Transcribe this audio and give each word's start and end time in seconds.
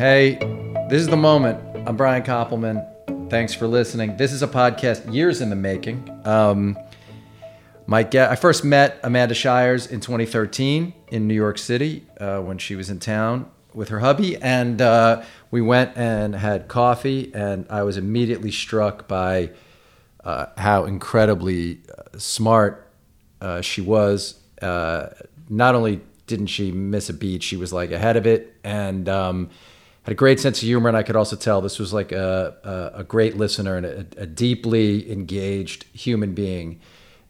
Hey, 0.00 0.36
this 0.88 1.02
is 1.02 1.08
the 1.08 1.16
moment. 1.18 1.60
I'm 1.86 1.94
Brian 1.94 2.22
Koppelman. 2.22 3.28
Thanks 3.28 3.52
for 3.52 3.66
listening. 3.66 4.16
This 4.16 4.32
is 4.32 4.42
a 4.42 4.48
podcast 4.48 5.12
years 5.12 5.42
in 5.42 5.50
the 5.50 5.56
making. 5.56 6.08
Um, 6.24 6.78
my 7.86 8.02
get, 8.02 8.30
I 8.30 8.36
first 8.36 8.64
met 8.64 8.98
Amanda 9.04 9.34
Shires 9.34 9.86
in 9.86 10.00
2013 10.00 10.94
in 11.08 11.28
New 11.28 11.34
York 11.34 11.58
City 11.58 12.06
uh, 12.18 12.40
when 12.40 12.56
she 12.56 12.76
was 12.76 12.88
in 12.88 12.98
town 12.98 13.50
with 13.74 13.90
her 13.90 13.98
hubby, 13.98 14.38
and 14.38 14.80
uh, 14.80 15.22
we 15.50 15.60
went 15.60 15.94
and 15.98 16.34
had 16.34 16.66
coffee, 16.66 17.30
and 17.34 17.66
I 17.68 17.82
was 17.82 17.98
immediately 17.98 18.52
struck 18.52 19.06
by 19.06 19.50
uh, 20.24 20.46
how 20.56 20.86
incredibly 20.86 21.80
uh, 21.90 22.16
smart 22.16 22.90
uh, 23.42 23.60
she 23.60 23.82
was. 23.82 24.40
Uh, 24.62 25.10
not 25.50 25.74
only 25.74 26.00
didn't 26.26 26.46
she 26.46 26.72
miss 26.72 27.10
a 27.10 27.12
beat, 27.12 27.42
she 27.42 27.58
was 27.58 27.70
like 27.70 27.90
ahead 27.90 28.16
of 28.16 28.26
it, 28.26 28.56
and 28.64 29.06
um, 29.10 29.50
had 30.10 30.14
a 30.14 30.16
great 30.16 30.40
sense 30.40 30.60
of 30.60 30.66
humor. 30.66 30.88
And 30.88 30.96
I 30.96 31.04
could 31.04 31.14
also 31.14 31.36
tell 31.36 31.60
this 31.60 31.78
was 31.78 31.92
like 31.92 32.10
a, 32.10 32.56
a, 32.64 33.00
a 33.00 33.04
great 33.04 33.36
listener 33.36 33.76
and 33.76 33.86
a, 33.86 33.98
a 34.16 34.26
deeply 34.26 35.10
engaged 35.10 35.84
human 35.92 36.34
being. 36.34 36.80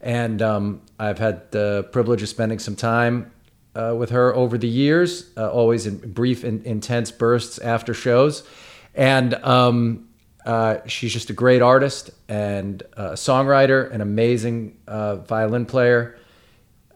And 0.00 0.40
um, 0.40 0.80
I've 0.98 1.18
had 1.18 1.50
the 1.50 1.86
privilege 1.92 2.22
of 2.22 2.30
spending 2.30 2.58
some 2.58 2.76
time 2.76 3.32
uh, 3.74 3.94
with 3.98 4.08
her 4.10 4.34
over 4.34 4.56
the 4.56 4.66
years, 4.66 5.30
uh, 5.36 5.50
always 5.50 5.84
in 5.84 5.98
brief 6.12 6.42
and 6.42 6.64
intense 6.64 7.10
bursts 7.10 7.58
after 7.58 7.92
shows. 7.92 8.44
And 8.94 9.34
um, 9.34 10.08
uh, 10.46 10.78
she's 10.86 11.12
just 11.12 11.28
a 11.28 11.34
great 11.34 11.60
artist 11.60 12.08
and 12.30 12.82
a 12.94 13.10
songwriter, 13.10 13.92
an 13.92 14.00
amazing 14.00 14.78
uh, 14.86 15.16
violin 15.16 15.66
player. 15.66 16.18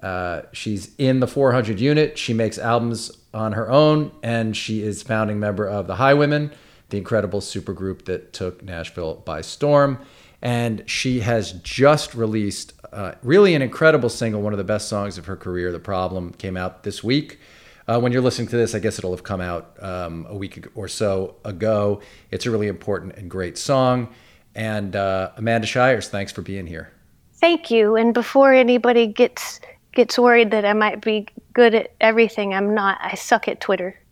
Uh, 0.03 0.43
she's 0.53 0.95
in 0.97 1.21
the 1.21 1.27
400 1.27 1.79
unit. 1.79 2.17
She 2.17 2.33
makes 2.33 2.57
albums 2.57 3.13
on 3.35 3.53
her 3.53 3.71
own, 3.71 4.13
and 4.23 4.57
she 4.57 4.83
is 4.83 5.03
founding 5.03 5.39
member 5.39 5.67
of 5.67 5.87
the 5.87 5.97
Highwomen, 5.97 6.53
the 6.91 6.99
incredible 6.99 7.41
supergroup 7.41 8.05
that 8.07 8.33
took 8.33 8.63
Nashville 8.63 9.17
by 9.17 9.41
storm. 9.41 9.99
And 10.41 10.89
she 10.89 11.21
has 11.21 11.53
just 11.53 12.15
released 12.15 12.75
uh, 12.93 13.15
really 13.23 13.55
an 13.55 13.63
incredible 13.63 14.09
single, 14.09 14.43
one 14.43 14.53
of 14.53 14.59
the 14.59 14.65
best 14.65 14.89
songs 14.89 15.19
of 15.19 15.27
her 15.27 15.37
career. 15.37 15.73
The 15.73 15.81
Problem 15.81 16.33
came 16.33 16.57
out 16.57 16.83
this 16.83 17.03
week. 17.03 17.39
Uh, 17.87 17.99
when 17.99 18.13
you're 18.13 18.23
listening 18.23 18.49
to 18.49 18.57
this, 18.57 18.75
I 18.75 18.79
guess 18.79 18.99
it'll 18.99 19.11
have 19.11 19.25
come 19.25 19.41
out 19.41 19.77
um, 19.83 20.27
a 20.29 20.37
week 20.37 20.67
or 20.75 20.89
so 20.89 21.37
ago. 21.45 22.01
It's 22.31 22.47
a 22.47 22.51
really 22.51 22.69
important 22.69 23.17
and 23.17 23.31
great 23.31 23.59
song. 23.59 24.15
And 24.55 24.95
uh, 24.97 25.33
Amanda 25.37 25.67
Shires, 25.67 26.09
thanks 26.09 26.33
for 26.33 26.43
being 26.43 26.67
here. 26.67 26.93
Thank 27.35 27.71
you. 27.71 27.97
And 27.97 28.15
before 28.15 28.55
anybody 28.55 29.07
gets 29.07 29.61
gets 29.93 30.19
worried 30.19 30.51
that 30.51 30.65
I 30.65 30.73
might 30.73 31.03
be 31.03 31.27
good 31.55 31.75
at 31.75 31.95
everything, 32.01 32.53
I'm 32.53 32.75
not. 32.75 32.99
I 33.01 33.15
suck 33.15 33.49
at 33.49 33.61
Twitter. 33.61 33.99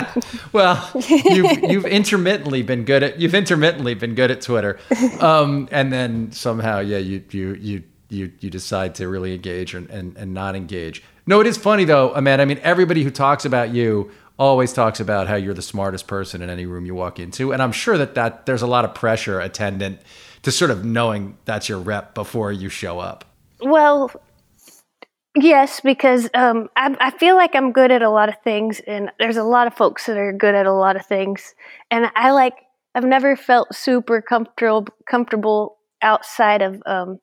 well, 0.52 0.90
you've, 1.08 1.62
you've 1.70 1.84
intermittently 1.84 2.62
been 2.62 2.84
good 2.84 3.02
at 3.02 3.20
you've 3.20 3.34
intermittently 3.34 3.94
been 3.94 4.14
good 4.14 4.30
at 4.30 4.40
Twitter, 4.40 4.78
um, 5.20 5.68
and 5.70 5.92
then 5.92 6.32
somehow, 6.32 6.80
yeah, 6.80 6.98
you 6.98 7.22
you 7.30 7.54
you 7.54 7.82
you 8.08 8.32
you 8.40 8.50
decide 8.50 8.94
to 8.96 9.08
really 9.08 9.34
engage 9.34 9.74
and, 9.74 9.88
and 9.90 10.16
and 10.16 10.32
not 10.32 10.56
engage. 10.56 11.02
No, 11.26 11.40
it 11.40 11.46
is 11.46 11.56
funny 11.56 11.84
though, 11.84 12.14
Amanda. 12.14 12.42
I 12.42 12.46
mean, 12.46 12.60
everybody 12.62 13.02
who 13.02 13.10
talks 13.10 13.44
about 13.44 13.70
you 13.70 14.10
always 14.38 14.72
talks 14.72 14.98
about 14.98 15.28
how 15.28 15.36
you're 15.36 15.54
the 15.54 15.62
smartest 15.62 16.06
person 16.06 16.42
in 16.42 16.48
any 16.48 16.66
room 16.66 16.86
you 16.86 16.94
walk 16.94 17.18
into, 17.18 17.52
and 17.52 17.62
I'm 17.62 17.72
sure 17.72 17.98
that 17.98 18.14
that 18.14 18.46
there's 18.46 18.62
a 18.62 18.66
lot 18.66 18.84
of 18.84 18.94
pressure 18.94 19.40
attendant 19.40 20.00
to 20.42 20.50
sort 20.50 20.70
of 20.70 20.84
knowing 20.84 21.36
that's 21.44 21.68
your 21.68 21.78
rep 21.78 22.14
before 22.14 22.50
you 22.50 22.68
show 22.68 22.98
up. 22.98 23.24
Well, 23.60 24.10
Yes, 25.34 25.80
because 25.80 26.28
um, 26.34 26.68
I, 26.76 26.94
I 27.00 27.10
feel 27.10 27.36
like 27.36 27.54
I'm 27.54 27.72
good 27.72 27.90
at 27.90 28.02
a 28.02 28.10
lot 28.10 28.28
of 28.28 28.34
things, 28.44 28.80
and 28.86 29.10
there's 29.18 29.38
a 29.38 29.42
lot 29.42 29.66
of 29.66 29.74
folks 29.74 30.04
that 30.06 30.18
are 30.18 30.32
good 30.32 30.54
at 30.54 30.66
a 30.66 30.72
lot 30.72 30.94
of 30.94 31.06
things, 31.06 31.54
and 31.90 32.10
I 32.14 32.32
like 32.32 32.54
I've 32.94 33.04
never 33.04 33.34
felt 33.34 33.74
super 33.74 34.20
comfortable 34.20 34.86
comfortable 35.08 35.78
outside 36.02 36.60
of 36.60 36.82
um, 36.84 37.18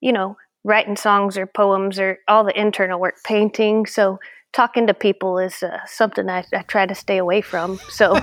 you 0.00 0.12
know 0.12 0.36
writing 0.64 0.96
songs 0.96 1.38
or 1.38 1.46
poems 1.46 1.98
or 2.00 2.18
all 2.28 2.44
the 2.44 2.58
internal 2.60 3.00
work, 3.00 3.16
painting. 3.24 3.86
So 3.86 4.18
talking 4.52 4.86
to 4.86 4.94
people 4.94 5.38
is 5.38 5.62
uh, 5.62 5.78
something 5.86 6.28
I, 6.30 6.44
I 6.54 6.62
try 6.62 6.86
to 6.86 6.94
stay 6.94 7.18
away 7.18 7.40
from. 7.42 7.78
So 7.90 8.18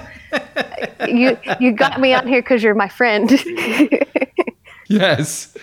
you 1.07 1.37
you 1.59 1.71
got 1.73 1.99
me 1.99 2.13
on 2.13 2.27
here 2.27 2.41
because 2.41 2.63
you're 2.63 2.75
my 2.75 2.89
friend. 2.89 3.29
yes. 4.89 5.55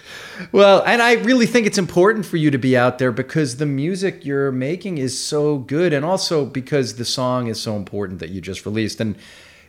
Well, 0.51 0.83
and 0.85 1.01
I 1.01 1.15
really 1.15 1.47
think 1.47 1.67
it's 1.67 1.79
important 1.79 2.27
for 2.27 2.37
you 2.37 2.51
to 2.51 2.59
be 2.59 2.77
out 2.77 2.99
there 2.99 3.13
because 3.13 3.57
the 3.57 3.67
music 3.67 4.25
you're 4.25 4.51
making 4.51 4.99
is 4.99 5.19
so 5.19 5.59
good, 5.59 5.93
and 5.93 6.05
also 6.05 6.45
because 6.45 6.97
the 6.97 7.05
song 7.05 7.47
is 7.47 7.61
so 7.61 7.77
important 7.77 8.19
that 8.21 8.31
you 8.31 8.41
just 8.41 8.67
released. 8.67 9.01
And 9.01 9.17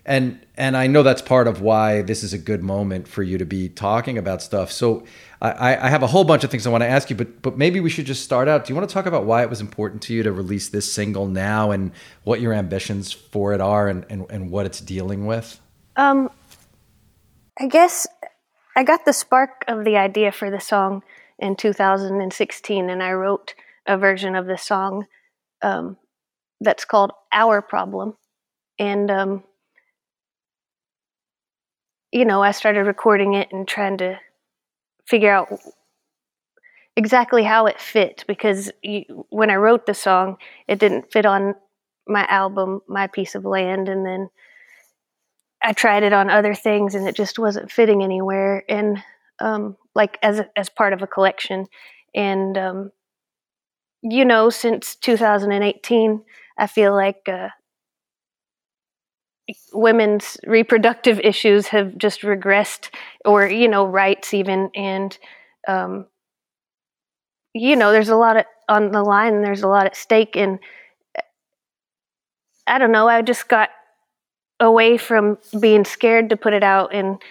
and 0.05 0.39
and 0.55 0.75
I 0.75 0.87
know 0.87 1.03
that's 1.03 1.21
part 1.21 1.47
of 1.47 1.61
why 1.61 2.01
this 2.01 2.23
is 2.23 2.33
a 2.33 2.37
good 2.37 2.63
moment 2.63 3.07
for 3.07 3.23
you 3.23 3.37
to 3.37 3.45
be 3.45 3.69
talking 3.69 4.17
about 4.17 4.41
stuff. 4.41 4.71
So 4.71 5.05
I, 5.41 5.75
I 5.75 5.89
have 5.89 6.03
a 6.03 6.07
whole 6.07 6.23
bunch 6.23 6.43
of 6.43 6.51
things 6.51 6.65
I 6.65 6.69
want 6.69 6.83
to 6.83 6.89
ask 6.89 7.09
you, 7.09 7.15
but 7.15 7.41
but 7.41 7.57
maybe 7.57 7.79
we 7.79 7.89
should 7.89 8.05
just 8.05 8.23
start 8.23 8.47
out. 8.47 8.65
Do 8.65 8.73
you 8.73 8.75
want 8.75 8.89
to 8.89 8.93
talk 8.93 9.05
about 9.05 9.25
why 9.25 9.43
it 9.43 9.49
was 9.49 9.61
important 9.61 10.01
to 10.03 10.13
you 10.13 10.23
to 10.23 10.31
release 10.31 10.69
this 10.69 10.91
single 10.91 11.27
now, 11.27 11.71
and 11.71 11.91
what 12.23 12.41
your 12.41 12.53
ambitions 12.53 13.11
for 13.11 13.53
it 13.53 13.61
are, 13.61 13.87
and 13.87 14.05
and, 14.09 14.25
and 14.29 14.49
what 14.49 14.65
it's 14.65 14.81
dealing 14.81 15.25
with? 15.25 15.59
Um, 15.95 16.29
I 17.59 17.67
guess 17.67 18.07
I 18.75 18.83
got 18.83 19.05
the 19.05 19.13
spark 19.13 19.63
of 19.67 19.85
the 19.85 19.97
idea 19.97 20.31
for 20.31 20.49
the 20.49 20.59
song 20.59 21.03
in 21.37 21.55
2016, 21.55 22.89
and 22.89 23.03
I 23.03 23.11
wrote 23.11 23.53
a 23.85 23.97
version 23.97 24.35
of 24.35 24.47
the 24.47 24.57
song 24.57 25.05
um, 25.61 25.97
that's 26.59 26.85
called 26.85 27.11
Our 27.31 27.61
Problem. 27.61 28.15
And, 28.79 29.11
um, 29.11 29.43
you 32.11 32.25
know, 32.25 32.41
I 32.41 32.51
started 32.51 32.85
recording 32.85 33.35
it 33.35 33.49
and 33.51 33.67
trying 33.67 33.97
to 33.97 34.19
figure 35.05 35.31
out 35.31 35.49
exactly 36.95 37.43
how 37.43 37.67
it 37.67 37.79
fit 37.79 38.23
because 38.27 38.71
you, 38.81 39.25
when 39.29 39.51
I 39.51 39.55
wrote 39.55 39.85
the 39.85 39.93
song, 39.93 40.37
it 40.67 40.79
didn't 40.79 41.11
fit 41.11 41.25
on 41.25 41.55
my 42.07 42.25
album, 42.27 42.81
My 42.87 43.07
Piece 43.07 43.35
of 43.35 43.45
Land. 43.45 43.89
And 43.89 44.05
then 44.05 44.29
I 45.63 45.73
tried 45.73 46.03
it 46.03 46.13
on 46.13 46.29
other 46.29 46.53
things 46.53 46.95
and 46.95 47.07
it 47.07 47.15
just 47.15 47.39
wasn't 47.39 47.71
fitting 47.71 48.03
anywhere. 48.03 48.63
And 48.69 49.01
um, 49.39 49.77
like 49.95 50.17
as 50.21 50.39
a, 50.39 50.49
as 50.57 50.69
part 50.69 50.93
of 50.93 51.01
a 51.01 51.07
collection, 51.07 51.67
and 52.13 52.57
um, 52.57 52.91
you 54.01 54.25
know, 54.25 54.49
since 54.49 54.95
2018, 54.95 56.23
I 56.57 56.67
feel 56.67 56.93
like 56.93 57.27
uh, 57.27 57.49
women's 59.73 60.37
reproductive 60.45 61.19
issues 61.19 61.67
have 61.67 61.97
just 61.97 62.21
regressed, 62.21 62.89
or 63.25 63.47
you 63.47 63.67
know, 63.67 63.85
rights 63.85 64.33
even, 64.33 64.69
and 64.75 65.17
um, 65.67 66.05
you 67.53 67.75
know, 67.75 67.91
there's 67.91 68.09
a 68.09 68.15
lot 68.15 68.37
of, 68.37 68.45
on 68.67 68.91
the 68.91 69.03
line. 69.03 69.41
There's 69.41 69.63
a 69.63 69.67
lot 69.67 69.85
at 69.85 69.95
stake, 69.95 70.35
and 70.35 70.59
I 72.67 72.77
don't 72.77 72.91
know. 72.91 73.07
I 73.07 73.21
just 73.21 73.47
got 73.47 73.69
away 74.63 74.97
from 74.97 75.37
being 75.59 75.85
scared 75.85 76.29
to 76.29 76.37
put 76.37 76.53
it 76.53 76.63
out 76.63 76.93
and 76.93 77.21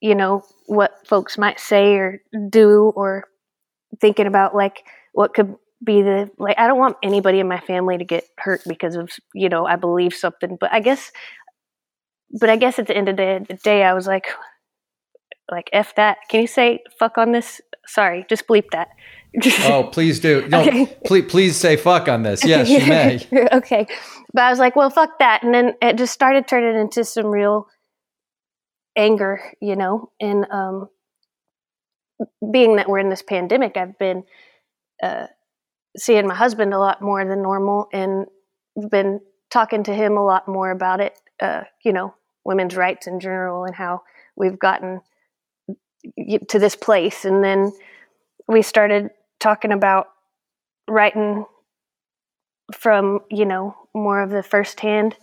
you 0.00 0.14
know 0.14 0.42
what 0.66 0.92
folks 1.06 1.38
might 1.38 1.60
say 1.60 1.94
or 1.94 2.20
do 2.50 2.92
or 2.96 3.24
thinking 4.00 4.26
about 4.26 4.54
like 4.54 4.84
what 5.12 5.34
could 5.34 5.54
be 5.82 6.02
the 6.02 6.30
like 6.38 6.58
I 6.58 6.66
don't 6.66 6.78
want 6.78 6.96
anybody 7.02 7.40
in 7.40 7.48
my 7.48 7.60
family 7.60 7.96
to 7.96 8.04
get 8.04 8.24
hurt 8.38 8.60
because 8.66 8.96
of 8.96 9.10
you 9.34 9.48
know 9.48 9.66
I 9.66 9.76
believe 9.76 10.14
something. 10.14 10.56
But 10.60 10.72
I 10.72 10.80
guess 10.80 11.10
but 12.38 12.50
I 12.50 12.56
guess 12.56 12.78
at 12.78 12.86
the 12.86 12.96
end 12.96 13.08
of 13.08 13.16
the 13.16 13.58
day 13.62 13.82
I 13.82 13.94
was 13.94 14.06
like 14.06 14.26
like 15.50 15.70
f 15.72 15.94
that. 15.94 16.18
Can 16.28 16.42
you 16.42 16.46
say 16.46 16.80
fuck 16.98 17.18
on 17.18 17.32
this? 17.32 17.60
Sorry 17.86 18.26
just 18.28 18.46
bleep 18.46 18.70
that 18.72 18.88
oh 19.64 19.84
please 19.92 20.20
do 20.20 20.46
no 20.48 20.60
okay. 20.62 20.98
please 21.04 21.24
please 21.28 21.56
say 21.56 21.76
fuck 21.76 22.08
on 22.08 22.22
this 22.22 22.44
yes 22.44 22.68
you 22.70 22.80
may 22.86 23.20
okay 23.52 23.86
but 24.32 24.42
I 24.42 24.50
was 24.50 24.58
like, 24.58 24.76
well, 24.76 24.90
fuck 24.90 25.18
that. 25.18 25.42
And 25.42 25.52
then 25.52 25.74
it 25.82 25.98
just 25.98 26.12
started 26.12 26.46
turning 26.46 26.80
into 26.80 27.04
some 27.04 27.26
real 27.26 27.66
anger, 28.96 29.40
you 29.60 29.76
know. 29.76 30.10
And 30.20 30.46
um, 30.50 30.88
being 32.52 32.76
that 32.76 32.88
we're 32.88 32.98
in 32.98 33.08
this 33.08 33.22
pandemic, 33.22 33.76
I've 33.76 33.98
been 33.98 34.24
uh, 35.02 35.26
seeing 35.96 36.26
my 36.26 36.34
husband 36.34 36.74
a 36.74 36.78
lot 36.78 37.02
more 37.02 37.24
than 37.24 37.42
normal 37.42 37.88
and 37.92 38.26
been 38.90 39.20
talking 39.50 39.82
to 39.84 39.94
him 39.94 40.16
a 40.16 40.24
lot 40.24 40.46
more 40.46 40.70
about 40.70 41.00
it, 41.00 41.18
uh, 41.40 41.62
you 41.84 41.92
know, 41.92 42.14
women's 42.44 42.76
rights 42.76 43.06
in 43.06 43.18
general 43.18 43.64
and 43.64 43.74
how 43.74 44.02
we've 44.36 44.58
gotten 44.58 45.00
to 46.48 46.58
this 46.58 46.76
place. 46.76 47.24
And 47.24 47.42
then 47.42 47.72
we 48.46 48.62
started 48.62 49.10
talking 49.40 49.72
about 49.72 50.06
writing 50.88 51.44
from 52.72 53.20
you 53.30 53.44
know 53.44 53.74
more 53.94 54.22
of 54.22 54.30
the 54.30 54.42
firsthand 54.42 55.16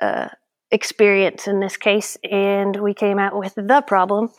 uh, 0.00 0.28
experience 0.70 1.46
in 1.46 1.60
this 1.60 1.76
case, 1.76 2.16
and 2.30 2.76
we 2.76 2.94
came 2.94 3.18
out 3.18 3.38
with 3.38 3.54
the 3.54 3.82
problem. 3.86 4.30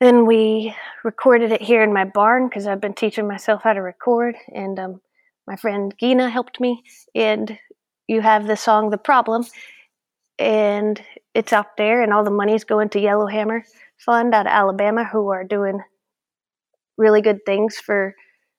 Then 0.00 0.26
we 0.26 0.74
recorded 1.02 1.50
it 1.52 1.62
here 1.62 1.82
in 1.82 1.92
my 1.92 2.04
barn 2.04 2.48
because 2.48 2.66
I've 2.66 2.80
been 2.80 2.94
teaching 2.94 3.26
myself 3.26 3.62
how 3.62 3.72
to 3.72 3.80
record, 3.80 4.36
and 4.54 4.78
um, 4.78 5.00
my 5.46 5.56
friend 5.56 5.94
Gina 5.98 6.28
helped 6.30 6.60
me. 6.60 6.82
And 7.14 7.58
you 8.06 8.20
have 8.20 8.46
the 8.46 8.56
song 8.56 8.90
"The 8.90 8.98
Problem," 8.98 9.44
and 10.38 11.02
it's 11.34 11.52
out 11.52 11.76
there, 11.76 12.02
and 12.02 12.12
all 12.12 12.24
the 12.24 12.30
money's 12.30 12.64
going 12.64 12.90
to 12.90 13.00
Yellowhammer 13.00 13.64
Fund 13.96 14.34
out 14.34 14.46
of 14.46 14.52
Alabama, 14.52 15.04
who 15.04 15.28
are 15.28 15.44
doing 15.44 15.80
really 16.96 17.20
good 17.20 17.44
things 17.46 17.76
for 17.76 18.14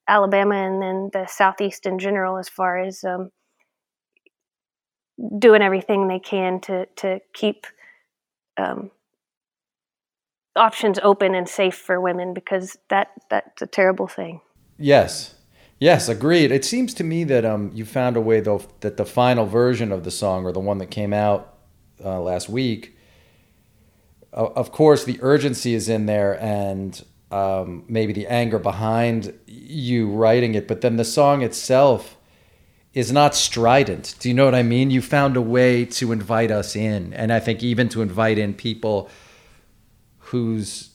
Alabama 0.08 0.56
and 0.56 0.82
then 0.82 1.10
the 1.14 1.28
Southeast 1.28 1.86
in 1.86 2.00
general, 2.00 2.38
as 2.38 2.50
far 2.50 2.80
as 2.80 3.04
um, 3.04 3.32
doing 5.40 5.62
everything 5.62 6.08
they 6.08 6.20
can 6.20 6.60
to 6.62 6.86
to 6.98 7.20
keep 7.34 7.66
um, 8.58 8.92
options 10.56 11.00
open 11.04 11.36
and 11.36 11.48
safe 11.50 11.76
for 11.76 12.00
women 12.00 12.34
because 12.34 12.78
that 12.90 13.10
that's 13.30 13.62
a 13.62 13.68
terrible 13.68 14.08
thing. 14.08 14.42
Yes. 14.78 15.36
Yes, 15.78 16.08
agreed. 16.08 16.52
It 16.52 16.64
seems 16.64 16.94
to 16.96 17.04
me 17.04 17.26
that 17.26 17.44
um, 17.44 17.70
you 17.74 17.84
found 17.84 18.16
a 18.16 18.22
way 18.22 18.40
though 18.40 18.62
that 18.80 18.96
the 18.98 19.06
final 19.06 19.46
version 19.46 19.92
of 19.92 20.04
the 20.04 20.12
song 20.12 20.46
or 20.46 20.54
the 20.54 20.60
one 20.60 20.78
that 20.78 20.90
came 20.90 21.14
out 21.14 21.58
uh, 22.04 22.22
last 22.22 22.48
week, 22.48 22.98
uh, 24.34 24.46
of 24.56 24.72
course, 24.72 25.04
the 25.04 25.20
urgency 25.22 25.74
is 25.74 25.90
in 25.90 26.06
there 26.06 26.42
and 26.42 27.04
um, 27.36 27.84
maybe 27.90 28.14
the 28.14 28.28
anger 28.28 28.58
behind 28.58 29.38
you 29.46 30.10
writing 30.10 30.56
it, 30.56 30.70
but 30.70 30.80
then 30.80 30.96
the 30.96 31.04
song 31.04 31.42
itself 31.42 32.16
is 32.94 33.12
not 33.12 33.36
strident. 33.36 34.16
Do 34.20 34.30
you 34.30 34.34
know 34.34 34.46
what 34.46 34.56
I 34.56 34.64
mean? 34.64 34.90
You 34.90 35.02
found 35.02 35.36
a 35.36 35.42
way 35.42 35.84
to 35.84 36.14
invite 36.14 36.50
us 36.50 36.78
in, 36.78 37.12
and 37.14 37.34
I 37.34 37.42
think 37.42 37.62
even 37.62 37.90
to 37.90 38.02
invite 38.02 38.38
in 38.38 38.54
people 38.54 39.10
whose 40.30 40.92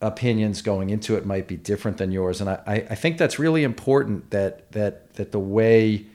opinions 0.00 0.62
going 0.62 0.88
into 0.88 1.14
it 1.14 1.26
might 1.26 1.46
be 1.46 1.58
different 1.58 1.98
than 1.98 2.10
yours. 2.10 2.40
And 2.40 2.48
I, 2.48 2.86
I 2.88 2.94
think 2.94 3.18
that's 3.18 3.38
really 3.38 3.62
important 3.62 4.30
that 4.30 4.72
that 4.72 5.12
that 5.14 5.32
the 5.32 5.38
way 5.38 6.06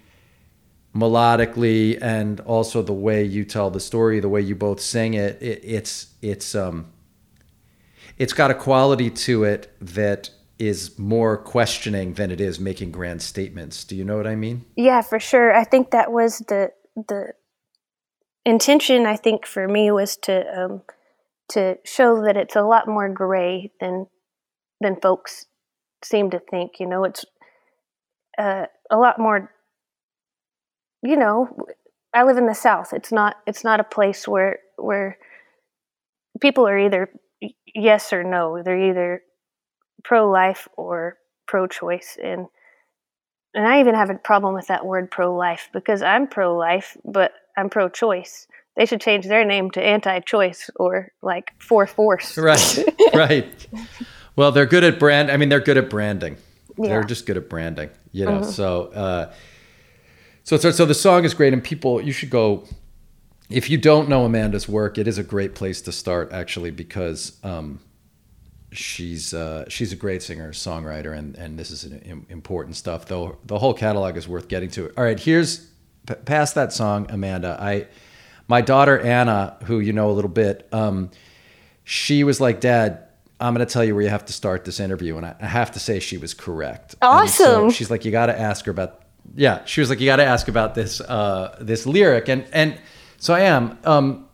melodically 0.95 1.99
and 2.01 2.39
also 2.41 2.81
the 2.81 2.93
way 2.93 3.23
you 3.23 3.45
tell 3.45 3.69
the 3.69 3.79
story, 3.79 4.19
the 4.19 4.29
way 4.29 4.41
you 4.41 4.55
both 4.55 4.81
sing 4.81 5.13
it, 5.13 5.39
it 5.39 5.61
it's 5.63 6.07
it's 6.23 6.55
um 6.55 6.91
it's 8.21 8.33
got 8.33 8.51
a 8.51 8.53
quality 8.53 9.09
to 9.09 9.43
it 9.43 9.73
that 9.81 10.29
is 10.59 10.99
more 10.99 11.35
questioning 11.37 12.13
than 12.13 12.29
it 12.29 12.39
is 12.39 12.59
making 12.59 12.91
grand 12.91 13.19
statements. 13.19 13.83
Do 13.83 13.95
you 13.95 14.05
know 14.05 14.15
what 14.15 14.27
I 14.27 14.35
mean? 14.35 14.63
Yeah, 14.75 15.01
for 15.01 15.19
sure. 15.19 15.51
I 15.51 15.63
think 15.63 15.89
that 15.89 16.11
was 16.11 16.37
the 16.37 16.71
the 16.95 17.33
intention. 18.45 19.07
I 19.07 19.15
think 19.15 19.47
for 19.47 19.67
me 19.67 19.89
was 19.89 20.17
to 20.17 20.43
um, 20.55 20.83
to 21.49 21.79
show 21.83 22.21
that 22.23 22.37
it's 22.37 22.55
a 22.55 22.61
lot 22.61 22.87
more 22.87 23.09
gray 23.09 23.71
than 23.79 24.05
than 24.79 25.01
folks 25.01 25.47
seem 26.03 26.29
to 26.29 26.37
think. 26.37 26.73
You 26.79 26.85
know, 26.85 27.03
it's 27.05 27.25
uh, 28.37 28.67
a 28.91 28.97
lot 28.97 29.17
more. 29.17 29.51
You 31.01 31.15
know, 31.15 31.57
I 32.13 32.21
live 32.21 32.37
in 32.37 32.45
the 32.45 32.53
South. 32.53 32.93
It's 32.93 33.11
not. 33.11 33.37
It's 33.47 33.63
not 33.63 33.79
a 33.79 33.83
place 33.83 34.27
where 34.27 34.59
where 34.77 35.17
people 36.39 36.67
are 36.67 36.77
either 36.77 37.09
yes 37.73 38.13
or 38.13 38.23
no. 38.23 38.61
They're 38.63 38.89
either 38.89 39.21
pro 40.03 40.29
life 40.29 40.67
or 40.77 41.17
pro 41.47 41.67
choice, 41.67 42.17
and 42.21 42.47
and 43.53 43.67
I 43.67 43.79
even 43.79 43.95
have 43.95 44.09
a 44.09 44.15
problem 44.15 44.53
with 44.53 44.67
that 44.67 44.85
word 44.85 45.11
pro 45.11 45.35
life 45.35 45.69
because 45.73 46.01
I'm 46.01 46.27
pro 46.27 46.55
life, 46.55 46.97
but 47.03 47.33
I'm 47.57 47.69
pro 47.69 47.89
choice 47.89 48.47
they 48.75 48.85
should 48.85 49.01
change 49.01 49.25
their 49.25 49.43
name 49.43 49.69
to 49.71 49.83
anti-choice 49.83 50.69
or 50.75 51.11
like 51.21 51.51
for 51.59 51.85
force. 51.85 52.37
Right, 52.37 52.85
right. 53.13 53.67
Well, 54.35 54.51
they're 54.51 54.65
good 54.65 54.83
at 54.83 54.97
brand. 54.97 55.29
I 55.29 55.37
mean, 55.37 55.49
they're 55.49 55.59
good 55.59 55.77
at 55.77 55.89
branding. 55.89 56.37
Yeah. 56.77 56.87
They're 56.87 57.03
just 57.03 57.25
good 57.25 57.37
at 57.37 57.49
branding, 57.49 57.89
you 58.11 58.25
know. 58.25 58.39
Mm-hmm. 58.39 58.49
So, 58.49 58.85
uh, 58.87 59.33
so, 60.43 60.57
so, 60.57 60.71
so 60.71 60.85
the 60.85 60.93
song 60.93 61.25
is 61.25 61.33
great, 61.33 61.53
and 61.53 61.63
people, 61.63 62.01
you 62.01 62.13
should 62.13 62.29
go. 62.29 62.65
If 63.51 63.69
you 63.69 63.77
don't 63.77 64.09
know 64.09 64.25
Amanda's 64.25 64.67
work, 64.67 64.97
it 64.97 65.07
is 65.07 65.17
a 65.17 65.23
great 65.23 65.55
place 65.55 65.81
to 65.83 65.91
start, 65.91 66.31
actually, 66.31 66.71
because 66.71 67.37
um, 67.43 67.79
she's 68.71 69.33
uh, 69.33 69.65
she's 69.67 69.91
a 69.91 69.95
great 69.95 70.23
singer, 70.23 70.51
songwriter, 70.51 71.17
and 71.17 71.35
and 71.35 71.57
this 71.57 71.71
is 71.71 71.83
an, 71.83 72.25
important 72.29 72.75
stuff. 72.75 73.05
Though 73.05 73.37
the 73.45 73.59
whole 73.59 73.73
catalog 73.73 74.17
is 74.17 74.27
worth 74.27 74.47
getting 74.47 74.69
to. 74.71 74.91
All 74.97 75.03
right, 75.03 75.19
here's 75.19 75.67
p- 76.07 76.15
past 76.15 76.55
that 76.55 76.73
song, 76.73 77.07
Amanda. 77.09 77.57
I 77.59 77.87
my 78.47 78.61
daughter 78.61 78.99
Anna, 78.99 79.57
who 79.65 79.79
you 79.79 79.93
know 79.93 80.09
a 80.09 80.13
little 80.13 80.29
bit, 80.29 80.67
um, 80.71 81.11
she 81.83 82.23
was 82.23 82.39
like, 82.39 82.61
"Dad, 82.61 83.07
I'm 83.39 83.53
going 83.53 83.65
to 83.65 83.71
tell 83.71 83.83
you 83.83 83.93
where 83.93 84.03
you 84.03 84.09
have 84.09 84.25
to 84.25 84.33
start 84.33 84.65
this 84.65 84.79
interview," 84.79 85.17
and 85.17 85.25
I, 85.25 85.35
I 85.41 85.47
have 85.47 85.71
to 85.71 85.79
say 85.79 85.99
she 85.99 86.17
was 86.17 86.33
correct. 86.33 86.95
Awesome. 87.01 87.45
So 87.45 87.69
she's 87.71 87.91
like, 87.91 88.05
"You 88.05 88.11
got 88.11 88.27
to 88.27 88.39
ask 88.39 88.65
her 88.65 88.71
about." 88.71 88.99
Yeah, 89.35 89.63
she 89.65 89.81
was 89.81 89.89
like, 89.89 89.99
"You 89.99 90.05
got 90.05 90.17
to 90.17 90.25
ask 90.25 90.47
about 90.47 90.75
this 90.75 91.01
uh, 91.01 91.57
this 91.61 91.85
lyric," 91.85 92.29
and 92.29 92.45
and 92.53 92.79
so 93.21 93.35
I 93.35 93.41
am. 93.41 93.77
Um, 93.83 94.27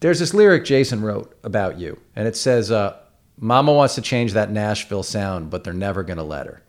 there's 0.00 0.18
this 0.18 0.34
lyric 0.34 0.66
Jason 0.66 1.00
wrote 1.00 1.34
about 1.42 1.78
you, 1.78 1.98
and 2.14 2.28
it 2.28 2.36
says, 2.36 2.70
uh, 2.70 2.98
"Mama 3.38 3.72
wants 3.72 3.94
to 3.94 4.02
change 4.02 4.34
that 4.34 4.50
Nashville 4.50 5.02
sound, 5.02 5.48
but 5.48 5.64
they're 5.64 5.72
never 5.72 6.04
to 6.18 6.22
let 6.22 6.46
her." 6.46 6.62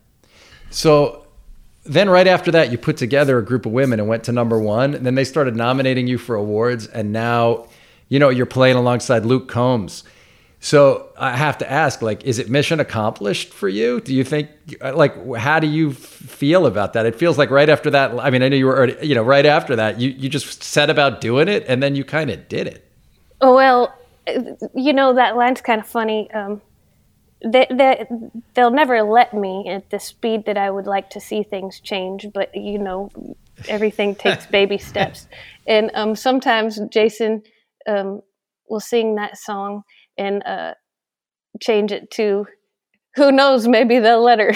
So 0.69 1.27
then 1.83 2.09
right 2.09 2.25
after 2.25 2.51
that, 2.51 2.71
you 2.71 2.77
put 2.77 2.95
together 2.95 3.37
a 3.37 3.43
group 3.43 3.65
of 3.65 3.73
women 3.73 3.99
and 3.99 4.07
went 4.07 4.23
to 4.25 4.31
number 4.31 4.57
one. 4.59 4.93
And 4.93 5.05
then 5.05 5.15
they 5.15 5.25
started 5.25 5.57
nominating 5.57 6.07
you 6.07 6.17
for 6.17 6.35
awards, 6.35 6.87
and 6.87 7.11
now, 7.11 7.67
you 8.07 8.17
know, 8.17 8.29
you're 8.29 8.45
playing 8.45 8.77
alongside 8.77 9.25
Luke 9.25 9.49
Combs. 9.49 10.05
So 10.59 11.09
I 11.17 11.37
have 11.37 11.59
to 11.59 11.71
ask, 11.71 12.01
like, 12.01 12.23
is 12.23 12.39
it 12.39 12.49
mission 12.49 12.79
accomplished 12.79 13.53
for 13.53 13.69
you? 13.69 14.01
Do 14.01 14.13
you 14.13 14.23
think, 14.23 14.49
like, 14.81 15.35
how 15.35 15.59
do 15.59 15.67
you 15.67 15.93
feel 15.93 16.65
about 16.65 16.93
that? 16.93 17.05
It 17.05 17.15
feels 17.15 17.37
like 17.37 17.51
right 17.51 17.69
after 17.69 17.91
that. 17.91 18.19
I 18.19 18.31
mean, 18.31 18.41
I 18.41 18.49
know 18.49 18.55
you 18.55 18.65
were 18.65 18.75
already, 18.75 19.07
you 19.07 19.13
know, 19.13 19.23
right 19.23 19.45
after 19.45 19.75
that, 19.75 19.99
you 19.99 20.09
you 20.09 20.29
just 20.29 20.63
set 20.63 20.89
about 20.89 21.21
doing 21.21 21.47
it, 21.47 21.65
and 21.67 21.81
then 21.81 21.95
you 21.95 22.03
kind 22.03 22.31
of 22.31 22.47
did 22.49 22.67
it. 22.67 22.89
Oh 23.39 23.55
well, 23.55 23.93
you 24.73 24.93
know 24.93 25.13
that 25.13 25.37
line's 25.37 25.61
kind 25.61 25.79
of 25.79 25.87
funny. 25.87 26.29
Um, 26.31 26.61
they, 27.45 27.67
they, 27.69 28.05
they'll 28.55 28.71
never 28.71 29.03
let 29.03 29.33
me 29.33 29.67
at 29.69 29.89
the 29.91 29.99
speed 29.99 30.45
that 30.45 30.57
I 30.57 30.71
would 30.71 30.87
like 30.87 31.11
to 31.11 31.19
see 31.19 31.43
things 31.43 31.79
change, 31.79 32.27
but 32.33 32.53
you 32.55 32.79
know, 32.79 33.11
everything 33.67 34.15
takes 34.25 34.47
baby 34.47 34.77
steps. 34.79 35.27
And 35.67 35.91
um, 35.93 36.15
sometimes 36.15 36.79
Jason 36.89 37.43
um, 37.87 38.21
will 38.69 38.79
sing 38.79 39.15
that 39.15 39.37
song 39.37 39.83
and 40.17 40.45
uh, 40.45 40.73
change 41.61 41.91
it 41.91 42.11
to, 42.11 42.47
who 43.15 43.31
knows, 43.31 43.67
maybe 43.67 43.99
the 43.99 44.17
letter. 44.17 44.53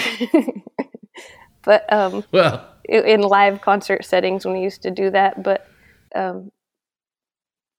but 1.64 1.92
um, 1.92 2.24
well, 2.32 2.68
in 2.84 3.20
live 3.20 3.60
concert 3.60 4.04
settings 4.04 4.44
when 4.44 4.54
we 4.54 4.60
used 4.60 4.82
to 4.82 4.90
do 4.90 5.10
that, 5.10 5.42
but 5.42 5.66
um, 6.14 6.50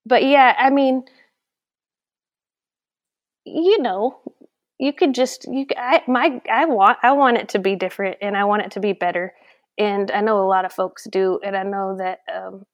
but 0.06 0.24
yeah, 0.24 0.54
I 0.58 0.70
mean, 0.70 1.04
you 3.44 3.80
know, 3.80 4.20
you 4.78 4.92
could 4.92 5.14
just 5.14 5.46
you 5.50 5.66
I 5.76 6.02
my 6.06 6.40
I 6.50 6.66
want 6.66 6.98
I 7.02 7.12
want 7.12 7.38
it 7.38 7.50
to 7.50 7.58
be 7.58 7.76
different 7.76 8.18
and 8.20 8.36
I 8.36 8.44
want 8.44 8.62
it 8.62 8.72
to 8.72 8.80
be 8.80 8.92
better 8.92 9.32
and 9.78 10.10
I 10.10 10.20
know 10.20 10.40
a 10.40 10.48
lot 10.48 10.64
of 10.64 10.72
folks 10.72 11.06
do 11.10 11.40
and 11.44 11.56
I 11.56 11.62
know 11.62 11.96
that 11.98 12.20
um, 12.34 12.64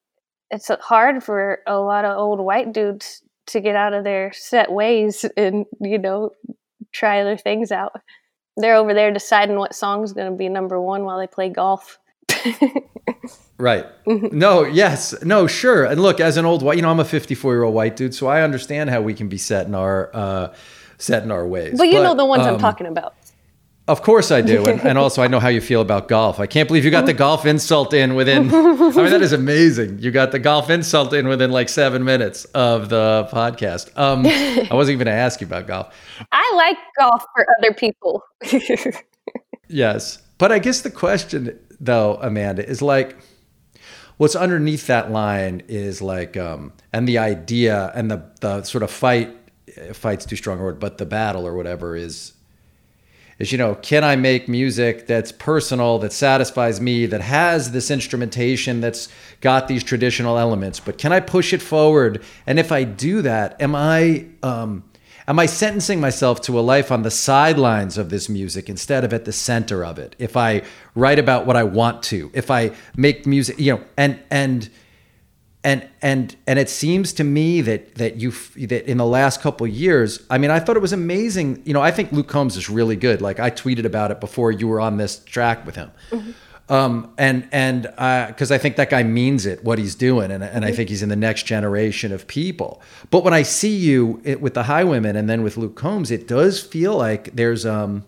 it's 0.51 0.71
hard 0.81 1.23
for 1.23 1.61
a 1.67 1.77
lot 1.79 2.05
of 2.05 2.17
old 2.17 2.41
white 2.41 2.73
dudes 2.73 3.23
to 3.53 3.61
get 3.61 3.77
out 3.77 3.93
of 3.93 4.05
their 4.05 4.33
set 4.33 4.71
ways 4.73 5.25
and 5.37 5.67
you 5.81 5.99
know 5.99 6.31
try 6.93 7.21
other 7.21 7.37
things 7.37 7.71
out. 7.71 8.01
They're 8.57 8.77
over 8.77 8.95
there 8.95 9.13
deciding 9.13 9.57
what 9.57 9.75
song's 9.75 10.13
going 10.13 10.31
to 10.31 10.37
be 10.37 10.49
number 10.49 10.81
1 10.81 11.05
while 11.05 11.19
they 11.19 11.27
play 11.27 11.49
golf. 11.49 11.99
right. 13.59 13.87
Mm-hmm. 14.07 14.37
No, 14.37 14.65
yes. 14.65 15.15
No, 15.23 15.47
sure. 15.47 15.85
And 15.85 16.01
look, 16.03 16.21
as 16.21 16.37
an 16.37 16.45
old 16.45 16.63
white, 16.63 16.77
you 16.77 16.83
know, 16.83 16.91
I'm 16.91 17.01
a 17.01 17.05
54 17.05 17.55
year 17.55 17.63
old 17.63 17.75
white 17.75 17.97
dude, 17.97 18.15
so 18.15 18.27
I 18.27 18.43
understand 18.43 18.91
how 18.91 19.01
we 19.01 19.15
can 19.15 19.29
be 19.29 19.39
set 19.39 19.67
in 19.67 19.75
our 19.75 20.11
uh, 20.15 20.55
set 20.99 21.23
in 21.23 21.31
our 21.31 21.47
ways. 21.47 21.79
But 21.79 21.89
you 21.89 21.95
but, 21.95 22.03
know 22.03 22.15
the 22.15 22.27
ones 22.27 22.47
um, 22.47 22.55
I'm 22.55 22.61
talking 22.61 22.87
about. 22.87 23.15
Of 23.91 24.03
course 24.03 24.31
I 24.31 24.41
do. 24.41 24.65
And, 24.67 24.81
and, 24.83 24.97
also, 25.05 25.21
I 25.21 25.27
know 25.27 25.41
how 25.41 25.49
you 25.49 25.61
feel 25.61 25.81
about 25.81 26.07
golf. 26.07 26.39
I 26.39 26.47
can't 26.47 26.69
believe 26.69 26.85
you 26.85 26.93
got 26.93 27.07
the 27.07 27.13
golf 27.13 27.45
insult 27.45 27.93
in 27.93 28.15
within, 28.15 28.49
I 28.55 28.73
mean, 28.73 28.93
that 28.93 29.21
is 29.21 29.33
amazing. 29.33 29.99
You 29.99 30.13
got 30.13 30.31
the 30.31 30.39
golf 30.39 30.71
insult 30.71 31.13
in 31.13 31.27
within 31.27 31.51
like 31.51 31.69
seven 31.69 32.05
minutes 32.05 32.45
of 32.47 32.89
the 32.89 33.29
podcast. 33.33 33.91
Um, 33.99 34.25
I 34.27 34.73
wasn't 34.73 34.95
even 34.95 35.07
going 35.07 35.17
to 35.17 35.21
ask 35.21 35.41
you 35.41 35.49
about 35.49 35.67
golf. 35.67 35.93
I 36.31 36.53
like 36.55 36.77
golf 37.01 37.25
for 37.35 37.45
other 37.59 37.75
people. 37.75 38.23
yes. 39.69 40.23
But 40.39 40.53
I 40.53 40.61
guess 40.61 40.83
the 40.83 40.91
question, 40.93 41.59
though, 41.81 42.17
Amanda, 42.23 42.65
is 42.65 42.81
like, 42.81 43.17
what's 44.19 44.37
underneath 44.37 44.87
that 44.87 45.11
line 45.11 45.63
is 45.67 46.01
like, 46.01 46.37
um, 46.37 46.75
and 46.93 47.09
the 47.09 47.19
idea 47.19 47.91
and 47.97 48.09
the, 48.09 48.23
the 48.41 48.63
sort 48.63 48.85
of 48.85 48.91
fight 48.93 49.37
fight's 49.93 50.27
too 50.27 50.37
strong 50.37 50.61
a 50.61 50.63
word, 50.63 50.79
but 50.79 50.99
the 50.99 51.07
battle 51.07 51.45
or 51.45 51.55
whatever 51.55 51.97
is 51.97 52.35
is 53.41 53.51
you 53.51 53.59
know, 53.59 53.75
can 53.77 54.05
I 54.05 54.17
make 54.17 54.49
music 54.49 55.07
that's 55.07 55.33
personal, 55.33 55.99
that 56.01 56.13
satisfies 56.13 56.79
me, 56.81 57.07
that 57.07 57.23
has 57.23 57.73
this 57.73 57.91
instrumentation 57.91 58.83
that's 58.83 59.09
got 59.41 59.67
these 59.67 59.83
traditional 59.83 60.39
elements, 60.39 60.79
but 60.79 60.99
can 60.99 61.11
I 61.11 61.21
push 61.21 61.55
it 61.55 61.63
forward? 61.63 62.23
And 62.47 62.59
if 62.59 62.71
I 62.71 62.85
do 62.85 63.23
that, 63.23 63.61
am 63.61 63.75
I 63.75 64.27
um, 64.43 64.85
am 65.27 65.39
I 65.39 65.47
sentencing 65.47 66.01
myself 66.01 66.43
to 66.43 66.59
a 66.59 66.61
life 66.61 66.93
on 66.93 67.03
the 67.03 67.11
sidelines 67.11 67.97
of 67.97 68.11
this 68.11 68.29
music 68.29 68.69
instead 68.69 69.05
of 69.05 69.15
at 69.15 69.25
the 69.25 69.33
center 69.33 69.85
of 69.87 69.99
it? 69.99 70.15
If 70.19 70.37
I 70.37 70.63
write 70.95 71.19
about 71.19 71.47
what 71.47 71.57
I 71.57 71.65
want 71.65 72.03
to, 72.05 72.31
if 72.35 72.51
I 72.51 72.73
make 72.95 73.27
music, 73.27 73.59
you 73.59 73.75
know, 73.75 73.85
and 73.97 74.21
and 74.31 74.69
and 75.63 75.87
and 76.01 76.37
and 76.47 76.59
it 76.59 76.71
seems 76.71 77.13
to 77.13 77.25
me 77.25 77.61
that 77.61 77.95
that 77.97 78.17
you 78.17 78.31
that 78.31 78.89
in 78.89 78.97
the 78.97 79.07
last 79.07 79.41
couple 79.41 79.67
years 79.67 80.25
i 80.31 80.39
mean 80.39 80.51
i 80.51 80.59
thought 80.59 80.77
it 80.77 80.81
was 80.81 80.93
amazing 80.93 81.63
you 81.67 81.75
know 81.75 81.83
i 81.83 81.91
think 81.91 82.11
luke 82.13 82.29
combs 82.29 82.57
is 82.57 82.71
really 82.71 82.97
good 82.97 83.21
like 83.21 83.39
i 83.39 83.51
tweeted 83.51 83.85
about 83.85 84.11
it 84.11 84.21
before 84.21 84.51
you 84.51 84.67
were 84.67 84.81
on 84.81 84.97
this 84.97 85.23
track 85.25 85.67
with 85.67 85.77
him 85.77 85.91
mm-hmm. 86.11 86.73
um, 86.73 87.13
and 87.19 87.47
and 87.53 87.83
because 87.83 88.51
uh, 88.51 88.55
i 88.55 88.59
think 88.59 88.77
that 88.77 88.89
guy 88.89 89.03
means 89.03 89.45
it 89.45 89.63
what 89.63 89.79
he's 89.79 89.95
doing 89.95 90.31
and, 90.31 90.43
and 90.43 90.53
mm-hmm. 90.53 90.65
i 90.65 90.73
think 90.73 90.89
he's 90.89 91.03
in 91.03 91.11
the 91.11 91.17
next 91.17 91.43
generation 91.43 92.11
of 92.11 92.27
people 92.27 92.81
but 93.11 93.23
when 93.23 93.35
i 93.35 93.43
see 93.43 93.77
you 93.77 94.21
it, 94.25 94.41
with 94.41 94.55
the 94.55 94.63
highwomen 94.63 95.15
and 95.15 95.29
then 95.29 95.43
with 95.43 95.59
luke 95.59 95.77
combs 95.77 96.11
it 96.11 96.27
does 96.27 96.61
feel 96.61 96.97
like 96.97 97.37
there's 97.37 97.67
um 97.67 98.05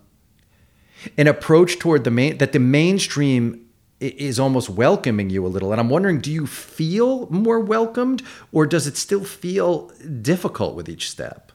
an 1.19 1.27
approach 1.27 1.79
toward 1.79 2.05
the 2.05 2.11
main 2.11 2.39
that 2.39 2.53
the 2.53 2.59
mainstream 2.59 3.67
is 4.03 4.41
almost 4.41 4.69
welcoming 4.69 5.31
you 5.31 5.47
a 5.47 5.49
little. 5.49 5.73
And 5.73 5.81
I'm 5.81 5.89
wondering, 5.89 6.21
do 6.21 6.33
you 6.33 6.47
feel 6.47 7.31
more 7.31 7.61
welcomed 7.61 8.23
or 8.51 8.67
does 8.67 8.87
it 8.87 8.97
still 8.97 9.25
feel 9.25 9.89
difficult 10.21 10.75
with 10.75 10.89
each 10.89 11.11
step? 11.11 11.53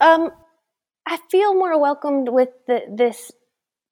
Um, 0.00 0.30
I 1.06 1.18
feel 1.30 1.54
more 1.54 1.78
welcomed 1.80 2.28
with 2.28 2.50
the, 2.66 2.82
this 2.92 3.30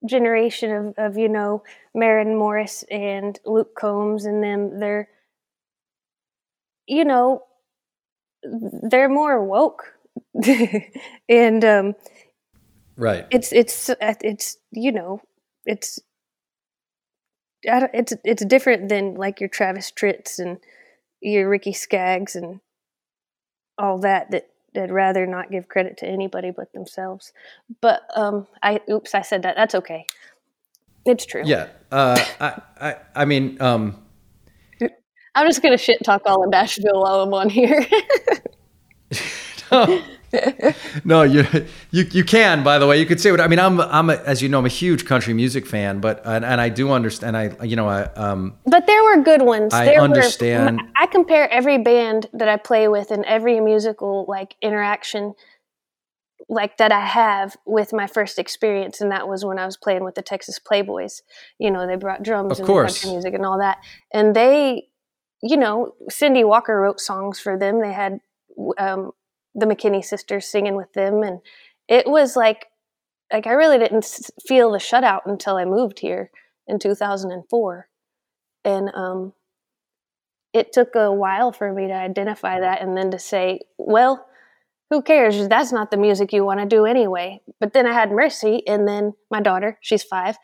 generation 0.06 0.70
of, 0.70 0.94
of, 0.98 1.18
you 1.18 1.28
know, 1.28 1.62
Maren 1.94 2.36
Morris 2.36 2.84
and 2.90 3.38
Luke 3.44 3.74
Combs 3.76 4.24
and 4.24 4.42
them. 4.42 4.80
They're, 4.80 5.08
you 6.86 7.04
know, 7.04 7.44
they're 8.42 9.08
more 9.08 9.42
woke. 9.42 9.84
and, 11.28 11.64
um, 11.64 11.94
right. 12.96 13.26
It's, 13.30 13.52
it's, 13.52 13.90
it's, 14.00 14.58
you 14.72 14.92
know, 14.92 15.20
it's 15.64 16.00
it's 17.64 18.12
it's 18.24 18.44
different 18.44 18.88
than 18.88 19.14
like 19.14 19.40
your 19.40 19.48
Travis 19.48 19.90
Tritts 19.90 20.38
and 20.38 20.58
your 21.20 21.48
Ricky 21.48 21.72
Skaggs 21.72 22.36
and 22.36 22.60
all 23.78 23.98
that 23.98 24.30
that 24.30 24.48
they'd 24.74 24.90
rather 24.90 25.26
not 25.26 25.50
give 25.50 25.68
credit 25.68 25.96
to 25.98 26.06
anybody 26.06 26.50
but 26.50 26.72
themselves. 26.72 27.32
But 27.80 28.02
um, 28.14 28.46
I 28.62 28.80
oops, 28.90 29.14
I 29.14 29.22
said 29.22 29.42
that. 29.42 29.56
That's 29.56 29.74
okay. 29.74 30.06
It's 31.06 31.26
true. 31.26 31.42
Yeah. 31.44 31.68
Uh, 31.90 32.22
I, 32.40 32.60
I 32.80 32.96
I 33.14 33.24
mean, 33.24 33.60
um, 33.60 34.02
I'm 35.34 35.46
just 35.46 35.62
gonna 35.62 35.78
shit 35.78 36.02
talk 36.04 36.22
all 36.26 36.44
of 36.44 36.50
Nashville 36.50 37.02
while 37.02 37.20
I'm 37.20 37.34
on 37.34 37.50
here. 37.50 37.86
no. 39.72 40.02
no, 41.04 41.22
you 41.22 41.44
you 41.90 42.04
you 42.10 42.24
can. 42.24 42.62
By 42.62 42.78
the 42.78 42.86
way, 42.86 42.98
you 42.98 43.06
could 43.06 43.20
say 43.20 43.30
what 43.30 43.40
I 43.40 43.46
mean. 43.46 43.58
I'm 43.58 43.80
I'm 43.80 44.10
a, 44.10 44.14
as 44.14 44.42
you 44.42 44.48
know, 44.48 44.58
I'm 44.58 44.66
a 44.66 44.68
huge 44.68 45.04
country 45.04 45.34
music 45.34 45.66
fan, 45.66 46.00
but 46.00 46.22
and, 46.24 46.44
and 46.44 46.60
I 46.60 46.68
do 46.68 46.90
understand. 46.90 47.36
I 47.36 47.56
you 47.62 47.76
know 47.76 47.88
I 47.88 48.04
um. 48.14 48.56
But 48.66 48.86
there 48.86 49.02
were 49.04 49.22
good 49.22 49.42
ones. 49.42 49.72
I 49.72 49.86
there 49.86 50.00
understand. 50.00 50.80
Were, 50.80 50.88
I 50.96 51.06
compare 51.06 51.48
every 51.50 51.78
band 51.78 52.28
that 52.32 52.48
I 52.48 52.56
play 52.56 52.88
with 52.88 53.10
and 53.10 53.24
every 53.24 53.60
musical 53.60 54.24
like 54.28 54.56
interaction, 54.62 55.34
like 56.48 56.76
that 56.78 56.92
I 56.92 57.04
have 57.04 57.56
with 57.66 57.92
my 57.92 58.06
first 58.06 58.38
experience, 58.38 59.00
and 59.00 59.10
that 59.10 59.28
was 59.28 59.44
when 59.44 59.58
I 59.58 59.66
was 59.66 59.76
playing 59.76 60.04
with 60.04 60.14
the 60.14 60.22
Texas 60.22 60.58
Playboys. 60.58 61.22
You 61.58 61.70
know, 61.70 61.86
they 61.86 61.96
brought 61.96 62.22
drums 62.22 62.52
of 62.52 62.58
and 62.60 62.66
course. 62.66 63.00
country 63.00 63.12
music 63.12 63.34
and 63.34 63.46
all 63.46 63.58
that, 63.58 63.78
and 64.12 64.34
they, 64.34 64.88
you 65.42 65.56
know, 65.56 65.94
Cindy 66.08 66.44
Walker 66.44 66.80
wrote 66.80 67.00
songs 67.00 67.40
for 67.40 67.58
them. 67.58 67.80
They 67.80 67.92
had. 67.92 68.20
Um, 68.78 69.10
the 69.54 69.66
McKinney 69.66 70.04
sisters 70.04 70.46
singing 70.46 70.76
with 70.76 70.92
them, 70.92 71.22
and 71.22 71.40
it 71.88 72.06
was 72.06 72.36
like 72.36 72.66
like 73.32 73.46
I 73.46 73.52
really 73.52 73.78
didn't 73.78 74.06
feel 74.46 74.70
the 74.70 74.78
shutout 74.78 75.22
until 75.26 75.56
I 75.56 75.64
moved 75.64 75.98
here 75.98 76.30
in 76.66 76.78
2004, 76.78 77.88
and 78.64 78.90
um, 78.94 79.32
it 80.52 80.72
took 80.72 80.94
a 80.94 81.12
while 81.12 81.52
for 81.52 81.72
me 81.72 81.88
to 81.88 81.94
identify 81.94 82.60
that, 82.60 82.82
and 82.82 82.96
then 82.96 83.10
to 83.10 83.18
say, 83.18 83.60
well. 83.78 84.26
Who 84.90 85.00
cares? 85.00 85.48
That's 85.48 85.72
not 85.72 85.90
the 85.90 85.96
music 85.96 86.32
you 86.32 86.44
want 86.44 86.60
to 86.60 86.66
do 86.66 86.84
anyway. 86.84 87.40
But 87.58 87.72
then 87.72 87.86
I 87.86 87.92
had 87.94 88.12
Mercy, 88.12 88.62
and 88.68 88.86
then 88.86 89.14
my 89.30 89.40
daughter, 89.40 89.78
she's 89.80 90.04
five, 90.04 90.36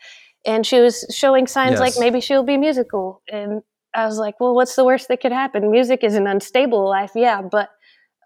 and 0.45 0.65
she 0.65 0.79
was 0.79 1.05
showing 1.13 1.47
signs 1.47 1.73
yes. 1.73 1.79
like 1.79 1.93
maybe 1.99 2.19
she'll 2.19 2.43
be 2.43 2.57
musical. 2.57 3.21
And 3.31 3.61
I 3.93 4.05
was 4.05 4.17
like, 4.17 4.39
well, 4.39 4.55
what's 4.55 4.75
the 4.75 4.85
worst 4.85 5.07
that 5.09 5.21
could 5.21 5.31
happen? 5.31 5.69
Music 5.69 6.03
is 6.03 6.15
an 6.15 6.27
unstable 6.27 6.89
life, 6.89 7.11
yeah, 7.15 7.41
but 7.41 7.69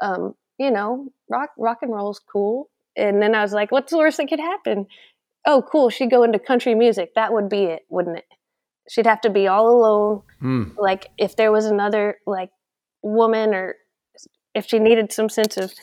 um, 0.02 0.36
you 0.58 0.72
know, 0.72 1.10
rock 1.30 1.52
rock 1.58 1.80
and 1.82 1.92
roll's 1.92 2.20
cool. 2.20 2.70
And 2.96 3.22
then 3.22 3.36
I 3.36 3.42
was 3.42 3.54
like, 3.54 3.72
what's 3.72 3.92
the 3.92 3.98
worst 3.98 4.18
that 4.18 4.30
could 4.30 4.40
happen? 4.40 4.88
Oh, 5.46 5.62
cool. 5.62 5.90
She'd 5.90 6.10
go 6.10 6.24
into 6.24 6.40
country 6.40 6.76
music. 6.76 7.14
That 7.16 7.34
would 7.34 7.50
be 7.50 7.64
it, 7.64 7.82
wouldn't 7.90 8.18
it? 8.18 8.26
She'd 8.90 9.06
have 9.06 9.22
to 9.22 9.30
be 9.30 9.48
all 9.48 9.68
alone. 9.70 10.22
Mm. 10.42 10.78
Like 10.78 11.10
if 11.18 11.36
there 11.36 11.52
was 11.52 11.66
another 11.66 12.20
like 12.26 12.52
woman 13.02 13.54
or 13.54 13.76
if 14.54 14.68
she 14.68 14.80
needed 14.80 15.12
some 15.12 15.30
sense 15.30 15.58
of 15.58 15.74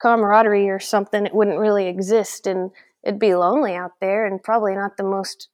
camaraderie 0.00 0.70
or 0.70 0.80
something, 0.80 1.26
it 1.26 1.34
wouldn't 1.34 1.58
really 1.58 1.86
exist 1.86 2.46
and 2.46 2.70
it'd 3.04 3.20
be 3.20 3.34
lonely 3.34 3.74
out 3.74 3.92
there 4.00 4.26
and 4.26 4.42
probably 4.42 4.74
not 4.74 4.96
the 4.96 5.04
most 5.04 5.48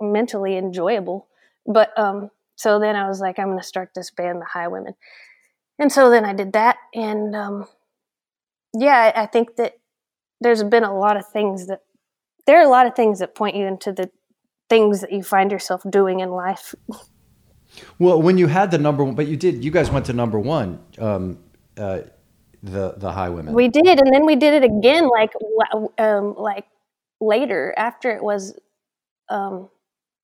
mentally 0.00 0.56
enjoyable. 0.56 1.28
But 1.66 1.96
um 1.98 2.30
so 2.56 2.78
then 2.78 2.94
I 2.94 3.08
was 3.08 3.20
like, 3.20 3.38
I'm 3.38 3.46
going 3.46 3.58
to 3.58 3.64
start 3.64 3.92
this 3.94 4.10
band, 4.10 4.42
the 4.42 4.46
Highwomen 4.54 4.92
and 5.80 5.90
so 5.90 6.10
then 6.10 6.24
I 6.24 6.32
did 6.32 6.52
that, 6.52 6.76
and 6.94 7.34
um, 7.34 7.66
yeah, 8.72 9.12
I, 9.16 9.22
I 9.22 9.26
think 9.26 9.56
that 9.56 9.74
there's 10.40 10.62
been 10.62 10.84
a 10.84 10.96
lot 10.96 11.16
of 11.16 11.26
things 11.26 11.66
that 11.66 11.80
there 12.46 12.58
are 12.60 12.64
a 12.64 12.70
lot 12.70 12.86
of 12.86 12.94
things 12.94 13.18
that 13.18 13.34
point 13.34 13.56
you 13.56 13.66
into 13.66 13.92
the 13.92 14.10
things 14.68 15.00
that 15.00 15.12
you 15.12 15.22
find 15.22 15.50
yourself 15.50 15.82
doing 15.88 16.20
in 16.20 16.30
life. 16.30 16.74
Well, 17.98 18.20
when 18.20 18.38
you 18.38 18.46
had 18.46 18.70
the 18.70 18.78
number 18.78 19.04
one, 19.04 19.14
but 19.14 19.26
you 19.26 19.36
did, 19.36 19.64
you 19.64 19.70
guys 19.70 19.90
went 19.90 20.06
to 20.06 20.12
number 20.12 20.38
one, 20.38 20.80
um, 20.98 21.38
uh, 21.76 22.00
the 22.62 22.94
the 22.96 23.30
women. 23.32 23.54
We 23.54 23.68
did, 23.68 23.86
and 23.86 24.12
then 24.12 24.26
we 24.26 24.36
did 24.36 24.62
it 24.62 24.64
again, 24.64 25.08
like 25.08 25.32
um, 25.98 26.34
like 26.36 26.66
later 27.20 27.74
after 27.76 28.10
it 28.10 28.22
was 28.22 28.58
um, 29.28 29.68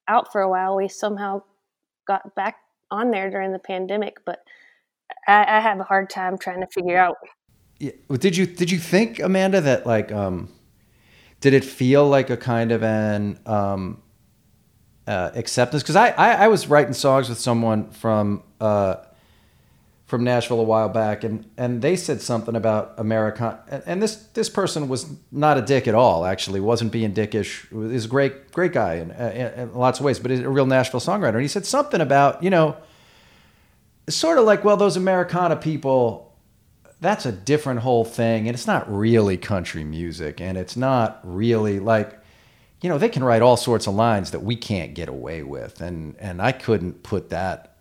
out 0.08 0.32
for 0.32 0.40
a 0.40 0.50
while. 0.50 0.76
We 0.76 0.88
somehow 0.88 1.42
got 2.06 2.34
back 2.34 2.56
on 2.90 3.10
there 3.10 3.30
during 3.30 3.52
the 3.52 3.58
pandemic, 3.58 4.18
but 4.24 4.40
I, 5.26 5.56
I 5.56 5.60
have 5.60 5.80
a 5.80 5.84
hard 5.84 6.10
time 6.10 6.38
trying 6.38 6.60
to 6.60 6.66
figure 6.68 6.96
out. 6.96 7.16
Yeah. 7.78 7.92
Did 8.10 8.36
you 8.36 8.46
did 8.46 8.70
you 8.70 8.78
think 8.78 9.18
Amanda 9.18 9.60
that 9.60 9.86
like 9.86 10.10
um, 10.12 10.48
did 11.40 11.54
it 11.54 11.64
feel 11.64 12.08
like 12.08 12.30
a 12.30 12.36
kind 12.36 12.72
of 12.72 12.82
an 12.82 13.38
um, 13.46 14.02
uh, 15.06 15.30
acceptance? 15.34 15.82
Because 15.82 15.96
I, 15.96 16.08
I, 16.10 16.32
I 16.44 16.48
was 16.48 16.68
writing 16.68 16.94
songs 16.94 17.28
with 17.28 17.38
someone 17.38 17.90
from 17.90 18.42
uh, 18.60 18.96
from 20.06 20.22
Nashville 20.22 20.60
a 20.60 20.64
while 20.64 20.88
back, 20.88 21.24
and 21.24 21.50
and 21.58 21.82
they 21.82 21.96
said 21.96 22.22
something 22.22 22.56
about 22.56 22.94
Americana, 22.96 23.60
and, 23.68 23.82
and, 23.86 24.02
this 24.02 24.16
this 24.34 24.48
person 24.48 24.88
was 24.88 25.06
not 25.30 25.58
a 25.58 25.62
dick 25.62 25.86
at 25.86 25.94
all. 25.94 26.24
Actually, 26.24 26.60
wasn't 26.60 26.92
being 26.92 27.12
dickish. 27.12 27.66
He's 27.90 28.06
a 28.06 28.08
great 28.08 28.52
great 28.52 28.72
guy 28.72 28.94
in, 28.94 29.10
in, 29.10 29.52
in 29.60 29.74
lots 29.74 29.98
of 29.98 30.04
ways, 30.04 30.18
but 30.18 30.30
a 30.30 30.48
real 30.48 30.66
Nashville 30.66 31.00
songwriter. 31.00 31.34
And 31.34 31.42
he 31.42 31.48
said 31.48 31.66
something 31.66 32.00
about 32.00 32.42
you 32.42 32.50
know 32.50 32.76
sort 34.08 34.38
of 34.38 34.44
like, 34.44 34.64
well, 34.64 34.76
those 34.76 34.96
Americana 34.96 35.56
people, 35.56 36.36
that's 37.00 37.26
a 37.26 37.32
different 37.32 37.80
whole 37.80 38.04
thing. 38.04 38.46
And 38.46 38.54
it's 38.54 38.66
not 38.66 38.90
really 38.92 39.36
country 39.36 39.84
music. 39.84 40.40
And 40.40 40.56
it's 40.56 40.76
not 40.76 41.20
really 41.24 41.78
like, 41.80 42.18
you 42.80 42.88
know, 42.88 42.98
they 42.98 43.08
can 43.08 43.24
write 43.24 43.42
all 43.42 43.56
sorts 43.56 43.86
of 43.86 43.94
lines 43.94 44.30
that 44.30 44.40
we 44.40 44.56
can't 44.56 44.94
get 44.94 45.08
away 45.08 45.42
with. 45.42 45.80
And, 45.80 46.16
and 46.18 46.40
I 46.40 46.52
couldn't 46.52 47.02
put 47.02 47.30
that, 47.30 47.76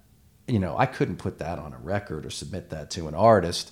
you 0.47 0.59
know, 0.59 0.77
I 0.77 0.85
couldn't 0.85 1.17
put 1.17 1.39
that 1.39 1.59
on 1.59 1.73
a 1.73 1.77
record 1.77 2.25
or 2.25 2.29
submit 2.29 2.69
that 2.69 2.89
to 2.91 3.07
an 3.07 3.15
artist. 3.15 3.71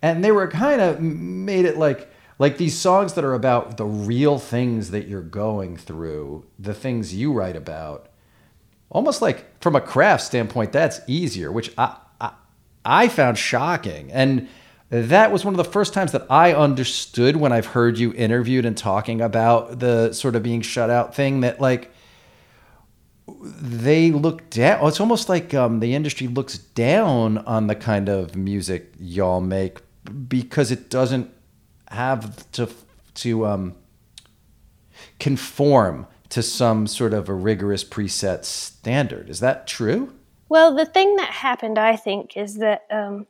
And 0.00 0.24
they 0.24 0.32
were 0.32 0.48
kind 0.48 0.80
of 0.80 1.00
made 1.00 1.64
it 1.64 1.76
like, 1.76 2.10
like 2.38 2.56
these 2.58 2.76
songs 2.76 3.14
that 3.14 3.24
are 3.24 3.34
about 3.34 3.76
the 3.76 3.84
real 3.84 4.38
things 4.38 4.90
that 4.90 5.06
you're 5.06 5.20
going 5.20 5.76
through, 5.76 6.44
the 6.58 6.74
things 6.74 7.14
you 7.14 7.32
write 7.32 7.54
about 7.56 8.08
almost 8.92 9.22
like 9.22 9.60
from 9.60 9.74
a 9.74 9.80
craft 9.80 10.22
standpoint, 10.22 10.70
that's 10.70 11.00
easier, 11.06 11.50
which 11.50 11.72
I, 11.76 11.96
I, 12.20 12.32
I 12.84 13.08
found 13.08 13.38
shocking. 13.38 14.12
And 14.12 14.48
that 14.90 15.32
was 15.32 15.44
one 15.44 15.54
of 15.54 15.56
the 15.58 15.64
first 15.64 15.94
times 15.94 16.12
that 16.12 16.26
I 16.30 16.52
understood 16.52 17.36
when 17.36 17.50
I've 17.50 17.66
heard 17.66 17.98
you 17.98 18.12
interviewed 18.12 18.66
and 18.66 18.76
talking 18.76 19.22
about 19.22 19.80
the 19.80 20.12
sort 20.12 20.36
of 20.36 20.42
being 20.42 20.60
shut 20.60 20.90
out 20.90 21.14
thing 21.14 21.40
that 21.40 21.60
like 21.60 21.90
they 23.40 24.10
look 24.10 24.50
down. 24.50 24.86
It's 24.86 25.00
almost 25.00 25.30
like 25.30 25.54
um, 25.54 25.80
the 25.80 25.94
industry 25.94 26.28
looks 26.28 26.58
down 26.58 27.38
on 27.38 27.68
the 27.68 27.74
kind 27.74 28.10
of 28.10 28.36
music 28.36 28.92
y'all 28.98 29.40
make 29.40 29.78
because 30.28 30.70
it 30.70 30.90
doesn't 30.90 31.30
have 31.88 32.50
to 32.52 32.68
to 33.14 33.46
um, 33.46 33.74
conform 35.18 36.06
to 36.32 36.42
some 36.42 36.86
sort 36.86 37.12
of 37.12 37.28
a 37.28 37.34
rigorous 37.34 37.84
preset 37.84 38.46
standard. 38.46 39.28
Is 39.28 39.40
that 39.40 39.66
true? 39.66 40.14
Well, 40.48 40.74
the 40.74 40.86
thing 40.86 41.16
that 41.16 41.28
happened, 41.28 41.78
I 41.78 41.94
think, 41.94 42.38
is 42.38 42.56
that 42.56 42.84
um, 42.90 43.26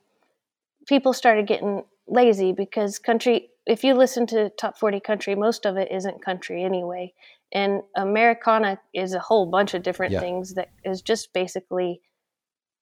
people 0.87 1.12
started 1.12 1.49
getting 1.49 1.82
lazy 2.06 2.52
because 2.52 3.00
country, 3.00 3.49
if 3.66 3.82
you 3.82 3.94
listen 3.94 4.25
to 4.28 4.50
top 4.50 4.78
40 4.78 5.00
country, 5.00 5.35
most 5.35 5.66
of 5.66 5.76
it 5.76 5.90
isn't 5.90 6.25
country 6.25 6.62
anyway. 6.62 7.12
And 7.52 7.82
Americana 7.97 8.78
is 8.94 9.14
a 9.14 9.18
whole 9.18 9.47
bunch 9.47 9.75
of 9.75 9.82
different 9.82 10.12
yeah. 10.12 10.21
things 10.21 10.54
that 10.54 10.68
is 10.85 11.02
just 11.02 11.32
basically 11.32 12.00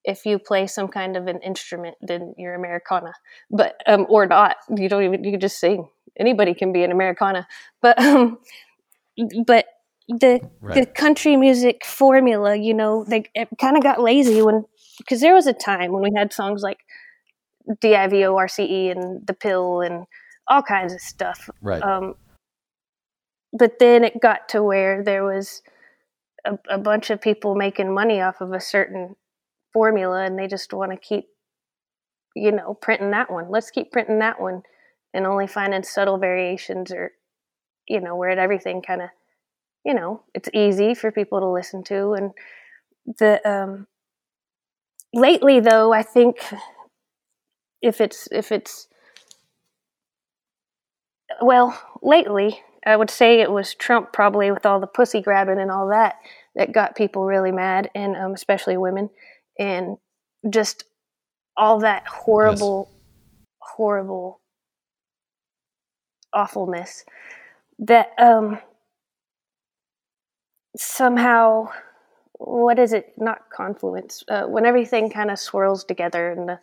if 0.05 0.27
you 0.27 0.39
play 0.39 0.67
some 0.67 0.89
kind 0.89 1.17
of 1.17 1.29
an 1.29 1.41
instrument, 1.41 1.97
then 2.03 2.35
you're 2.37 2.55
Americana, 2.55 3.13
but 3.51 3.81
um, 3.87 4.07
or 4.11 4.27
not. 4.27 4.57
You 4.75 4.89
don't 4.89 5.03
even 5.03 5.25
you 5.25 5.31
can 5.31 5.41
just 5.41 5.59
sing. 5.59 5.89
Anybody 6.19 6.53
can 6.53 6.73
be 6.73 6.83
an 6.85 6.93
Americana, 6.93 7.47
but 7.81 7.99
um, 8.03 8.39
but 9.47 9.67
the 10.19 10.41
right. 10.61 10.75
the 10.75 10.87
country 10.87 11.37
music 11.37 11.85
formula, 11.85 12.57
you 12.57 12.75
know, 12.75 13.05
they 13.05 13.25
kind 13.61 13.77
of 13.77 13.83
got 13.83 14.01
lazy 14.01 14.43
when 14.43 14.65
because 14.99 15.21
there 15.21 15.35
was 15.35 15.47
a 15.47 15.53
time 15.53 15.93
when 15.93 16.03
we 16.03 16.11
had 16.17 16.33
songs 16.33 16.63
like 16.63 16.79
D 17.81 17.95
I 17.95 18.09
V 18.09 18.25
O 18.25 18.37
R 18.37 18.49
C 18.49 18.65
E 18.65 18.91
and 18.91 19.27
The 19.27 19.35
Pill 19.35 19.81
and 19.81 20.07
all 20.49 20.63
kinds 20.63 20.93
of 20.93 21.01
stuff. 21.01 21.49
Right. 21.63 21.83
Um, 21.83 22.15
but 23.53 23.79
then 23.79 24.05
it 24.05 24.21
got 24.21 24.49
to 24.51 24.63
where 24.63 25.03
there 25.03 25.25
was 25.25 25.63
a, 26.45 26.59
a 26.69 26.79
bunch 26.79 27.11
of 27.11 27.21
people 27.21 27.55
making 27.55 27.93
money 27.93 28.21
off 28.21 28.41
of 28.41 28.53
a 28.53 28.61
certain 28.61 29.17
formula 29.73 30.25
and 30.25 30.39
they 30.39 30.49
just 30.49 30.73
want 30.73 30.91
to 30.91 30.97
keep 30.97 31.27
you 32.35 32.51
know 32.51 32.75
printing 32.75 33.11
that 33.11 33.31
one 33.31 33.51
let's 33.51 33.71
keep 33.71 33.93
printing 33.93 34.19
that 34.19 34.41
one 34.41 34.63
and 35.15 35.27
only 35.27 35.47
finding 35.47 35.83
subtle 35.83 36.19
variations 36.19 36.91
or 36.91 37.13
you 37.89 38.01
know 38.01 38.17
where 38.17 38.31
everything 38.31 38.83
kind 38.83 39.03
of 39.03 39.11
you 39.85 39.95
know 39.95 40.23
it's 40.35 40.49
easy 40.53 40.95
for 40.95 41.11
people 41.11 41.41
to 41.41 41.49
listen 41.49 41.83
to 41.83 42.13
and 42.13 42.33
the 43.19 43.41
um 43.49 43.87
lately 45.13 45.61
though 45.61 45.93
i 45.93 46.03
think 46.03 46.37
if 47.83 48.01
it's 48.01 48.29
if 48.31 48.53
it's 48.53 48.89
well 51.41 51.81
lately 52.03 52.61
i 52.87 52.95
would 52.95 53.11
say 53.11 53.41
it 53.41 53.51
was 53.51 53.75
trump 53.75 54.13
probably 54.13 54.51
with 54.51 54.67
all 54.67 54.81
the 54.81 54.87
pussy 54.87 55.21
grabbing 55.21 55.59
and 55.59 55.71
all 55.71 55.89
that 55.89 56.17
that 56.55 56.73
got 56.73 56.97
people 56.97 57.25
really 57.25 57.53
mad 57.53 57.91
and 57.95 58.17
um, 58.17 58.33
especially 58.33 58.77
women 58.77 59.09
and 59.59 59.97
just 60.49 60.85
all 61.57 61.81
that 61.81 62.07
horrible, 62.07 62.89
yes. 62.91 62.99
horrible 63.61 64.41
awfulness 66.33 67.05
that 67.79 68.11
um, 68.19 68.59
somehow 70.77 71.69
what 72.35 72.79
is 72.79 72.93
it 72.93 73.13
not 73.19 73.51
confluence 73.55 74.25
uh, 74.29 74.45
when 74.45 74.65
everything 74.65 75.11
kind 75.11 75.31
of 75.31 75.39
swirls 75.39 75.85
together 75.85 76.31
in 76.31 76.47
the 76.47 76.59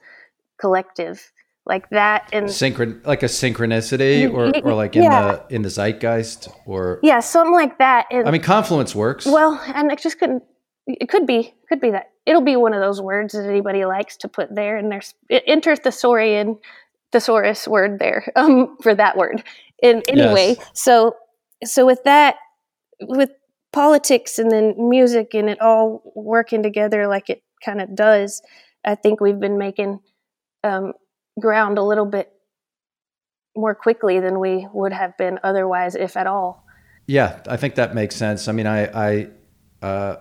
collective 0.60 1.32
like 1.68 1.90
that 1.90 2.30
and 2.32 2.48
synchron 2.48 3.06
like 3.06 3.22
a 3.22 3.28
synchronicity 3.28 4.32
or, 4.32 4.58
or 4.66 4.74
like 4.74 4.96
in 4.96 5.04
yeah. 5.04 5.34
the 5.34 5.56
in 5.56 5.62
the 5.62 5.70
zeitgeist 5.70 6.50
or 6.66 7.00
yeah 7.04 7.20
something 7.20 7.54
like 7.54 7.78
that 7.78 8.08
and, 8.10 8.28
i 8.28 8.32
mean 8.32 8.42
confluence 8.42 8.96
works 8.96 9.26
well 9.26 9.62
and 9.76 9.92
it 9.92 10.00
just 10.00 10.18
couldn't 10.18 10.42
it 10.88 11.10
could 11.10 11.28
be 11.28 11.54
could 11.68 11.82
be 11.82 11.92
that 11.92 12.12
it'll 12.26 12.42
be 12.42 12.56
one 12.56 12.74
of 12.74 12.82
those 12.82 13.02
words 13.02 13.34
that 13.34 13.48
anybody 13.48 13.86
likes 13.86 14.18
to 14.18 14.28
put 14.28 14.54
there 14.56 14.78
and 14.78 14.92
there's 14.92 15.14
enter 15.30 15.76
thesaurian 15.76 16.58
thesaurus 17.12 17.68
word 17.68 18.00
there 18.00 18.32
um, 18.36 18.78
for 18.82 18.96
that 18.96 19.18
word 19.18 19.44
and 19.84 20.04
anyway 20.08 20.56
yes. 20.58 20.72
so 20.74 21.16
so 21.64 21.86
with 21.86 22.04
that 22.06 22.36
with 23.02 23.30
politics 23.74 24.40
and 24.40 24.52
then 24.52 24.74
music 24.78 25.34
and 25.34 25.50
it 25.50 25.62
all 25.62 26.02
working 26.16 26.64
together 26.64 27.08
like 27.08 27.30
it 27.30 27.44
kind 27.64 27.82
of 27.82 27.94
does 27.96 28.42
i 28.86 28.96
think 28.96 29.20
we've 29.20 29.40
been 29.40 29.58
making 29.58 30.00
um, 30.64 30.94
ground 31.40 31.78
a 31.78 31.84
little 31.84 32.06
bit 32.06 32.32
more 33.56 33.76
quickly 33.76 34.20
than 34.20 34.40
we 34.40 34.68
would 34.74 34.94
have 34.94 35.18
been 35.18 35.40
otherwise 35.44 35.96
if 35.96 36.16
at 36.16 36.28
all. 36.28 36.66
Yeah 37.08 37.40
i 37.48 37.58
think 37.58 37.76
that 37.76 37.94
makes 37.94 38.16
sense. 38.16 38.48
I 38.48 38.52
mean 38.52 38.68
i 38.68 38.86
i 38.86 39.28
uh, 39.82 40.18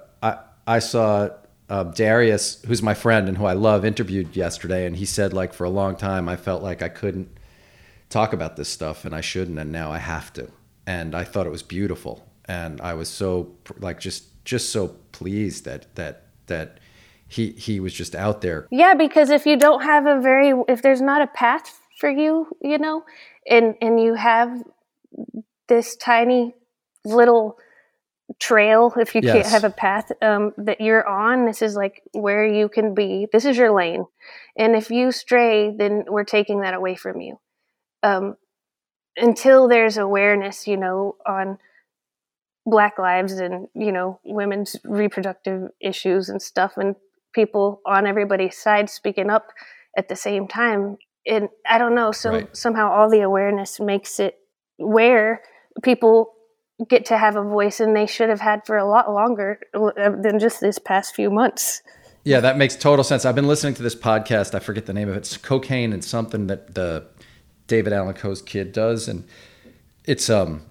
I 0.67 0.81
saw 0.81 1.29
uh, 1.69 1.85
Darius, 1.85 2.63
who's 2.67 2.83
my 2.83 2.95
friend 2.95 3.29
and 3.29 3.39
who 3.39 3.45
I 3.45 3.53
love, 3.53 3.85
interviewed 3.85 4.37
yesterday, 4.37 4.87
and 4.87 4.97
he 4.97 5.05
said 5.05 5.33
like 5.33 5.53
for 5.53 5.65
a 5.65 5.71
long 5.71 5.97
time 5.97 6.29
I 6.29 6.37
felt 6.37 6.63
like 6.63 6.83
I 6.83 6.89
couldn't 6.89 7.29
talk 8.09 8.33
about 8.33 8.57
this 8.57 8.69
stuff 8.69 9.05
and 9.05 9.15
I 9.15 9.21
shouldn't, 9.21 9.59
and 9.59 9.71
now 9.71 9.93
I 9.93 9.99
have 9.99 10.33
to. 10.35 10.51
And 10.87 11.15
I 11.15 11.25
thought 11.25 11.47
it 11.47 11.51
was 11.51 11.63
beautiful, 11.63 12.26
and 12.49 12.81
I 12.81 12.95
was 12.95 13.09
so 13.09 13.57
like 13.79 14.01
just 14.01 14.45
just 14.45 14.71
so 14.71 14.89
pleased 15.13 15.65
that 15.65 15.95
that 15.97 16.29
that 16.47 16.79
he 17.29 17.51
he 17.53 17.81
was 17.81 17.93
just 17.93 18.15
out 18.15 18.41
there. 18.41 18.67
Yeah, 18.71 18.95
because 18.95 19.31
if 19.31 19.47
you 19.47 19.57
don't 19.57 19.83
have 19.83 20.07
a 20.07 20.21
very 20.21 20.53
if 20.69 20.83
there's 20.83 21.03
not 21.03 21.23
a 21.23 21.27
path 21.27 21.81
for 21.99 22.11
you, 22.11 22.47
you 22.63 22.79
know, 22.79 23.05
and 23.49 23.75
and 23.81 24.01
you 24.01 24.15
have 24.15 24.63
this 25.69 25.97
tiny 25.97 26.55
little 27.05 27.59
trail 28.41 28.93
if 28.97 29.15
you 29.15 29.21
yes. 29.23 29.33
can't 29.33 29.47
have 29.47 29.65
a 29.65 29.71
path 29.71 30.11
um, 30.21 30.53
that 30.59 30.81
you're 30.81 31.07
on 31.07 31.47
this 31.47 31.63
is 31.63 31.77
like 31.77 32.03
where 32.13 32.45
you 32.45 32.69
can 32.69 32.93
be 32.93 33.29
this 33.33 33.45
is 33.45 33.57
your 33.57 33.73
lane 33.73 34.05
and 34.59 34.75
if 34.75 34.91
you 34.91 35.13
stray 35.13 35.71
then 35.71 36.05
we're 36.09 36.25
taking 36.25 36.63
that 36.63 36.75
away 36.75 36.97
from 36.97 37.21
you 37.21 37.39
um, 38.03 38.37
until 39.17 39.69
there's 39.69 39.97
awareness 39.97 40.67
you 40.67 40.77
know 40.77 41.15
on 41.25 41.57
black 42.67 42.99
lives 42.99 43.35
and 43.35 43.69
you 43.75 43.93
know 43.93 44.21
women's 44.25 44.77
reproductive 44.85 45.69
issues 45.81 46.29
and 46.29 46.43
stuff 46.43 46.73
and 46.77 46.97
people 47.35 47.81
on 47.87 48.07
everybody's 48.07 48.57
side 48.57 48.91
speaking 48.91 49.31
up 49.31 49.49
at 49.97 50.09
the 50.09 50.17
same 50.17 50.49
time 50.49 50.97
and 51.27 51.49
i 51.69 51.79
don't 51.79 51.95
know 51.95 52.11
so 52.11 52.33
right. 52.33 52.57
somehow 52.57 52.91
all 52.91 53.09
the 53.09 53.21
awareness 53.21 53.79
makes 53.79 54.19
it 54.19 54.35
where 54.79 55.41
people 55.83 56.33
get 56.89 57.07
to 57.07 57.17
have 57.17 57.37
a 57.37 57.43
voice 57.43 57.81
and 57.81 57.97
they 57.97 58.07
should 58.07 58.29
have 58.29 58.41
had 58.41 58.67
for 58.67 58.77
a 58.77 58.87
lot 58.87 59.11
longer 59.11 59.61
uh, 59.75 60.11
than 60.21 60.39
just 60.39 60.61
this 60.61 60.79
past 60.79 61.15
few 61.15 61.31
months. 61.31 61.83
Yeah, 62.25 62.41
that 62.41 62.59
makes 62.59 62.77
total 62.77 63.05
sense. 63.05 63.25
I've 63.25 63.35
been 63.35 63.47
listening 63.47 63.75
to 63.75 63.83
this 63.83 63.95
podcast. 63.95 64.55
I 64.55 64.59
forget 64.59 64.87
the 64.87 64.93
name 64.93 65.09
of 65.09 65.15
it. 65.15 65.19
It's 65.19 65.37
cocaine 65.37 65.93
and 65.93 66.05
something 66.05 66.49
that 66.49 66.75
the 66.75 67.07
David 67.67 67.93
Allan 67.93 68.15
Coe's 68.15 68.43
kid 68.43 68.73
does, 68.73 69.09
and 69.09 69.25
it's 70.05 70.29
um 70.29 70.63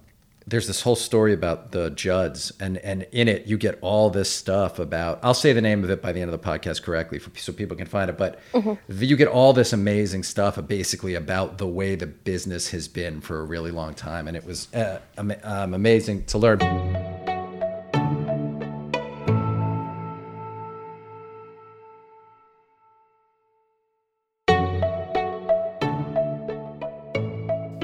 there's 0.48 0.68
this 0.68 0.80
whole 0.82 0.94
story 0.94 1.32
about 1.32 1.72
the 1.72 1.90
Judds, 1.90 2.52
and 2.60 2.78
and 2.78 3.02
in 3.10 3.26
it 3.26 3.46
you 3.46 3.58
get 3.58 3.78
all 3.80 4.10
this 4.10 4.30
stuff 4.30 4.78
about. 4.78 5.18
I'll 5.22 5.34
say 5.34 5.52
the 5.52 5.60
name 5.60 5.82
of 5.82 5.90
it 5.90 6.00
by 6.00 6.12
the 6.12 6.20
end 6.20 6.32
of 6.32 6.40
the 6.40 6.48
podcast 6.48 6.82
correctly, 6.82 7.18
for, 7.18 7.36
so 7.36 7.52
people 7.52 7.76
can 7.76 7.86
find 7.86 8.08
it. 8.08 8.16
But 8.16 8.38
mm-hmm. 8.52 9.02
you 9.02 9.16
get 9.16 9.26
all 9.26 9.52
this 9.52 9.72
amazing 9.72 10.22
stuff, 10.22 10.64
basically 10.68 11.14
about 11.14 11.58
the 11.58 11.66
way 11.66 11.96
the 11.96 12.06
business 12.06 12.70
has 12.70 12.86
been 12.86 13.20
for 13.20 13.40
a 13.40 13.44
really 13.44 13.72
long 13.72 13.94
time, 13.94 14.28
and 14.28 14.36
it 14.36 14.44
was 14.44 14.72
uh, 14.72 15.00
um, 15.18 15.74
amazing 15.74 16.24
to 16.26 16.38
learn. 16.38 16.58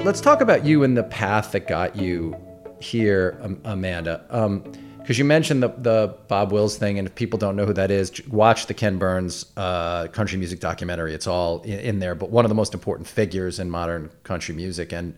Let's 0.05 0.19
talk 0.21 0.41
about 0.41 0.65
you 0.65 0.83
and 0.83 0.97
the 0.97 1.03
path 1.03 1.53
that 1.53 1.65
got 1.67 1.95
you 1.95 2.35
here, 2.83 3.39
Amanda. 3.63 4.23
because 4.27 4.45
um, 4.45 4.73
you 5.07 5.25
mentioned 5.25 5.63
the, 5.63 5.69
the 5.69 6.15
Bob 6.27 6.51
Wills 6.51 6.77
thing, 6.77 6.99
and 6.99 7.07
if 7.07 7.15
people 7.15 7.39
don't 7.39 7.55
know 7.55 7.65
who 7.65 7.73
that 7.73 7.91
is, 7.91 8.25
watch 8.27 8.67
the 8.67 8.73
Ken 8.73 8.97
Burns 8.97 9.45
uh, 9.57 10.07
country 10.07 10.37
music 10.37 10.59
documentary. 10.59 11.13
It's 11.13 11.27
all 11.27 11.61
in, 11.61 11.79
in, 11.79 11.99
there. 11.99 12.15
But 12.15 12.29
one 12.29 12.45
of 12.45 12.49
the 12.49 12.55
most 12.55 12.73
important 12.73 13.07
figures 13.07 13.59
in 13.59 13.69
modern 13.69 14.09
country 14.23 14.53
music. 14.53 14.91
And 14.91 15.17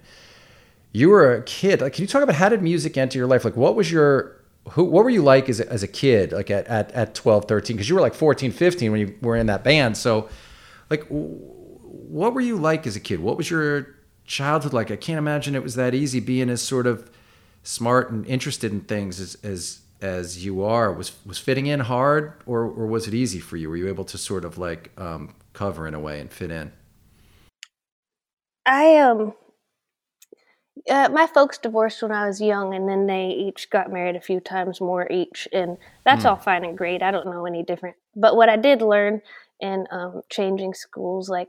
you 0.92 1.10
were 1.10 1.36
a 1.36 1.44
kid. 1.44 1.82
Like, 1.82 1.94
can 1.94 2.04
you 2.04 2.08
talk 2.08 2.24
about 2.24 2.36
how 2.36 2.50
did 2.50 2.62
music 2.62 2.98
enter 2.98 3.18
your 3.18 3.28
life? 3.28 3.44
Like, 3.44 3.58
what 3.58 3.76
was 3.76 3.92
your 3.92 4.36
who, 4.72 4.84
what 4.84 5.04
were 5.04 5.10
you 5.10 5.22
like 5.22 5.50
as 5.50 5.60
a, 5.60 5.72
as 5.72 5.84
a 5.84 5.88
kid, 5.88 6.32
like 6.32 6.50
at, 6.50 6.66
at, 6.68 6.92
at 6.92 7.16
12, 7.16 7.46
13? 7.46 7.76
Because 7.76 7.90
you 7.90 7.96
were 7.96 8.02
like 8.02 8.16
14, 8.16 8.52
15 8.52 8.92
when 8.92 9.02
you 9.02 9.16
were 9.22 9.36
in 9.36 9.48
that 9.48 9.64
band. 9.64 9.98
So, 9.98 10.30
like, 10.90 11.06
what 11.10 12.34
were 12.34 12.42
you 12.42 12.58
like 12.58 12.88
as 12.88 12.96
a 12.96 13.00
kid? 13.00 13.20
What 13.20 13.38
was 13.38 13.50
your 13.50 13.96
childhood 14.26 14.74
like? 14.74 14.92
I 14.92 14.96
can't 14.96 15.18
imagine 15.18 15.56
it 15.56 15.64
was 15.64 15.76
that 15.76 15.94
easy 15.94 16.20
being 16.20 16.50
as 16.50 16.62
sort 16.62 16.88
of 16.88 17.10
smart 17.66 18.12
and 18.12 18.26
interested 18.28 18.72
in 18.72 18.82
things 18.82 19.20
as 19.20 19.36
as 19.44 19.82
as 20.02 20.46
you 20.46 20.64
are 20.64 20.92
was 20.92 21.14
was 21.26 21.40
fitting 21.40 21.66
in 21.66 21.82
hard 21.82 22.34
or 22.46 22.62
or 22.62 22.86
was 22.86 23.08
it 23.08 23.14
easy 23.14 23.40
for 23.40 23.58
you 23.58 23.70
were 23.70 23.78
you 23.78 23.88
able 23.88 24.06
to 24.06 24.18
sort 24.18 24.46
of 24.46 24.58
like 24.58 24.92
um, 24.98 25.34
cover 25.54 25.88
in 25.88 25.94
a 25.94 26.00
way 26.00 26.20
and 26.20 26.32
fit 26.32 26.52
in 26.52 26.72
i 28.66 28.98
um 28.98 29.34
uh, 30.90 31.10
my 31.10 31.26
folks 31.26 31.58
divorced 31.58 32.02
when 32.04 32.12
I 32.12 32.28
was 32.28 32.40
young, 32.40 32.76
and 32.76 32.88
then 32.88 33.08
they 33.08 33.30
each 33.30 33.70
got 33.72 33.92
married 33.92 34.16
a 34.16 34.22
few 34.22 34.40
times 34.40 34.80
more 34.80 35.12
each, 35.12 35.48
and 35.52 35.78
that's 36.04 36.26
mm. 36.26 36.30
all 36.30 36.36
fine 36.36 36.64
and 36.64 36.78
great. 36.78 37.02
I 37.02 37.10
don't 37.10 37.26
know 37.26 37.46
any 37.46 37.64
different. 37.64 37.96
But 38.16 38.36
what 38.36 38.50
I 38.50 38.58
did 38.58 38.82
learn 38.82 39.22
in 39.60 39.88
um, 39.90 40.22
changing 40.30 40.76
schools, 40.76 41.28
like 41.28 41.48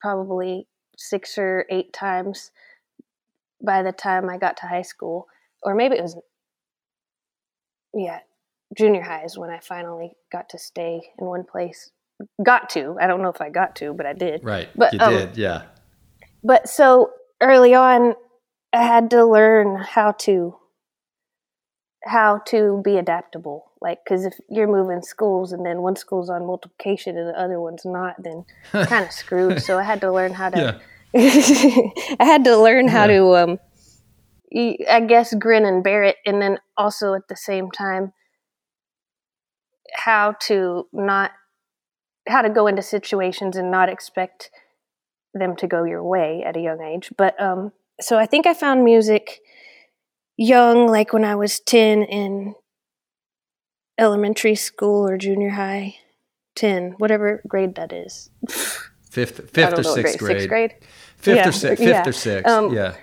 probably 0.00 0.68
six 0.96 1.36
or 1.36 1.66
eight 1.68 1.92
times, 1.92 2.52
by 3.62 3.82
the 3.82 3.92
time 3.92 4.28
I 4.28 4.38
got 4.38 4.56
to 4.58 4.66
high 4.66 4.82
school, 4.82 5.26
or 5.62 5.74
maybe 5.74 5.96
it 5.96 6.02
was, 6.02 6.16
yeah, 7.94 8.20
junior 8.76 9.02
high 9.02 9.24
is 9.24 9.38
when 9.38 9.50
I 9.50 9.58
finally 9.60 10.12
got 10.30 10.48
to 10.50 10.58
stay 10.58 11.00
in 11.18 11.26
one 11.26 11.44
place. 11.44 11.90
Got 12.42 12.70
to. 12.70 12.96
I 13.00 13.06
don't 13.06 13.22
know 13.22 13.28
if 13.28 13.40
I 13.40 13.50
got 13.50 13.76
to, 13.76 13.92
but 13.92 14.06
I 14.06 14.12
did. 14.12 14.42
Right. 14.42 14.68
But 14.74 14.92
you 14.92 15.00
um, 15.00 15.12
did, 15.12 15.36
yeah. 15.36 15.62
But 16.42 16.68
so 16.68 17.10
early 17.40 17.74
on, 17.74 18.14
I 18.72 18.82
had 18.82 19.10
to 19.10 19.24
learn 19.24 19.76
how 19.76 20.12
to 20.12 20.56
how 22.04 22.38
to 22.46 22.80
be 22.84 22.96
adaptable. 22.96 23.72
Like, 23.80 23.98
because 24.04 24.24
if 24.24 24.34
you're 24.48 24.68
moving 24.68 25.02
schools 25.02 25.52
and 25.52 25.66
then 25.66 25.82
one 25.82 25.96
school's 25.96 26.30
on 26.30 26.46
multiplication 26.46 27.18
and 27.18 27.28
the 27.28 27.38
other 27.38 27.60
one's 27.60 27.84
not, 27.84 28.14
then 28.22 28.44
kind 28.86 29.04
of 29.04 29.12
screwed. 29.12 29.62
So 29.62 29.78
I 29.78 29.82
had 29.82 30.00
to 30.00 30.12
learn 30.12 30.32
how 30.32 30.50
to. 30.50 30.58
Yeah. 30.58 30.78
I 31.16 31.92
had 32.20 32.44
to 32.44 32.56
learn 32.56 32.88
how 32.88 33.06
Yeah. 33.06 33.18
to, 33.18 33.36
um, 33.36 33.58
I 34.90 35.00
guess, 35.06 35.34
grin 35.34 35.64
and 35.64 35.82
bear 35.82 36.02
it, 36.04 36.16
and 36.26 36.40
then 36.40 36.58
also 36.76 37.14
at 37.14 37.28
the 37.28 37.36
same 37.36 37.70
time, 37.70 38.12
how 39.94 40.32
to 40.40 40.86
not, 40.92 41.32
how 42.28 42.42
to 42.42 42.50
go 42.50 42.66
into 42.66 42.82
situations 42.82 43.56
and 43.56 43.70
not 43.70 43.88
expect 43.88 44.50
them 45.34 45.56
to 45.56 45.66
go 45.66 45.84
your 45.84 46.02
way 46.02 46.42
at 46.46 46.56
a 46.56 46.60
young 46.60 46.82
age. 46.82 47.10
But 47.16 47.40
um, 47.40 47.72
so 48.00 48.18
I 48.18 48.26
think 48.26 48.46
I 48.46 48.54
found 48.54 48.84
music 48.84 49.40
young, 50.36 50.86
like 50.88 51.12
when 51.12 51.24
I 51.24 51.34
was 51.34 51.60
ten 51.60 52.02
in 52.02 52.54
elementary 53.98 54.54
school 54.54 55.06
or 55.08 55.16
junior 55.18 55.50
high. 55.50 55.96
10 56.54 56.94
whatever 56.96 57.42
grade 57.46 57.74
that 57.74 57.92
is 57.92 58.30
Fifth, 59.16 59.50
fifth 59.50 59.78
or 59.78 59.82
sixth 59.82 60.18
grade. 60.18 60.36
sixth 60.36 60.48
grade 60.48 60.74
Fifth 61.16 61.36
Yeah, 61.36 61.48
or 61.48 61.52
sixth. 61.52 61.82
Fifth 61.82 61.88
yeah. 62.04 62.08
or 62.08 62.12
sixth. 62.12 62.46
Um, 62.52 62.72
yeah. 62.74 62.94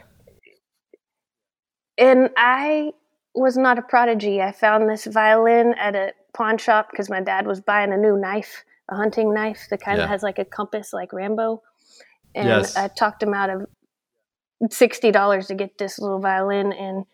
and 1.97 2.29
I 2.37 2.91
was 3.35 3.57
not 3.57 3.79
a 3.79 3.81
prodigy. 3.81 4.41
I 4.41 4.51
found 4.51 4.87
this 4.89 5.05
violin 5.05 5.73
at 5.79 5.95
a 5.95 6.13
pawn 6.35 6.57
shop 6.59 6.89
because 6.91 7.09
my 7.09 7.21
dad 7.21 7.47
was 7.47 7.61
buying 7.61 7.91
a 7.91 7.97
new 7.97 8.15
knife, 8.15 8.63
a 8.89 8.95
hunting 8.95 9.33
knife 9.33 9.67
that 9.71 9.81
kind 9.81 9.99
of 9.99 10.03
Yeah. 10.05 10.09
has 10.09 10.21
like 10.23 10.37
a 10.39 10.45
compass, 10.45 10.93
like 10.93 11.13
Rambo. 11.13 11.61
And 12.35 12.47
Yes. 12.47 12.75
I 12.77 12.87
talked 12.89 13.23
him 13.23 13.33
out 13.33 13.49
of 13.49 13.65
sixty 14.69 15.11
dollars 15.11 15.47
to 15.47 15.55
get 15.55 15.77
this 15.77 15.99
little 15.99 16.19
violin, 16.19 16.71
and 16.73 17.05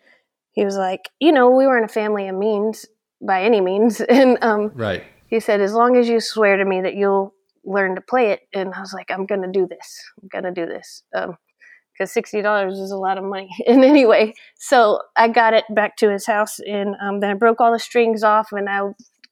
he 0.52 0.64
was 0.64 0.76
like, 0.76 1.08
"You 1.20 1.32
know, 1.32 1.50
we 1.50 1.66
weren't 1.66 1.84
a 1.90 1.92
family 1.92 2.28
of 2.28 2.36
means 2.36 2.86
by 3.20 3.42
any 3.42 3.60
means," 3.60 4.00
and 4.18 4.38
um, 4.42 4.72
Right. 4.74 5.04
he 5.26 5.40
said, 5.40 5.60
"As 5.60 5.72
long 5.74 5.96
as 5.96 6.08
you 6.08 6.20
swear 6.20 6.56
to 6.56 6.64
me 6.64 6.80
that 6.82 6.94
you'll 6.94 7.34
learn 7.70 7.94
to 7.96 8.00
play 8.00 8.30
it," 8.32 8.40
and 8.54 8.74
I 8.74 8.80
was 8.80 8.92
like, 8.92 9.10
"I'm 9.10 9.26
gonna 9.26 9.52
do 9.52 9.66
this. 9.66 10.02
I'm 10.22 10.28
gonna 10.28 10.52
do 10.52 10.66
this." 10.66 11.02
Um, 11.14 11.36
because 11.92 12.12
sixty 12.12 12.40
dollars 12.42 12.78
is 12.78 12.90
a 12.90 12.96
lot 12.96 13.18
of 13.18 13.24
money. 13.24 13.50
And 13.66 13.84
anyway, 13.84 14.34
so 14.58 15.00
I 15.16 15.28
got 15.28 15.54
it 15.54 15.64
back 15.70 15.96
to 15.98 16.10
his 16.10 16.26
house, 16.26 16.58
and 16.60 16.96
um, 17.02 17.20
then 17.20 17.30
I 17.30 17.34
broke 17.34 17.60
all 17.60 17.72
the 17.72 17.78
strings 17.78 18.22
off, 18.22 18.48
and 18.52 18.68
I 18.68 18.80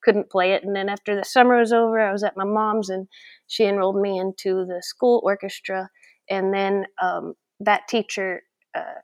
couldn't 0.03 0.31
play 0.31 0.53
it. 0.53 0.65
And 0.65 0.77
then 0.77 0.89
after 0.89 1.17
the 1.17 1.25
summer 1.25 1.59
was 1.59 1.73
over, 1.73 1.99
I 2.01 2.13
was 2.13 2.23
at 2.23 2.37
my 2.37 2.45
mom's, 2.45 2.91
and 2.91 3.09
she 3.47 3.65
enrolled 3.65 4.01
me 4.01 4.19
into 4.19 4.65
the 4.67 4.83
school 4.83 5.21
orchestra. 5.25 5.89
And 6.31 6.53
then 6.53 6.87
um, 7.03 7.35
that 7.61 7.89
teacher, 7.89 8.43
uh, 8.75 9.01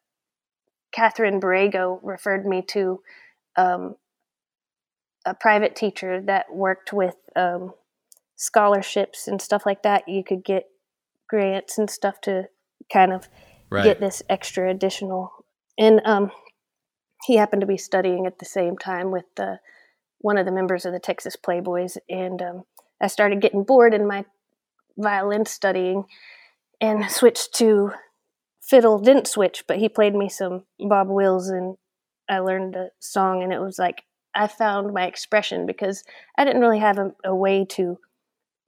Catherine 0.93 1.41
Borrego, 1.41 1.99
referred 2.03 2.47
me 2.47 2.63
to 2.69 3.01
um, 3.57 3.97
a 5.25 5.35
private 5.35 5.75
teacher 5.75 6.21
that 6.23 6.47
worked 6.55 6.93
with 6.93 7.17
um, 7.35 7.73
scholarships 8.37 9.29
and 9.29 9.41
stuff 9.41 9.65
like 9.67 9.83
that. 9.83 10.09
You 10.09 10.25
could 10.25 10.45
get 10.45 10.65
grants 11.29 11.79
and 11.79 11.89
stuff 11.89 12.21
to 12.23 12.49
kind 12.93 13.13
of 13.13 13.29
Right. 13.71 13.85
get 13.85 13.99
this 14.01 14.23
extra 14.29 14.71
additional. 14.71 15.33
And 15.77 16.01
um, 16.05 16.31
he 17.27 17.37
happened 17.37 17.63
to 17.63 17.67
be 17.67 17.77
studying 17.77 18.25
at 18.27 18.39
the 18.39 18.45
same 18.45 18.79
time 18.79 19.11
with 19.11 19.25
the, 19.35 19.59
one 20.19 20.39
of 20.39 20.47
the 20.47 20.53
members 20.53 20.85
of 20.85 20.93
the 20.93 21.01
Texas 21.01 21.35
Playboys. 21.37 21.97
And 22.09 22.41
um, 22.41 22.63
I 23.01 23.09
started 23.09 23.41
getting 23.41 23.65
bored 23.65 23.93
in 23.93 24.07
my 24.07 24.27
violin 24.97 25.45
studying 25.47 26.05
and 26.81 27.11
switched 27.11 27.55
to 27.55 27.93
fiddle. 28.63 28.99
Didn't 28.99 29.27
switch, 29.27 29.65
but 29.67 29.79
he 29.79 29.89
played 29.89 30.15
me 30.15 30.29
some 30.29 30.65
Bob 30.79 31.09
Wills 31.09 31.49
and 31.49 31.77
I 32.29 32.39
learned 32.39 32.77
a 32.77 32.91
song. 33.01 33.43
And 33.43 33.53
it 33.53 33.61
was 33.61 33.79
like 33.79 34.03
I 34.35 34.47
found 34.47 34.93
my 34.95 35.07
expression 35.07 35.67
because 35.67 36.05
I 36.39 36.45
didn't 36.45 36.61
really 36.61 36.79
have 36.79 36.99
a, 36.99 37.13
a 37.25 37.35
way 37.35 37.65
to 37.71 37.99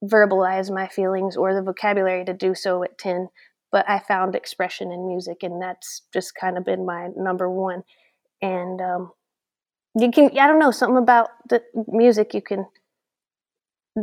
verbalize 0.04 0.72
my 0.72 0.86
feelings 0.86 1.36
or 1.36 1.54
the 1.54 1.62
vocabulary 1.62 2.24
to 2.24 2.34
do 2.34 2.54
so 2.54 2.82
at 2.82 2.98
10 2.98 3.28
but 3.72 3.88
I 3.88 3.98
found 3.98 4.34
expression 4.34 4.92
in 4.92 5.06
music, 5.06 5.42
and 5.42 5.60
that's 5.60 6.02
just 6.12 6.34
kind 6.34 6.56
of 6.56 6.64
been 6.64 6.86
my 6.86 7.08
number 7.16 7.50
one. 7.50 7.82
And 8.40 8.80
um, 8.80 9.12
you 9.98 10.10
can, 10.10 10.30
I 10.38 10.46
don't 10.46 10.58
know, 10.58 10.70
something 10.70 10.96
about 10.96 11.28
the 11.48 11.62
music 11.88 12.32
you 12.32 12.42
can. 12.42 12.66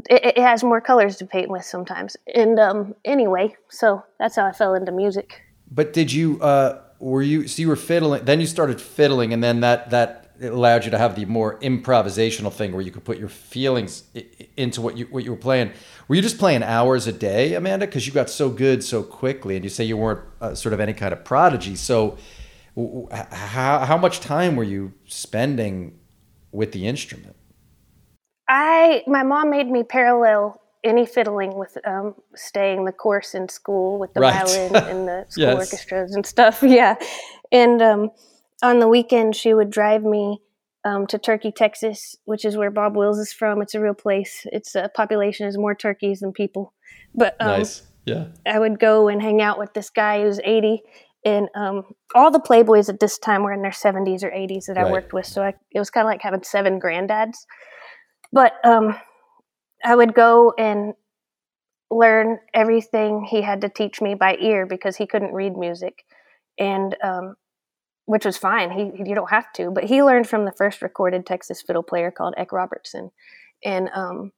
It, 0.10 0.38
it 0.38 0.38
has 0.38 0.64
more 0.64 0.82
colors 0.82 1.18
to 1.18 1.26
paint 1.26 1.50
with 1.50 1.66
sometimes. 1.66 2.18
And 2.34 2.60
um, 2.60 2.96
anyway, 3.06 3.56
so 3.70 4.04
that's 4.20 4.36
how 4.36 4.46
I 4.46 4.52
fell 4.52 4.76
into 4.76 4.92
music. 4.92 5.42
But 5.72 5.94
did 5.94 6.12
you? 6.12 6.42
Uh, 6.42 6.82
were 7.00 7.22
you? 7.22 7.48
So 7.48 7.62
you 7.62 7.68
were 7.68 7.76
fiddling. 7.76 8.26
Then 8.26 8.40
you 8.40 8.46
started 8.46 8.80
fiddling, 8.80 9.34
and 9.34 9.44
then 9.44 9.62
that 9.62 9.90
that 9.90 10.23
it 10.44 10.54
allowed 10.54 10.86
you 10.86 10.92
to 10.92 10.98
have 11.00 11.16
the 11.16 11.26
more 11.26 11.60
improvisational 11.62 12.54
thing 12.54 12.74
where 12.74 12.82
you 12.82 12.92
could 12.92 13.06
put 13.06 13.18
your 13.20 13.30
feelings 13.30 14.04
into 14.58 14.82
what 14.82 14.98
you 14.98 15.06
what 15.08 15.24
you 15.26 15.32
were 15.32 15.38
playing. 15.38 15.72
Were 16.08 16.16
you 16.16 16.22
just 16.24 16.40
playing 16.40 16.64
hours 16.64 17.08
a 17.08 17.14
day, 17.14 17.56
Amanda? 17.56 17.88
Because 17.88 18.08
you 18.08 18.14
got 18.14 18.30
so 18.30 18.50
good 18.50 18.84
so 18.84 19.04
quickly, 19.04 19.56
and 19.56 19.64
you 19.66 19.70
say 19.70 19.84
you 19.86 19.98
weren't 19.98 20.22
uh, 20.42 20.56
sort 20.56 20.74
of 20.74 20.80
any 20.82 20.94
kind 20.94 21.14
of 21.14 21.26
prodigy. 21.26 21.76
So, 21.76 22.18
w- 22.76 23.08
how 23.12 23.80
how 23.86 23.98
much 23.98 24.20
time 24.22 24.56
were 24.58 24.64
you 24.66 24.94
spending 25.08 26.00
with 26.52 26.74
the 26.74 26.88
instrument? 26.88 27.36
I 28.50 29.04
my 29.08 29.24
mom 29.24 29.50
made 29.50 29.68
me 29.70 29.84
parallel 29.84 30.62
any 30.84 31.06
fiddling 31.06 31.56
with 31.58 31.78
um, 31.88 32.16
staying 32.36 32.86
the 32.86 32.92
course 32.92 33.36
in 33.36 33.50
school 33.50 34.00
with 34.00 34.14
the 34.14 34.22
Right. 34.22 34.34
violin 34.34 34.82
and 34.86 35.08
the 35.08 35.26
school 35.30 35.56
Yes. 35.56 35.56
orchestras 35.56 36.16
and 36.16 36.26
stuff. 36.26 36.62
Yeah, 36.64 36.96
and 37.52 37.82
um, 37.82 38.12
on 38.64 38.80
the 38.80 38.88
weekend 38.88 39.36
she 39.36 39.54
would 39.54 39.70
drive 39.70 40.04
me 40.04 40.42
um, 40.86 41.06
to 41.08 41.20
Turkey, 41.20 41.52
Texas, 41.52 42.16
which 42.26 42.44
is 42.44 42.58
where 42.58 42.72
Bob 42.72 42.96
Wills 42.96 43.20
is 43.20 43.32
from. 43.32 43.62
It's 43.62 43.76
a 43.76 43.80
real 43.80 43.94
place. 43.94 44.46
Its 44.52 44.76
uh, 44.76 44.88
population 44.96 45.48
is 45.48 45.58
more 45.58 45.76
turkeys 45.76 46.22
than 46.22 46.34
people, 46.34 46.74
but 47.14 47.36
um, 47.40 47.48
nice. 47.48 47.84
Yeah. 48.06 48.26
I 48.46 48.60
would 48.60 48.80
go 48.80 49.08
and 49.08 49.22
hang 49.22 49.42
out 49.42 49.58
with 49.58 49.74
this 49.74 49.90
guy 49.90 50.22
who's 50.22 50.40
80. 50.44 50.82
And 51.26 51.48
um, 51.56 51.84
all 52.14 52.32
the 52.32 52.40
Playboys 52.40 52.90
at 52.90 53.00
this 53.00 53.18
time 53.18 53.44
were 53.44 53.54
in 53.54 53.62
their 53.62 53.72
70s 53.72 54.24
or 54.24 54.30
80s 54.30 54.66
that 54.66 54.78
I 54.78 54.92
worked 54.92 55.14
with. 55.14 55.26
So 55.26 55.42
I, 55.42 55.54
it 55.72 55.80
was 55.80 55.90
kind 55.90 56.06
of 56.06 56.10
like 56.10 56.22
having 56.22 56.44
seven 56.44 56.82
granddads. 56.82 57.38
But 58.34 58.54
um, 58.66 58.98
I 59.86 59.96
would 59.96 60.14
go 60.14 60.54
and 60.58 60.96
learn 61.90 62.40
everything 62.54 63.24
he 63.24 63.42
had 63.42 63.62
to 63.62 63.70
teach 63.70 64.02
me 64.02 64.16
by 64.16 64.36
ear 64.36 64.66
because 64.66 64.98
he 64.98 65.08
couldn't 65.08 65.34
read 65.34 65.56
music. 65.56 66.04
And 66.60 66.96
um, 67.02 67.36
which 68.06 68.26
was 68.26 68.38
fine. 68.38 68.72
He, 68.72 68.92
you 69.10 69.16
don't 69.16 69.30
have 69.30 69.52
to, 69.54 69.72
but 69.72 69.84
he 69.86 70.04
learned 70.04 70.28
from 70.28 70.46
the 70.46 70.52
first 70.52 70.82
recorded 70.82 71.26
Texas 71.26 71.62
fiddle 71.62 71.84
player 71.84 72.12
called 72.12 72.34
Eck 72.38 72.52
Robertson. 72.52 73.12
And 73.64 73.90
um, 73.94 74.32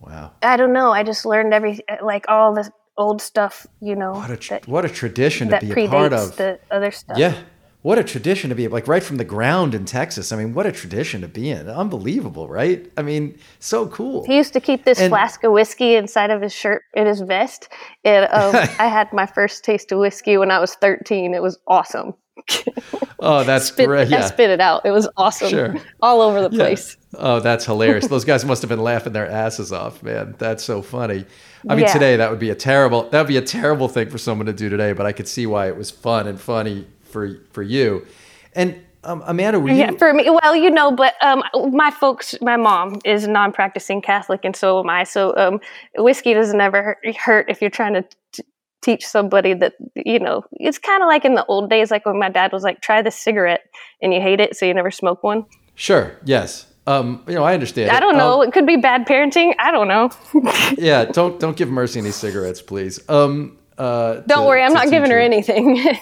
Wow. 0.00 0.32
I 0.42 0.56
don't 0.56 0.72
know. 0.72 0.92
I 0.92 1.02
just 1.02 1.26
learned 1.26 1.52
every 1.52 1.80
like 2.02 2.26
all 2.28 2.54
the 2.54 2.70
old 2.96 3.20
stuff, 3.20 3.66
you 3.80 3.96
know, 3.96 4.12
What 4.12 4.30
a 4.30 4.36
tr- 4.36 4.54
that, 4.54 4.68
what 4.68 4.84
a 4.84 4.88
tradition 4.88 5.48
to 5.50 5.58
be 5.60 5.70
a 5.84 5.88
part 5.88 6.12
of. 6.12 6.36
the 6.36 6.60
other 6.70 6.90
stuff. 6.92 7.18
Yeah. 7.18 7.36
What 7.82 7.96
a 7.98 8.04
tradition 8.04 8.50
to 8.50 8.56
be 8.56 8.66
like 8.68 8.88
right 8.88 9.02
from 9.02 9.16
the 9.18 9.24
ground 9.24 9.72
in 9.74 9.84
Texas. 9.84 10.32
I 10.32 10.36
mean, 10.36 10.52
what 10.52 10.66
a 10.66 10.72
tradition 10.72 11.20
to 11.22 11.28
be 11.28 11.50
in. 11.50 11.68
Unbelievable, 11.68 12.48
right? 12.48 12.90
I 12.96 13.02
mean, 13.02 13.38
so 13.60 13.86
cool. 13.88 14.24
He 14.26 14.36
used 14.36 14.52
to 14.52 14.60
keep 14.60 14.84
this 14.84 15.00
And- 15.00 15.10
flask 15.10 15.42
of 15.44 15.52
whiskey 15.52 15.94
inside 15.94 16.30
of 16.30 16.42
his 16.42 16.52
shirt 16.52 16.82
in 16.94 17.06
his 17.06 17.20
vest. 17.20 17.68
And 18.04 18.24
um, 18.32 18.54
I 18.78 18.88
had 18.88 19.12
my 19.12 19.26
first 19.26 19.64
taste 19.64 19.90
of 19.92 19.98
whiskey 20.00 20.36
when 20.36 20.50
I 20.50 20.58
was 20.58 20.74
13. 20.74 21.34
It 21.34 21.42
was 21.42 21.58
awesome. 21.68 22.14
Oh, 23.20 23.42
that's 23.42 23.66
Spit, 23.66 23.86
great. 23.86 24.06
I 24.08 24.18
Yeah. 24.18 24.26
spit 24.26 24.48
it 24.48 24.60
out. 24.60 24.86
It 24.86 24.92
was 24.92 25.08
awesome. 25.16 25.48
Sure. 25.48 25.74
All 26.00 26.20
over 26.20 26.40
the 26.48 26.54
Yeah. 26.56 26.62
place. 26.62 26.96
Oh, 27.16 27.40
that's 27.40 27.64
hilarious. 27.64 28.06
Those 28.06 28.24
guys 28.24 28.44
must 28.44 28.62
have 28.62 28.68
been 28.68 28.82
laughing 28.82 29.12
their 29.12 29.28
asses 29.28 29.72
off, 29.72 30.04
man. 30.04 30.36
That's 30.38 30.62
so 30.62 30.82
funny. 30.82 31.24
I 31.68 31.74
mean, 31.74 31.86
Yeah. 31.86 31.92
today 31.92 32.16
that 32.16 32.30
would 32.30 32.38
be 32.38 32.50
a 32.50 32.54
terrible 32.54 33.08
that 33.10 33.18
would 33.18 33.26
be 33.26 33.36
a 33.36 33.42
terrible 33.42 33.88
thing 33.88 34.08
for 34.08 34.18
someone 34.18 34.46
to 34.46 34.52
do 34.52 34.68
today, 34.68 34.92
but 34.92 35.04
I 35.04 35.10
could 35.10 35.26
see 35.26 35.46
why 35.46 35.66
it 35.66 35.76
was 35.76 35.90
fun 35.90 36.28
and 36.28 36.40
funny 36.40 36.86
for 37.02 37.38
for 37.50 37.62
you. 37.62 38.06
And 38.54 38.76
um, 39.02 39.22
Amanda, 39.26 39.58
were 39.58 39.68
you 39.70 39.74
Yeah, 39.76 39.90
for 39.92 40.12
me, 40.14 40.28
well, 40.30 40.54
you 40.54 40.70
know, 40.70 40.92
but 40.92 41.14
um, 41.22 41.42
my 41.72 41.90
folks, 41.90 42.36
my 42.40 42.56
mom 42.56 42.98
is 43.04 43.26
non-practicing 43.26 44.00
Catholic, 44.02 44.44
and 44.44 44.54
so 44.54 44.78
am 44.80 44.90
I. 44.90 45.02
So 45.04 45.34
um, 45.36 45.60
whiskey 45.96 46.34
doesn't 46.34 46.60
ever 46.60 46.82
hurt, 47.02 47.16
hurt 47.16 47.46
if 47.50 47.60
you're 47.60 47.70
trying 47.70 47.94
to 47.94 48.04
t- 48.32 48.42
teach 48.82 49.06
somebody 49.06 49.54
that 49.54 49.74
you 49.94 50.18
know. 50.18 50.44
It's 50.52 50.78
kind 50.78 51.02
of 51.02 51.06
like 51.08 51.24
in 51.24 51.34
the 51.34 51.44
old 51.46 51.70
days, 51.70 51.90
like 51.90 52.06
when 52.06 52.18
my 52.18 52.28
dad 52.28 52.52
was 52.52 52.62
like, 52.62 52.80
"Try 52.80 53.02
this 53.02 53.16
cigarette," 53.16 53.62
and 54.02 54.12
you 54.14 54.20
hate 54.20 54.40
it, 54.40 54.56
so 54.56 54.66
you 54.66 54.74
never 54.74 54.90
smoke 54.90 55.22
one. 55.22 55.44
Sure. 55.74 56.12
Yes. 56.24 56.66
Um, 56.86 57.22
you 57.28 57.34
know, 57.34 57.44
I 57.44 57.52
understand. 57.52 57.90
I 57.90 58.00
don't 58.00 58.14
Um, 58.14 58.18
know. 58.18 58.42
it 58.42 58.52
could 58.52 58.66
be 58.66 58.76
bad 58.76 59.06
parenting. 59.06 59.54
I 59.58 59.70
don't 59.70 59.88
know. 59.88 60.10
yeah, 60.78 61.04
don't 61.04 61.38
don't 61.38 61.56
give 61.56 61.68
Mercy 61.70 61.98
any 62.00 62.10
cigarettes, 62.10 62.62
please. 62.62 62.98
Um, 63.10 63.58
uh, 63.76 64.20
don't 64.26 64.42
to- 64.42 64.48
worry, 64.48 64.62
I'm 64.62 64.72
not 64.72 64.90
giving 64.90 65.10
her 65.10 65.16
her 65.16 65.22
anything. 65.22 65.84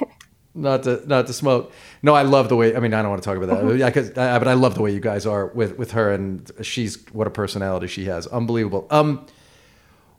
Not 0.58 0.84
to 0.84 1.02
not 1.06 1.26
to 1.26 1.34
smoke. 1.34 1.70
No, 2.02 2.14
I 2.14 2.22
love 2.22 2.48
the 2.48 2.56
way. 2.56 2.74
I 2.74 2.80
mean, 2.80 2.94
I 2.94 3.02
don't 3.02 3.10
want 3.10 3.22
to 3.22 3.28
talk 3.28 3.36
about 3.36 3.60
that. 3.68 3.76
Yeah, 3.76 3.90
'cause- 3.90 4.16
I, 4.16 4.38
but 4.38 4.48
I 4.48 4.54
love 4.54 4.74
the 4.74 4.80
way 4.80 4.90
you 4.90 5.00
guys 5.00 5.26
are 5.26 5.48
with 5.48 5.76
with 5.76 5.90
her, 5.90 6.10
and 6.10 6.50
she's 6.62 6.96
what 7.12 7.26
a 7.26 7.30
personality 7.30 7.88
she 7.88 8.06
has. 8.06 8.26
Unbelievable. 8.28 8.86
Um, 8.90 9.26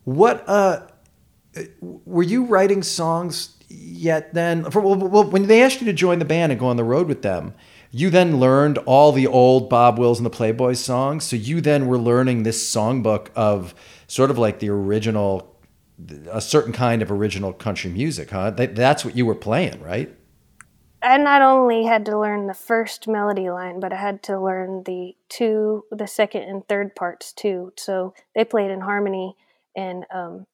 what 0.04 0.44
uh, 0.48 0.82
were 1.82 2.24
you 2.24 2.46
writing 2.46 2.84
songs 2.84 3.56
yet? 3.68 4.34
Then, 4.34 4.70
for, 4.70 4.82
well, 4.82 5.30
when 5.30 5.48
they 5.48 5.62
asked 5.62 5.82
you 5.82 5.88
to 5.88 5.94
join 5.94 6.20
the 6.20 6.26
band 6.26 6.52
and 6.52 6.60
go 6.60 6.68
on 6.68 6.78
the 6.78 6.84
road 6.84 7.08
with 7.08 7.22
them, 7.22 7.54
you 7.92 8.10
then 8.10 8.40
learned 8.40 8.78
all 8.80 9.12
the 9.12 9.28
old 9.28 9.70
Bob 9.70 9.98
Wills 9.98 10.20
and 10.20 10.26
the 10.26 10.30
Playboys 10.30 10.78
songs. 10.78 11.24
So 11.24 11.36
you 11.36 11.62
then 11.62 11.88
were 11.88 11.98
learning 11.98 12.44
this 12.44 12.64
songbook 12.74 13.30
of 13.36 13.74
sort 14.08 14.30
of 14.30 14.38
like 14.38 14.60
the 14.60 14.70
original, 14.70 15.56
a 16.32 16.42
certain 16.42 16.74
kind 16.74 17.02
of 17.02 17.12
original 17.12 17.54
country 17.54 17.90
music, 17.90 18.32
huh? 18.32 18.52
That's 18.52 19.06
what 19.06 19.16
you 19.16 19.26
were 19.26 19.36
playing, 19.36 19.82
right? 19.82 20.14
I 21.02 21.18
not 21.18 21.42
only 21.42 21.86
had 21.86 22.06
to 22.06 22.20
learn 22.20 22.48
the 22.48 22.54
first 22.54 23.08
melody 23.08 23.50
line, 23.50 23.80
but 23.80 23.94
I 23.94 23.98
had 23.98 24.24
to 24.24 24.40
learn 24.40 24.84
the 24.84 25.16
two, 25.30 25.86
the 25.92 26.08
second 26.08 26.44
and 26.44 26.68
third 26.68 26.96
parts 26.96 27.32
too. 27.32 27.72
So 27.78 28.14
they 28.36 28.44
played 28.44 28.72
in 28.72 28.82
harmony, 28.82 29.36
and 29.76 30.06
um, 30.14 30.48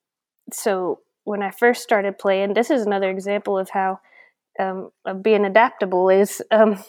so 0.54 1.00
when 1.24 1.42
I 1.42 1.52
first 1.52 1.84
started 1.84 2.18
playing, 2.18 2.54
this 2.54 2.70
is 2.70 2.86
another 2.86 3.10
example 3.10 3.58
of 3.58 3.70
how 3.70 4.00
um, 4.60 4.92
of 5.06 5.24
being 5.24 5.46
adaptable 5.46 6.10
is. 6.10 6.42
Um, 6.52 6.84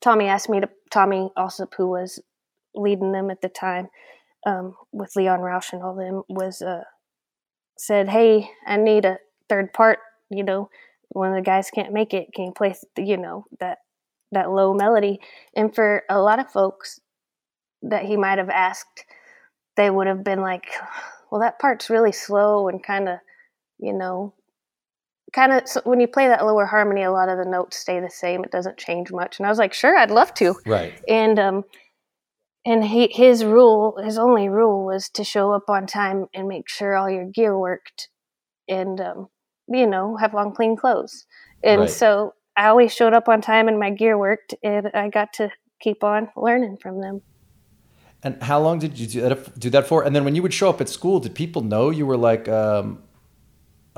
Tommy 0.00 0.26
asked 0.26 0.48
me 0.48 0.60
to 0.60 0.68
Tommy 0.90 1.30
Allsup, 1.36 1.74
who 1.76 1.88
was 1.88 2.20
leading 2.74 3.12
them 3.12 3.30
at 3.30 3.40
the 3.40 3.48
time 3.48 3.88
um, 4.46 4.74
with 4.92 5.16
Leon 5.16 5.40
Rausch 5.40 5.72
and 5.72 5.82
all 5.82 5.94
them, 5.94 6.22
was 6.28 6.62
uh, 6.62 6.84
said, 7.76 8.08
"Hey, 8.08 8.50
I 8.66 8.76
need 8.76 9.04
a 9.04 9.18
third 9.48 9.72
part. 9.72 9.98
You 10.30 10.44
know, 10.44 10.70
one 11.08 11.30
of 11.30 11.34
the 11.34 11.42
guys 11.42 11.70
can't 11.70 11.92
make 11.92 12.14
it. 12.14 12.32
Can 12.34 12.46
you 12.46 12.52
play? 12.52 12.74
You 12.96 13.16
know 13.16 13.46
that 13.60 13.78
that 14.32 14.50
low 14.50 14.74
melody?" 14.74 15.20
And 15.56 15.74
for 15.74 16.04
a 16.08 16.20
lot 16.20 16.38
of 16.38 16.50
folks 16.50 17.00
that 17.82 18.04
he 18.04 18.16
might 18.16 18.38
have 18.38 18.50
asked, 18.50 19.04
they 19.76 19.90
would 19.90 20.06
have 20.06 20.24
been 20.24 20.40
like, 20.40 20.66
"Well, 21.30 21.40
that 21.40 21.58
part's 21.58 21.90
really 21.90 22.12
slow 22.12 22.68
and 22.68 22.82
kind 22.82 23.08
of, 23.08 23.18
you 23.78 23.92
know." 23.92 24.34
kind 25.32 25.52
of 25.52 25.68
so 25.68 25.80
when 25.84 26.00
you 26.00 26.08
play 26.08 26.28
that 26.28 26.44
lower 26.44 26.66
harmony 26.66 27.02
a 27.02 27.10
lot 27.10 27.28
of 27.28 27.38
the 27.38 27.44
notes 27.44 27.76
stay 27.76 28.00
the 28.00 28.10
same 28.10 28.44
it 28.44 28.50
doesn't 28.50 28.78
change 28.78 29.12
much 29.12 29.38
and 29.38 29.46
i 29.46 29.48
was 29.50 29.58
like 29.58 29.72
sure 29.72 29.96
i'd 29.98 30.10
love 30.10 30.32
to 30.34 30.54
right 30.66 31.00
and 31.08 31.38
um 31.38 31.64
and 32.64 32.84
he, 32.84 33.08
his 33.12 33.44
rule 33.44 33.98
his 34.02 34.18
only 34.18 34.48
rule 34.48 34.84
was 34.84 35.08
to 35.10 35.24
show 35.24 35.52
up 35.52 35.68
on 35.68 35.86
time 35.86 36.26
and 36.34 36.48
make 36.48 36.68
sure 36.68 36.96
all 36.96 37.10
your 37.10 37.26
gear 37.26 37.58
worked 37.58 38.08
and 38.68 39.00
um 39.00 39.28
you 39.68 39.86
know 39.86 40.16
have 40.16 40.34
on 40.34 40.52
clean 40.52 40.76
clothes 40.76 41.26
and 41.62 41.82
right. 41.82 41.90
so 41.90 42.34
i 42.56 42.68
always 42.68 42.92
showed 42.92 43.12
up 43.12 43.28
on 43.28 43.40
time 43.40 43.68
and 43.68 43.78
my 43.78 43.90
gear 43.90 44.16
worked 44.16 44.54
and 44.62 44.90
i 44.94 45.08
got 45.08 45.32
to 45.32 45.50
keep 45.80 46.02
on 46.02 46.28
learning 46.36 46.76
from 46.80 47.00
them 47.00 47.20
and 48.22 48.42
how 48.42 48.60
long 48.60 48.78
did 48.78 48.98
you 48.98 49.06
do 49.06 49.20
that, 49.20 49.58
do 49.58 49.70
that 49.70 49.86
for 49.86 50.02
and 50.02 50.14
then 50.14 50.24
when 50.24 50.34
you 50.34 50.42
would 50.42 50.54
show 50.54 50.68
up 50.68 50.80
at 50.80 50.88
school 50.88 51.20
did 51.20 51.34
people 51.34 51.62
know 51.62 51.90
you 51.90 52.06
were 52.06 52.16
like 52.16 52.48
um 52.48 53.02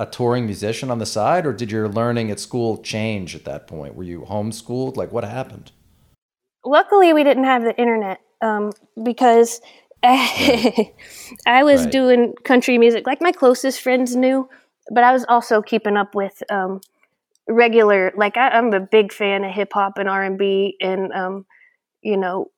a 0.01 0.07
touring 0.07 0.47
musician 0.47 0.91
on 0.91 0.99
the 0.99 1.05
side, 1.05 1.45
or 1.45 1.53
did 1.53 1.71
your 1.71 1.87
learning 1.87 2.31
at 2.31 2.41
school 2.41 2.79
change 2.79 3.37
at 3.37 3.45
that 3.45 3.67
point? 3.67 3.95
Were 3.95 4.03
you 4.03 4.23
homeschooled? 4.23 4.97
Like, 4.97 5.13
what 5.13 5.25
happened? 5.25 5.73
Luckily, 6.65 7.13
we 7.13 7.23
didn't 7.23 7.45
have 7.45 7.63
the 7.63 7.79
internet 7.79 8.19
um, 8.41 8.73
because 9.03 9.61
I 10.03 10.91
was 11.63 11.83
right. 11.83 11.93
doing 11.93 12.35
country 12.45 12.79
music. 12.79 13.07
Like 13.07 13.21
my 13.21 13.31
closest 13.31 13.83
friends 13.83 14.17
knew, 14.17 14.49
but 14.91 15.05
I 15.05 15.13
was 15.13 15.27
also 15.29 15.61
keeping 15.61 15.99
up 15.99 16.15
with 16.15 16.43
um, 16.51 16.81
regular. 17.47 18.11
Like 18.17 18.39
I, 18.39 18.57
am 18.57 18.73
a 18.73 18.81
big 18.81 19.13
fan 19.13 19.45
of 19.45 19.53
hip 19.53 19.75
hop 19.75 19.99
and 19.99 20.09
R 20.09 20.23
and 20.25 20.39
B, 20.39 20.79
and 20.81 21.13
um, 21.13 21.45
you 22.01 22.17
know, 22.17 22.51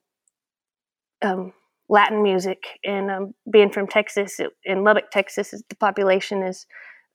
um, 1.23 1.53
Latin 1.89 2.23
music. 2.23 2.65
And 2.85 3.11
um, 3.11 3.35
being 3.51 3.71
from 3.71 3.87
Texas, 3.87 4.41
in 4.65 4.85
Lubbock, 4.85 5.11
Texas, 5.11 5.51
the 5.51 5.77
population 5.77 6.43
is 6.43 6.67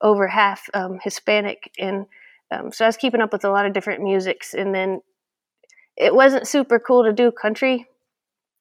over 0.02 0.28
half 0.28 0.70
um, 0.74 1.00
Hispanic, 1.04 1.72
and 1.80 2.06
um, 2.52 2.72
so 2.72 2.86
I 2.86 2.88
was 2.88 2.98
keeping 2.98 3.20
up 3.20 3.34
with 3.34 3.43
a 3.43 3.50
lot 3.50 3.65
of 3.65 3.74
different 3.74 4.04
musics. 4.04 4.54
And 4.54 4.74
then 4.74 5.02
it 5.98 6.13
wasn't 6.13 6.48
super 6.48 6.80
cool 6.80 7.04
to 7.04 7.12
do 7.12 7.32
country, 7.32 7.88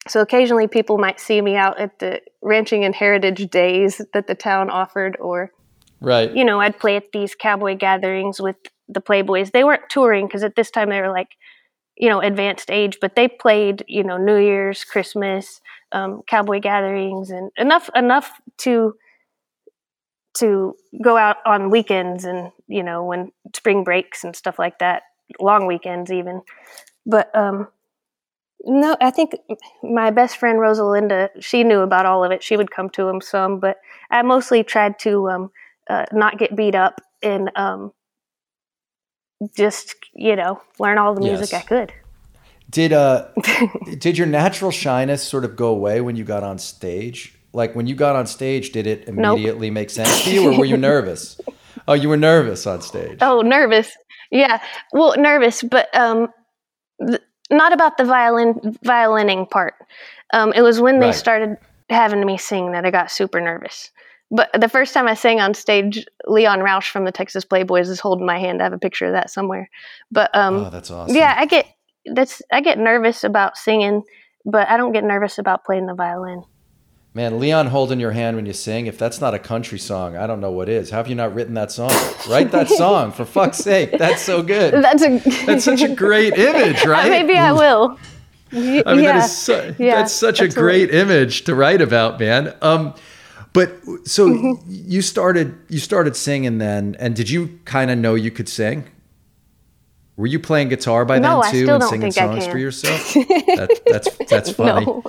so 0.07 0.21
occasionally 0.21 0.67
people 0.67 0.97
might 0.97 1.19
see 1.19 1.41
me 1.41 1.55
out 1.55 1.79
at 1.79 1.99
the 1.99 2.21
ranching 2.41 2.83
and 2.83 2.95
heritage 2.95 3.49
days 3.49 4.01
that 4.13 4.27
the 4.27 4.35
town 4.35 4.69
offered, 4.69 5.17
or 5.19 5.51
right, 6.01 6.35
you 6.35 6.43
know, 6.43 6.59
I'd 6.59 6.79
play 6.79 6.95
at 6.95 7.11
these 7.13 7.35
cowboy 7.35 7.77
gatherings 7.77 8.41
with 8.41 8.55
the 8.87 9.01
Playboys. 9.01 9.51
They 9.51 9.63
weren't 9.63 9.89
touring 9.89 10.27
because 10.27 10.43
at 10.43 10.55
this 10.55 10.71
time 10.71 10.89
they 10.89 11.01
were 11.01 11.11
like, 11.11 11.29
you 11.97 12.09
know, 12.09 12.21
advanced 12.21 12.69
age, 12.71 12.97
but 13.01 13.15
they 13.15 13.27
played, 13.27 13.83
you 13.87 14.03
know, 14.03 14.17
New 14.17 14.37
Year's, 14.37 14.83
Christmas, 14.83 15.61
um, 15.91 16.21
cowboy 16.27 16.59
gatherings, 16.59 17.31
and 17.31 17.51
enough 17.57 17.89
enough 17.95 18.31
to 18.59 18.95
to 20.35 20.75
go 21.03 21.17
out 21.17 21.37
on 21.45 21.69
weekends 21.69 22.23
and 22.25 22.51
you 22.67 22.83
know 22.83 23.03
when 23.03 23.31
spring 23.55 23.83
breaks 23.83 24.23
and 24.23 24.35
stuff 24.35 24.59
like 24.59 24.79
that 24.79 25.03
long 25.39 25.65
weekends 25.65 26.11
even. 26.11 26.41
But 27.05 27.35
um 27.35 27.67
no 28.65 28.97
i 29.01 29.11
think 29.11 29.33
my 29.83 30.09
best 30.11 30.37
friend 30.37 30.59
rosalinda 30.59 31.29
she 31.39 31.63
knew 31.63 31.81
about 31.81 32.05
all 32.05 32.23
of 32.23 32.31
it. 32.31 32.43
She 32.43 32.57
would 32.57 32.71
come 32.71 32.89
to 32.91 33.05
them 33.05 33.21
some 33.21 33.59
but 33.59 33.77
i 34.11 34.21
mostly 34.21 34.63
tried 34.63 34.99
to 34.99 35.29
um 35.29 35.51
uh, 35.89 36.05
not 36.11 36.37
get 36.39 36.55
beat 36.55 36.75
up 36.75 37.01
and 37.23 37.51
um 37.55 37.91
just 39.55 39.95
you 40.13 40.35
know 40.35 40.61
learn 40.79 40.97
all 40.97 41.13
the 41.13 41.21
music 41.21 41.51
yes. 41.51 41.63
i 41.63 41.65
could 41.65 41.93
did 42.69 42.91
uh 42.91 43.27
did 43.99 44.17
your 44.17 44.27
natural 44.27 44.71
shyness 44.71 45.23
sort 45.23 45.45
of 45.45 45.55
go 45.55 45.67
away 45.67 46.01
when 46.01 46.15
you 46.15 46.23
got 46.23 46.43
on 46.43 46.57
stage 46.57 47.37
like 47.57 47.75
when 47.75 47.87
you 47.87 47.95
got 47.95 48.15
on 48.15 48.27
stage, 48.27 48.71
did 48.71 48.85
it 48.85 49.07
immediately 49.07 49.69
nope. 49.69 49.73
make 49.73 49.89
sense 49.89 50.23
to 50.25 50.31
you, 50.31 50.47
or 50.47 50.59
were 50.59 50.65
you 50.65 50.77
nervous? 50.91 51.41
oh, 51.87 51.93
you 51.93 52.07
were 52.07 52.15
nervous 52.15 52.67
on 52.67 52.81
stage. 52.81 53.17
Oh, 53.19 53.41
nervous. 53.41 53.91
Yeah, 54.29 54.61
well, 54.91 55.15
nervous, 55.17 55.63
but 55.63 55.93
um, 55.95 56.27
th- 57.05 57.21
not 57.49 57.73
about 57.73 57.97
the 57.97 58.03
violin 58.03 58.77
violining 58.83 59.47
part. 59.47 59.73
Um, 60.33 60.53
it 60.53 60.61
was 60.61 60.79
when 60.79 60.99
they 60.99 61.11
started 61.11 61.57
having 61.89 62.23
me 62.25 62.37
sing 62.37 62.73
that 62.73 62.85
I 62.85 62.91
got 62.91 63.09
super 63.09 63.41
nervous. 63.41 63.89
But 64.29 64.49
the 64.59 64.67
first 64.67 64.93
time 64.93 65.07
I 65.07 65.13
sang 65.13 65.39
on 65.39 65.53
stage, 65.53 66.05
Leon 66.25 66.59
Rausch 66.59 66.89
from 66.89 67.05
the 67.05 67.11
Texas 67.11 67.45
Playboys 67.45 67.87
is 67.87 67.99
holding 67.99 68.25
my 68.25 68.39
hand. 68.39 68.61
I 68.61 68.65
have 68.65 68.73
a 68.73 68.77
picture 68.77 69.05
of 69.05 69.13
that 69.13 69.29
somewhere. 69.29 69.69
But 70.11 70.35
um, 70.35 70.55
oh, 70.55 70.69
that's 70.69 70.91
awesome. 70.91 71.15
Yeah, 71.15 71.33
I 71.37 71.45
get 71.45 71.65
that's 72.05 72.41
I 72.51 72.61
get 72.61 72.77
nervous 72.77 73.23
about 73.23 73.57
singing, 73.57 74.03
but 74.45 74.67
I 74.67 74.77
don't 74.77 74.91
get 74.91 75.03
nervous 75.03 75.37
about 75.37 75.63
playing 75.63 75.85
the 75.85 75.93
violin. 75.93 76.43
Man, 77.13 77.39
Leon 77.39 77.67
holding 77.67 77.99
your 77.99 78.11
hand 78.11 78.35
when 78.35 78.45
you 78.45 78.53
sing, 78.53 78.85
if 78.85 78.99
that's 78.99 79.19
not 79.19 79.33
a 79.33 79.39
country 79.39 79.79
song, 79.79 80.15
I 80.15 80.27
don't 80.27 80.39
know 80.39 80.51
what 80.51 80.69
is. 80.69 80.91
How 80.91 80.97
have 80.97 81.07
you 81.07 81.15
not 81.15 81.33
written 81.33 81.55
that 81.55 81.71
song? 81.71 81.89
Write 82.29 82.51
that 82.51 82.69
song, 82.77 83.11
for 83.11 83.25
fuck's 83.25 83.57
sake. 83.57 83.97
That's 83.97 84.21
so 84.21 84.43
good. 84.43 84.83
That's 84.83 85.01
a 85.01 85.17
That's 85.45 85.63
such 85.63 85.81
a 85.81 85.95
great 85.95 86.33
image, 86.37 86.85
right? 86.85 87.09
Maybe 87.09 87.35
I 87.35 87.53
will. 87.53 87.97
I 88.51 88.55
mean, 88.55 88.75
yeah. 88.75 88.93
that 88.93 89.25
is 89.25 89.35
su- 89.35 89.75
yeah, 89.79 89.95
that's 89.95 90.13
such 90.13 90.41
a 90.41 90.47
great 90.47 90.93
image 90.93 91.45
to 91.45 91.55
write 91.55 91.81
about, 91.81 92.19
man. 92.19 92.55
Um, 92.61 92.93
but 93.57 94.07
so 94.07 94.29
mm-hmm. 94.29 94.61
you 94.67 95.01
started 95.01 95.57
you 95.67 95.79
started 95.79 96.15
singing 96.15 96.59
then, 96.59 96.95
and 96.99 97.15
did 97.15 97.27
you 97.27 97.59
kind 97.65 97.89
of 97.89 97.97
know 97.97 98.13
you 98.13 98.29
could 98.29 98.47
sing? 98.47 98.87
Were 100.15 100.27
you 100.27 100.39
playing 100.39 100.69
guitar 100.69 101.05
by 101.05 101.17
no, 101.17 101.41
then 101.41 101.51
too 101.51 101.67
and 101.71 101.83
singing 101.85 102.11
songs 102.11 102.45
for 102.45 102.59
yourself? 102.59 103.13
that, 103.15 103.81
that's 103.87 104.15
that's 104.29 104.51
funny. 104.51 104.85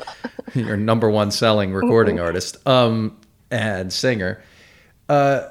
No. 0.54 0.62
your 0.62 0.78
number 0.78 1.10
one 1.10 1.30
selling 1.30 1.74
recording 1.74 2.16
mm-hmm. 2.16 2.24
artist 2.24 2.66
um, 2.66 3.20
and 3.50 3.92
singer. 3.92 4.42
Uh, 5.06 5.48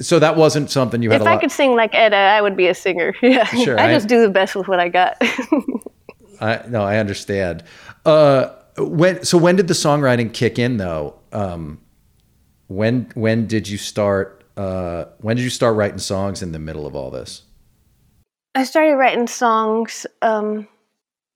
so 0.00 0.20
that 0.20 0.36
wasn't 0.36 0.70
something 0.70 1.02
you 1.02 1.10
had. 1.10 1.20
If 1.20 1.26
I 1.26 1.36
could 1.36 1.50
sing 1.50 1.74
like 1.74 1.96
Etta, 1.96 2.14
I 2.14 2.40
would 2.40 2.56
be 2.56 2.68
a 2.68 2.74
singer. 2.74 3.12
Yeah, 3.22 3.42
sure. 3.46 3.76
I, 3.76 3.88
I 3.88 3.92
just 3.92 4.06
do 4.06 4.22
the 4.22 4.30
best 4.30 4.54
with 4.54 4.68
what 4.68 4.78
I 4.78 4.88
got. 4.88 5.16
I 6.40 6.62
no, 6.68 6.84
I 6.84 6.98
understand. 6.98 7.64
Uh, 8.06 8.50
when 8.78 9.24
so 9.24 9.36
when 9.36 9.56
did 9.56 9.66
the 9.66 9.74
songwriting 9.74 10.32
kick 10.32 10.60
in 10.60 10.76
though? 10.76 11.18
Um, 11.32 11.80
when 12.68 13.10
when 13.14 13.46
did 13.46 13.68
you 13.68 13.78
start? 13.78 14.44
Uh, 14.56 15.06
when 15.18 15.36
did 15.36 15.42
you 15.42 15.50
start 15.50 15.76
writing 15.76 15.98
songs 15.98 16.42
in 16.42 16.52
the 16.52 16.58
middle 16.58 16.86
of 16.86 16.94
all 16.94 17.10
this? 17.10 17.42
I 18.54 18.64
started 18.64 18.94
writing 18.94 19.26
songs 19.26 20.06
um, 20.22 20.68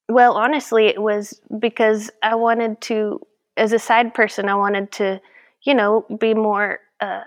well, 0.09 0.35
honestly, 0.37 0.87
it 0.87 1.01
was 1.01 1.41
because 1.59 2.11
I 2.23 2.35
wanted 2.35 2.81
to, 2.83 3.21
as 3.57 3.73
a 3.73 3.79
side 3.79 4.15
person, 4.15 4.49
I 4.49 4.55
wanted 4.55 4.91
to, 4.93 5.21
you 5.63 5.75
know, 5.75 6.07
be 6.19 6.33
more 6.33 6.81
uh, 7.01 7.25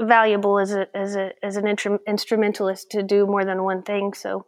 valuable 0.00 0.58
as 0.58 0.72
a 0.72 0.86
as 0.96 1.14
a 1.14 1.32
as 1.42 1.56
an 1.56 1.64
intru- 1.64 1.98
instrumentalist 2.08 2.90
to 2.92 3.02
do 3.02 3.26
more 3.26 3.44
than 3.44 3.64
one 3.64 3.82
thing. 3.82 4.14
So, 4.14 4.46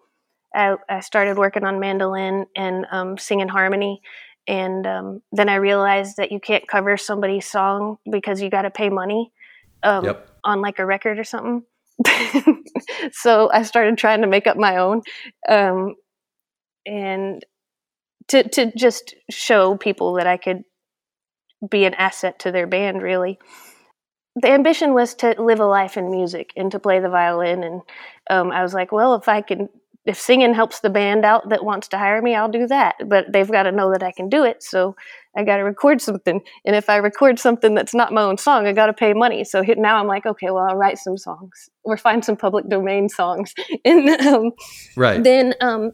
I, 0.55 0.77
I 0.89 1.01
started 1.01 1.37
working 1.37 1.65
on 1.65 1.79
mandolin 1.79 2.47
and 2.57 2.87
um, 2.91 3.19
singing 3.19 3.49
harmony, 3.49 4.01
and 4.47 4.87
um, 4.87 5.23
then 5.33 5.49
I 5.49 5.57
realized 5.57 6.17
that 6.19 6.33
you 6.33 6.41
can't 6.41 6.67
cover 6.69 6.97
somebody's 6.97 7.47
song 7.47 7.99
because 8.11 8.43
you 8.43 8.51
got 8.51 8.63
to 8.63 8.71
pay 8.71 8.91
money 8.91 9.33
um, 9.83 10.05
yep. 10.05 10.29
on 10.45 10.61
like 10.61 10.79
a 10.79 10.87
record 10.87 11.19
or 11.19 11.25
something. 11.25 11.63
so 13.13 13.51
I 13.53 13.63
started 13.63 13.97
trying 13.97 14.21
to 14.23 14.27
make 14.27 14.47
up 14.47 14.57
my 14.57 14.77
own. 14.77 15.03
Um, 15.49 15.95
and 16.87 17.45
to 18.29 18.49
to 18.51 18.73
just 18.77 19.15
show 19.31 19.77
people 19.77 20.15
that 20.15 20.27
I 20.27 20.37
could 20.37 20.65
be 21.71 21.85
an 21.85 21.95
asset 21.95 22.39
to 22.41 22.53
their 22.53 22.67
band 22.67 23.03
really 23.03 23.39
the 24.37 24.51
ambition 24.51 24.95
was 24.95 25.15
to 25.15 25.35
live 25.41 25.61
a 25.61 25.67
life 25.67 25.97
in 25.97 26.11
music 26.11 26.53
and 26.57 26.73
to 26.73 26.79
play 26.79 26.99
the 27.01 27.09
violin 27.09 27.63
and 27.63 27.81
um, 28.31 28.51
i 28.51 28.63
was 28.63 28.75
like 28.75 28.93
well 28.93 29.15
if 29.15 29.29
i 29.29 29.41
can 29.41 29.69
if 30.07 30.21
singing 30.21 30.53
helps 30.53 30.81
the 30.81 30.91
band 30.91 31.25
out 31.25 31.49
that 31.49 31.65
wants 31.65 31.89
to 31.89 31.99
hire 31.99 32.21
me, 32.21 32.35
I'll 32.35 32.51
do 32.51 32.67
that. 32.67 32.97
But 33.07 33.33
they've 33.33 33.51
got 33.51 33.63
to 33.63 33.73
know 33.73 33.91
that 33.91 34.03
I 34.03 34.13
can 34.13 34.29
do 34.29 34.45
it. 34.45 34.63
So 34.63 34.97
I 35.35 35.45
got 35.45 35.57
to 35.57 35.65
record 35.65 36.01
something. 36.03 36.43
And 36.65 36.77
if 36.77 36.91
I 36.91 36.97
record 36.97 37.39
something 37.39 37.75
that's 37.75 37.95
not 37.95 38.13
my 38.13 38.23
own 38.23 38.37
song, 38.37 38.67
I 38.67 38.73
got 38.73 38.87
to 38.87 38.93
pay 38.93 39.15
money. 39.15 39.45
So 39.45 39.63
now 39.79 39.97
I'm 39.97 40.07
like, 40.07 40.27
okay, 40.27 40.51
well, 40.51 40.67
I'll 40.69 40.77
write 40.77 40.99
some 40.99 41.17
songs 41.17 41.71
or 41.85 41.97
find 41.97 42.25
some 42.25 42.37
public 42.37 42.69
domain 42.69 43.09
songs. 43.09 43.55
And 43.85 44.09
um, 44.27 44.53
right. 44.97 45.23
then 45.23 45.55
um, 45.61 45.93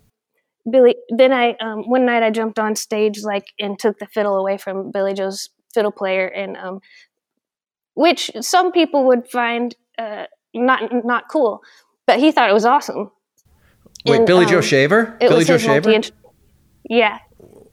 Billy, 0.71 0.97
then 1.17 1.33
I 1.33 1.55
um, 1.61 1.89
one 1.89 2.05
night 2.05 2.23
I 2.23 2.31
jumped 2.31 2.59
on 2.59 2.77
stage 2.77 3.23
like 3.23 3.47
and 3.59 3.79
took 3.79 3.99
the 3.99 4.07
fiddle 4.07 4.37
away 4.37 4.59
from 4.59 4.91
Billy 4.91 5.15
Joe's 5.15 5.49
fiddle 5.73 5.93
player, 5.93 6.27
and 6.27 6.57
um, 6.57 6.81
which 7.95 8.31
some 8.41 8.71
people 8.71 9.07
would 9.07 9.29
find 9.29 9.75
uh, 9.99 10.25
not 10.55 10.83
not 11.05 11.25
cool, 11.31 11.61
but 12.07 12.19
he 12.19 12.33
thought 12.33 12.51
it 12.51 12.55
was 12.55 12.67
awesome. 12.67 13.11
Wait, 14.07 14.17
And, 14.17 14.27
Billy 14.27 14.45
um, 14.45 14.51
Joe 14.51 14.61
Shaver? 14.61 15.17
Billy 15.21 15.45
Joe 15.45 15.59
Shaver? 15.59 15.91
multi- 15.91 16.11
Yeah. 16.89 17.19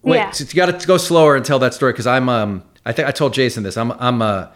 Wait, 0.01 0.17
yeah. 0.17 0.31
so 0.31 0.43
you 0.45 0.53
got 0.53 0.79
to 0.79 0.87
go 0.87 0.97
slower 0.97 1.35
and 1.35 1.43
tell 1.45 1.59
that 1.59 1.73
story 1.73 1.91
because 1.91 2.07
I'm 2.07 2.29
um 2.29 2.63
I 2.85 2.93
think 2.93 3.07
I 3.07 3.11
told 3.11 3.33
Jason 3.33 3.63
this. 3.63 3.77
I'm 3.77 3.91
I'm 3.93 4.21
uh 4.21 4.47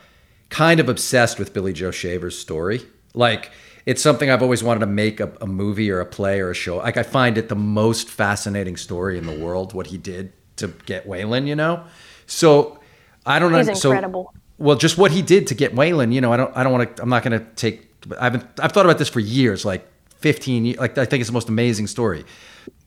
kind 0.50 0.80
of 0.80 0.90
obsessed 0.90 1.40
with 1.40 1.54
Billy 1.54 1.74
Joe 1.74 1.92
Shaver's 1.92 2.38
story. 2.38 2.82
Like 3.14 3.52
it's 3.86 4.02
something 4.02 4.30
I've 4.30 4.44
always 4.44 4.64
wanted 4.64 4.82
to 4.82 4.86
make 4.86 5.20
a, 5.20 5.32
a 5.42 5.48
movie 5.48 5.90
or 5.90 6.00
a 6.00 6.06
play 6.06 6.40
or 6.40 6.52
a 6.52 6.54
show. 6.54 6.78
Like 6.78 6.98
I 6.98 7.04
find 7.04 7.38
it 7.38 7.50
the 7.50 7.56
most 7.56 8.10
fascinating 8.10 8.78
story 8.78 9.18
in 9.18 9.26
the 9.26 9.38
world 9.38 9.74
what 9.74 9.88
he 9.88 9.98
did 9.98 10.32
to 10.58 10.68
get 10.86 11.08
Waylon. 11.08 11.48
You 11.48 11.56
know, 11.56 11.84
so 12.28 12.80
I 13.26 13.40
don't 13.40 13.52
know. 13.52 13.64
So, 13.74 13.90
incredible. 13.92 14.34
well, 14.58 14.76
just 14.78 14.98
what 14.98 15.12
he 15.12 15.22
did 15.22 15.48
to 15.48 15.56
get 15.56 15.76
Waylon. 15.76 16.14
You 16.14 16.22
know, 16.22 16.32
I 16.32 16.38
don't 16.38 16.56
I 16.56 16.64
don't 16.64 16.72
want 16.72 16.96
to. 16.96 17.04
I'm 17.04 17.10
not 17.10 17.24
going 17.24 17.38
to 17.40 17.46
take. 17.56 17.88
I've 18.20 18.34
been, 18.34 18.48
I've 18.60 18.72
thought 18.72 18.86
about 18.86 18.98
this 19.00 19.10
for 19.10 19.20
years. 19.20 19.66
Like 19.66 19.88
15 20.22 20.66
years. 20.66 20.78
Like 20.78 20.98
I 20.98 21.06
think 21.06 21.22
it's 21.22 21.30
the 21.30 21.34
most 21.34 21.50
amazing 21.50 21.88
story. 21.88 22.24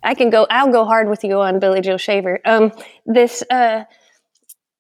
I 0.02 0.14
can 0.14 0.30
go. 0.30 0.46
I'll 0.50 0.70
go 0.72 0.84
hard 0.84 1.08
with 1.08 1.24
you 1.24 1.40
on 1.40 1.58
Billy 1.60 1.80
Joe 1.80 1.96
Shaver. 1.96 2.40
Um, 2.44 2.72
this 3.06 3.42
uh, 3.50 3.84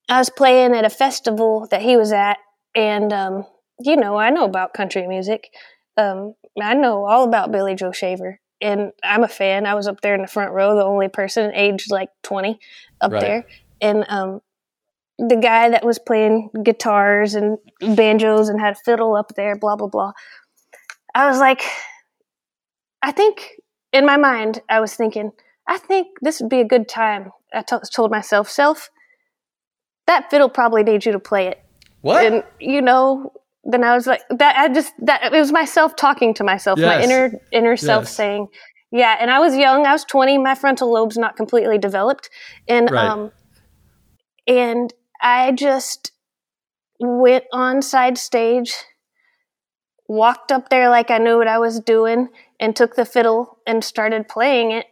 I 0.08 0.18
was 0.18 0.30
playing 0.30 0.74
at 0.74 0.84
a 0.84 0.90
festival 0.90 1.66
that 1.70 1.82
he 1.82 1.96
was 1.96 2.12
at, 2.12 2.38
and 2.74 3.12
um, 3.12 3.46
you 3.80 3.96
know, 3.96 4.16
I 4.16 4.30
know 4.30 4.44
about 4.44 4.74
country 4.74 5.06
music. 5.06 5.50
Um, 5.96 6.34
I 6.60 6.74
know 6.74 7.04
all 7.06 7.24
about 7.24 7.50
Billy 7.52 7.74
Joe 7.74 7.92
Shaver, 7.92 8.38
and 8.60 8.92
I'm 9.02 9.24
a 9.24 9.28
fan. 9.28 9.66
I 9.66 9.74
was 9.74 9.86
up 9.88 10.00
there 10.02 10.14
in 10.14 10.20
the 10.22 10.28
front 10.28 10.52
row, 10.52 10.74
the 10.76 10.84
only 10.84 11.08
person 11.08 11.52
aged 11.54 11.90
like 11.90 12.10
20 12.22 12.58
up 13.00 13.12
Right. 13.12 13.20
there, 13.20 13.46
and 13.80 14.04
um, 14.08 14.40
the 15.18 15.36
guy 15.36 15.70
that 15.70 15.84
was 15.84 15.98
playing 15.98 16.50
guitars 16.62 17.34
and 17.34 17.58
banjos 17.96 18.48
and 18.48 18.60
had 18.60 18.74
a 18.74 18.78
fiddle 18.84 19.16
up 19.16 19.32
there, 19.36 19.56
blah 19.56 19.76
blah 19.76 19.88
blah. 19.88 20.12
I 21.14 21.28
was 21.28 21.38
like, 21.38 21.62
I 23.04 23.12
think 23.12 23.60
in 23.92 24.06
my 24.06 24.16
mind, 24.16 24.62
I 24.68 24.80
was 24.80 24.94
thinking, 24.94 25.30
I 25.68 25.76
think 25.78 26.08
this 26.22 26.40
would 26.40 26.48
be 26.48 26.60
a 26.60 26.64
good 26.64 26.88
time. 26.88 27.30
I 27.52 27.62
told 27.62 28.10
myself, 28.10 28.48
self, 28.48 28.90
that 30.06 30.30
fiddle 30.30 30.48
probably 30.48 30.82
needs 30.82 31.04
you 31.06 31.12
to 31.12 31.18
play 31.20 31.46
it. 31.48 31.58
What? 32.00 32.24
And 32.24 32.42
you 32.58 32.80
know, 32.80 33.32
then 33.62 33.84
I 33.84 33.94
was 33.94 34.06
like, 34.06 34.22
that. 34.30 34.56
I 34.56 34.68
just 34.68 34.92
that 35.02 35.22
it 35.22 35.32
was 35.32 35.52
myself 35.52 35.96
talking 35.96 36.34
to 36.34 36.44
myself, 36.44 36.78
my 36.78 37.02
inner 37.02 37.32
inner 37.52 37.76
self 37.76 38.04
Yes. 38.04 38.16
saying, 38.16 38.48
yeah. 38.90 39.16
And 39.20 39.30
I 39.30 39.38
was 39.38 39.56
young. 39.56 39.86
I 39.86 39.92
was 39.92 40.04
twenty. 40.04 40.38
My 40.38 40.54
frontal 40.54 40.90
lobe's 40.92 41.18
not 41.18 41.36
completely 41.36 41.78
developed, 41.78 42.30
and 42.68 42.90
Right. 42.90 43.08
um, 43.10 43.32
and 44.46 44.92
I 45.22 45.52
just 45.52 46.12
went 46.98 47.44
on 47.52 47.82
side 47.82 48.18
stage, 48.18 48.74
walked 50.08 50.52
up 50.52 50.68
there 50.68 50.88
like 50.90 51.10
I 51.10 51.18
knew 51.18 51.38
what 51.38 51.48
I 51.48 51.58
was 51.58 51.80
doing, 51.80 52.28
and 52.64 52.74
took 52.74 52.96
the 52.96 53.04
fiddle 53.04 53.58
and 53.66 53.84
started 53.84 54.26
playing 54.26 54.70
it. 54.70 54.86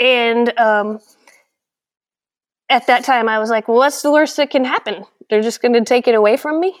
And 0.00 0.58
um, 0.58 0.98
at 2.68 2.88
that 2.88 3.04
time, 3.04 3.28
I 3.28 3.38
was 3.38 3.48
like, 3.48 3.68
well, 3.68 3.78
"What's 3.78 4.02
the 4.02 4.10
worst 4.10 4.36
that 4.36 4.50
can 4.50 4.64
happen? 4.64 5.04
They're 5.30 5.40
just 5.40 5.62
going 5.62 5.74
to 5.74 5.84
take 5.84 6.08
it 6.08 6.16
away 6.16 6.36
from 6.36 6.58
me." 6.58 6.74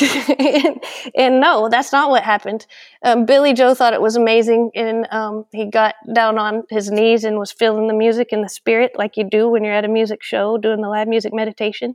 and, 0.00 0.82
and 1.16 1.40
no, 1.40 1.68
that's 1.68 1.92
not 1.92 2.10
what 2.10 2.24
happened. 2.24 2.66
Um, 3.04 3.24
Billy 3.24 3.54
Joe 3.54 3.74
thought 3.74 3.94
it 3.94 4.02
was 4.02 4.16
amazing, 4.16 4.72
and 4.74 5.06
um, 5.12 5.46
he 5.52 5.66
got 5.66 5.94
down 6.12 6.36
on 6.36 6.64
his 6.68 6.90
knees 6.90 7.22
and 7.22 7.38
was 7.38 7.52
feeling 7.52 7.86
the 7.86 7.94
music 7.94 8.28
and 8.32 8.44
the 8.44 8.48
spirit 8.48 8.92
like 8.96 9.16
you 9.16 9.24
do 9.28 9.48
when 9.48 9.62
you're 9.62 9.74
at 9.74 9.84
a 9.84 9.88
music 9.88 10.22
show 10.22 10.58
doing 10.58 10.80
the 10.80 10.88
live 10.88 11.06
music 11.06 11.32
meditation. 11.32 11.94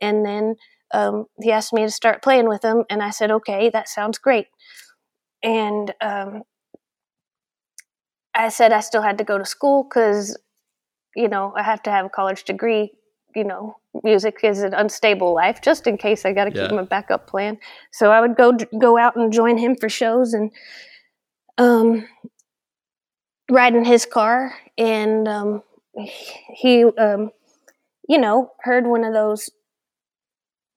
And 0.00 0.24
then 0.24 0.56
um, 0.92 1.26
he 1.42 1.52
asked 1.52 1.74
me 1.74 1.82
to 1.82 1.90
start 1.90 2.22
playing 2.22 2.48
with 2.48 2.64
him, 2.64 2.84
and 2.88 3.02
I 3.02 3.10
said, 3.10 3.30
"Okay, 3.30 3.68
that 3.70 3.90
sounds 3.90 4.16
great." 4.16 4.46
And 5.42 5.92
um, 6.00 6.42
I 8.34 8.48
said 8.48 8.72
I 8.72 8.80
still 8.80 9.02
had 9.02 9.18
to 9.18 9.24
go 9.24 9.38
to 9.38 9.44
school 9.44 9.84
because, 9.84 10.36
you 11.16 11.28
know, 11.28 11.52
I 11.56 11.62
have 11.62 11.82
to 11.84 11.90
have 11.90 12.06
a 12.06 12.10
college 12.10 12.44
degree. 12.44 12.92
You 13.34 13.44
know, 13.44 13.76
music 14.04 14.40
is 14.42 14.62
an 14.62 14.74
unstable 14.74 15.34
life. 15.34 15.60
Just 15.62 15.86
in 15.86 15.96
case 15.98 16.24
I 16.24 16.32
got 16.32 16.44
to 16.44 16.52
Yeah. 16.54 16.62
keep 16.62 16.72
my 16.72 16.82
backup 16.82 17.26
plan. 17.26 17.58
So 17.92 18.10
I 18.12 18.20
would 18.20 18.36
go 18.36 18.52
go 18.78 18.98
out 18.98 19.16
and 19.16 19.32
join 19.32 19.58
him 19.58 19.76
for 19.76 19.88
shows 19.88 20.34
and 20.34 20.50
um, 21.58 22.06
ride 23.50 23.74
in 23.74 23.84
his 23.84 24.06
car. 24.06 24.54
And 24.78 25.28
um, 25.28 25.62
he, 26.54 26.84
um, 26.84 27.30
you 28.08 28.18
know, 28.18 28.52
heard 28.60 28.86
one 28.86 29.04
of 29.04 29.12
those 29.12 29.50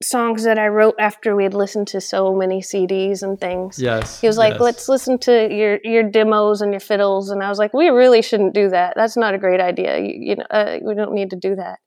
songs 0.03 0.43
that 0.43 0.59
I 0.59 0.67
wrote 0.67 0.95
after 0.99 1.35
we 1.35 1.43
had 1.43 1.53
listened 1.53 1.87
to 1.89 2.01
so 2.01 2.35
many 2.35 2.61
CDs 2.61 3.23
and 3.23 3.39
things. 3.39 3.79
yes. 3.79 4.19
He 4.19 4.27
was 4.27 4.37
like, 4.37 4.53
yes. 4.53 4.61
"Let's 4.61 4.89
listen 4.89 5.17
to 5.19 5.53
your 5.53 5.79
your 5.83 6.03
demos 6.03 6.61
and 6.61 6.71
your 6.71 6.79
fiddles," 6.79 7.29
and 7.29 7.43
I 7.43 7.49
was 7.49 7.57
like, 7.57 7.73
"We 7.73 7.89
really 7.89 8.21
shouldn't 8.21 8.53
do 8.53 8.69
that. 8.69 8.93
That's 8.95 9.17
not 9.17 9.33
a 9.33 9.37
great 9.37 9.61
idea. 9.61 9.99
You, 9.99 10.13
you 10.19 10.35
know, 10.35 10.45
uh, 10.49 10.79
we 10.81 10.95
don't 10.95 11.13
need 11.13 11.29
to 11.31 11.37
do 11.37 11.55
that." 11.55 11.79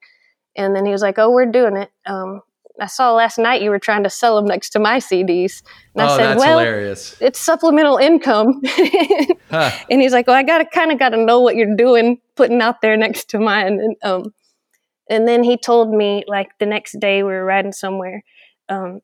And 0.57 0.75
then 0.75 0.87
he 0.87 0.92
was 0.92 1.03
like, 1.03 1.18
"Oh, 1.18 1.31
we're 1.31 1.51
doing 1.51 1.77
it." 1.77 1.90
Um, 2.07 2.42
I 2.81 2.87
saw 2.87 3.12
last 3.12 3.38
night 3.38 3.61
you 3.61 3.71
were 3.71 3.79
trying 3.79 4.05
to 4.05 4.11
sell 4.11 4.37
them 4.37 4.47
next 4.47 4.71
to 4.71 4.79
my 4.79 4.99
CDs, 4.99 5.62
and 5.94 6.03
I 6.03 6.12
oh, 6.12 6.16
said, 6.16 6.27
that's 6.27 6.38
"Well, 6.40 6.59
hilarious. 6.59 7.16
it's 7.21 7.40
supplemental 7.40 7.99
income." 7.99 8.62
Huh. 9.51 9.71
and 9.90 10.01
he's 10.01 10.12
like, 10.12 10.27
"Well, 10.27 10.37
I 10.37 10.42
gotta 10.42 10.64
kind 10.64 10.92
of 10.92 10.99
got 10.99 11.11
to 11.11 11.16
know 11.16 11.40
what 11.40 11.57
you're 11.57 11.77
doing, 11.77 12.18
putting 12.37 12.61
out 12.61 12.81
there 12.81 12.97
next 12.97 13.31
to 13.31 13.38
mine." 13.38 13.81
And 13.81 13.97
um, 14.03 14.35
and 15.11 15.27
then 15.29 15.42
he 15.42 15.57
told 15.57 15.90
me 15.92 16.25
like 16.27 16.51
the 16.59 16.66
next 16.66 16.99
day 17.01 17.23
we 17.23 17.31
were 17.33 17.44
riding 17.44 17.73
somewhere. 17.73 18.23
Um, 18.68 19.01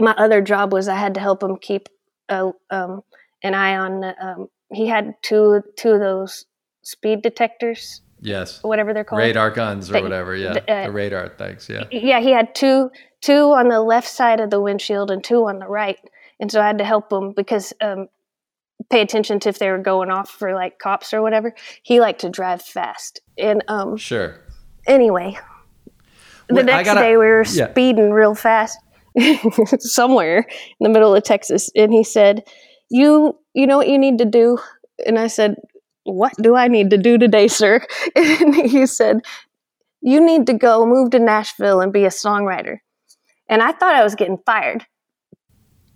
my 0.00 0.12
other 0.12 0.40
job 0.40 0.72
was 0.72 0.88
I 0.88 0.96
had 0.96 1.14
to 1.14 1.20
help 1.20 1.42
him 1.42 1.56
keep 1.60 1.88
a 2.28 2.50
um 2.70 3.02
an 3.42 3.54
eye 3.54 3.76
on. 3.76 4.00
The, 4.00 4.14
um, 4.26 4.48
he 4.72 4.86
had 4.86 5.14
two 5.22 5.62
two 5.76 5.90
of 5.90 6.00
those 6.00 6.46
speed 6.82 7.22
detectors, 7.22 8.00
Yes. 8.20 8.62
whatever 8.62 8.92
they're 8.94 9.04
called. 9.04 9.20
Radar 9.20 9.50
guns 9.50 9.90
or 9.90 9.94
That- 9.94 10.02
whatever. 10.02 10.34
Yeah. 10.34 10.52
the, 10.54 10.72
uh, 10.72 10.84
the 10.86 10.92
radar 10.92 11.28
things. 11.28 11.68
Yeah. 11.68 11.84
Yeah, 11.90 12.20
he 12.20 12.30
had 12.32 12.54
two 12.54 12.90
two 13.20 13.52
on 13.52 13.68
the 13.68 13.80
left 13.80 14.08
side 14.08 14.40
of 14.40 14.50
the 14.50 14.60
windshield 14.60 15.10
and 15.10 15.22
two 15.22 15.44
on 15.46 15.58
the 15.58 15.66
right, 15.68 15.98
and 16.40 16.50
so 16.50 16.60
I 16.60 16.66
had 16.66 16.78
to 16.78 16.84
help 16.84 17.12
him 17.12 17.32
because 17.36 17.72
um, 17.80 18.08
pay 18.90 19.00
attention 19.00 19.38
to 19.40 19.48
if 19.48 19.58
they 19.58 19.70
were 19.70 19.78
going 19.78 20.10
off 20.10 20.28
for 20.30 20.54
like 20.54 20.78
cops 20.80 21.12
or 21.14 21.22
whatever. 21.22 21.54
He 21.82 22.00
liked 22.00 22.22
to 22.22 22.30
drive 22.30 22.62
fast, 22.62 23.20
and 23.38 23.62
um, 23.68 23.96
Sure. 23.96 24.40
Anyway, 24.86 25.36
the 26.48 26.54
Wait, 26.56 26.64
next 26.66 26.88
gotta- 26.88 27.00
day 27.00 27.10
we 27.12 27.26
were 27.26 27.44
yeah. 27.52 27.70
speeding 27.70 28.10
real 28.10 28.34
fast 28.34 28.78
somewhere 29.78 30.38
in 30.80 30.84
the 30.84 30.88
middle 30.88 31.14
of 31.14 31.22
Texas, 31.22 31.70
and 31.76 31.92
he 31.92 32.04
said, 32.04 32.44
"You, 32.90 33.38
you 33.54 33.66
know 33.66 33.76
what 33.78 33.88
you 33.88 33.98
need 33.98 34.18
to 34.18 34.24
do?" 34.24 34.58
And 35.06 35.18
I 35.18 35.26
said, 35.28 35.56
"What 36.04 36.32
do 36.40 36.54
I 36.56 36.68
need 36.68 36.90
to 36.90 36.98
do 36.98 37.18
today, 37.18 37.48
sir?" 37.48 37.80
And 38.16 38.54
he 38.54 38.86
said, 38.86 39.20
"You 40.00 40.24
need 40.24 40.46
to 40.46 40.54
go 40.54 40.86
move 40.86 41.10
to 41.10 41.18
Nashville 41.18 41.80
and 41.80 41.92
be 41.92 42.04
a 42.04 42.08
songwriter." 42.10 42.78
And 43.48 43.62
I 43.62 43.72
thought 43.72 43.94
I 43.94 44.02
was 44.04 44.14
getting 44.14 44.38
fired. 44.46 44.86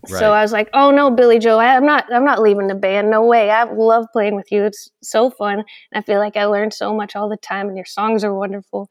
So 0.09 0.33
I 0.33 0.43
was 0.43 0.53
like, 0.53 0.69
"Oh 0.73 0.91
no, 0.91 1.11
Billy 1.11 1.39
Joe, 1.39 1.59
I, 1.59 1.77
I'm 1.77 1.87
not. 1.87 2.05
I'm 2.13 2.25
not 2.25 2.41
leaving 2.41 2.67
the 2.67 2.75
band. 2.75 3.11
No 3.11 3.25
way. 3.25 3.51
I 3.51 3.65
love 3.65 4.07
playing 4.13 4.37
with 4.37 4.51
you. 4.53 4.65
It's 4.65 4.91
so 5.03 5.31
fun. 5.31 5.65
I 5.95 6.03
feel 6.03 6.19
like 6.19 6.37
I 6.37 6.45
learn 6.45 6.71
so 6.71 6.95
much 6.95 7.17
all 7.17 7.29
the 7.29 7.37
time, 7.37 7.69
and 7.69 7.77
your 7.77 7.87
songs 7.87 8.25
are 8.25 8.35
wonderful." 8.35 8.89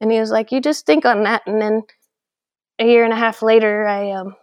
And 0.00 0.10
he 0.12 0.20
was 0.20 0.30
like, 0.30 0.52
"You 0.52 0.60
just 0.60 0.86
think 0.86 1.04
on 1.04 1.24
that." 1.24 1.42
And 1.46 1.60
then 1.60 1.82
a 2.78 2.86
year 2.86 3.04
and 3.04 3.12
a 3.12 3.16
half 3.16 3.42
later, 3.42 3.86
I 3.86 4.12
um, 4.12 4.36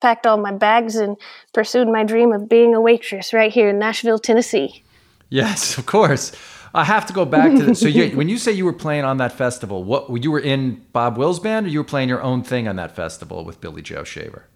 packed 0.00 0.26
all 0.26 0.36
my 0.36 0.52
bags 0.52 0.96
and 0.96 1.16
pursued 1.54 1.88
my 1.88 2.04
dream 2.04 2.32
of 2.32 2.48
being 2.48 2.74
a 2.74 2.80
waitress 2.80 3.32
right 3.32 3.52
here 3.52 3.68
in 3.70 3.78
Nashville, 3.78 4.18
Tennessee. 4.18 4.84
Yes, 5.28 5.78
of 5.78 5.86
course. 5.86 6.32
I 6.74 6.84
have 6.84 7.06
to 7.06 7.12
go 7.12 7.24
back 7.24 7.52
to 7.56 7.62
this. 7.62 7.80
So 7.80 7.88
you, 7.88 8.10
when 8.16 8.28
you 8.28 8.36
say 8.36 8.52
you 8.52 8.66
were 8.66 8.72
playing 8.72 9.04
on 9.04 9.16
that 9.16 9.32
festival, 9.32 9.82
what 9.82 10.22
you 10.22 10.30
were 10.30 10.40
in 10.40 10.84
Bob 10.92 11.16
Wills' 11.16 11.40
band, 11.40 11.66
or 11.66 11.70
you 11.70 11.80
were 11.80 11.84
playing 11.84 12.08
your 12.08 12.22
own 12.22 12.42
thing 12.42 12.68
on 12.68 12.76
that 12.76 12.94
festival 12.94 13.44
with 13.44 13.60
Billy 13.60 13.82
Joe 13.82 14.04
Shaver? 14.04 14.46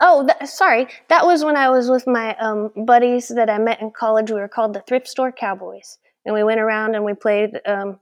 Oh, 0.00 0.26
th- 0.26 0.48
sorry. 0.48 0.88
That 1.08 1.26
was 1.26 1.44
when 1.44 1.56
I 1.56 1.70
was 1.70 1.88
with 1.88 2.06
my 2.06 2.36
um, 2.36 2.70
buddies 2.86 3.28
that 3.28 3.48
I 3.48 3.58
met 3.58 3.80
in 3.80 3.90
college. 3.90 4.30
We 4.30 4.38
were 4.38 4.48
called 4.48 4.74
the 4.74 4.82
Thrift 4.82 5.08
Store 5.08 5.32
Cowboys. 5.32 5.98
And 6.24 6.34
we 6.34 6.44
went 6.44 6.60
around 6.60 6.94
and 6.94 7.04
we 7.04 7.14
played 7.14 7.60
um, 7.66 7.98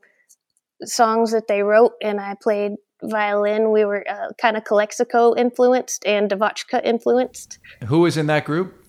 songs 0.83 1.33
that 1.33 1.49
they 1.49 1.63
wrote, 1.63 1.93
and 2.03 2.21
I 2.21 2.35
played 2.43 2.73
violin. 3.03 3.71
We 3.71 3.87
were 3.87 4.05
uh, 4.07 4.29
kind 4.41 4.59
of 4.59 4.65
Calexico 4.65 5.35
influenced 5.35 6.05
and 6.05 6.31
Devotchka 6.31 6.85
influenced. 6.85 7.59
Who 7.87 8.01
was 8.01 8.19
in 8.19 8.27
that 8.27 8.45
group? 8.45 8.81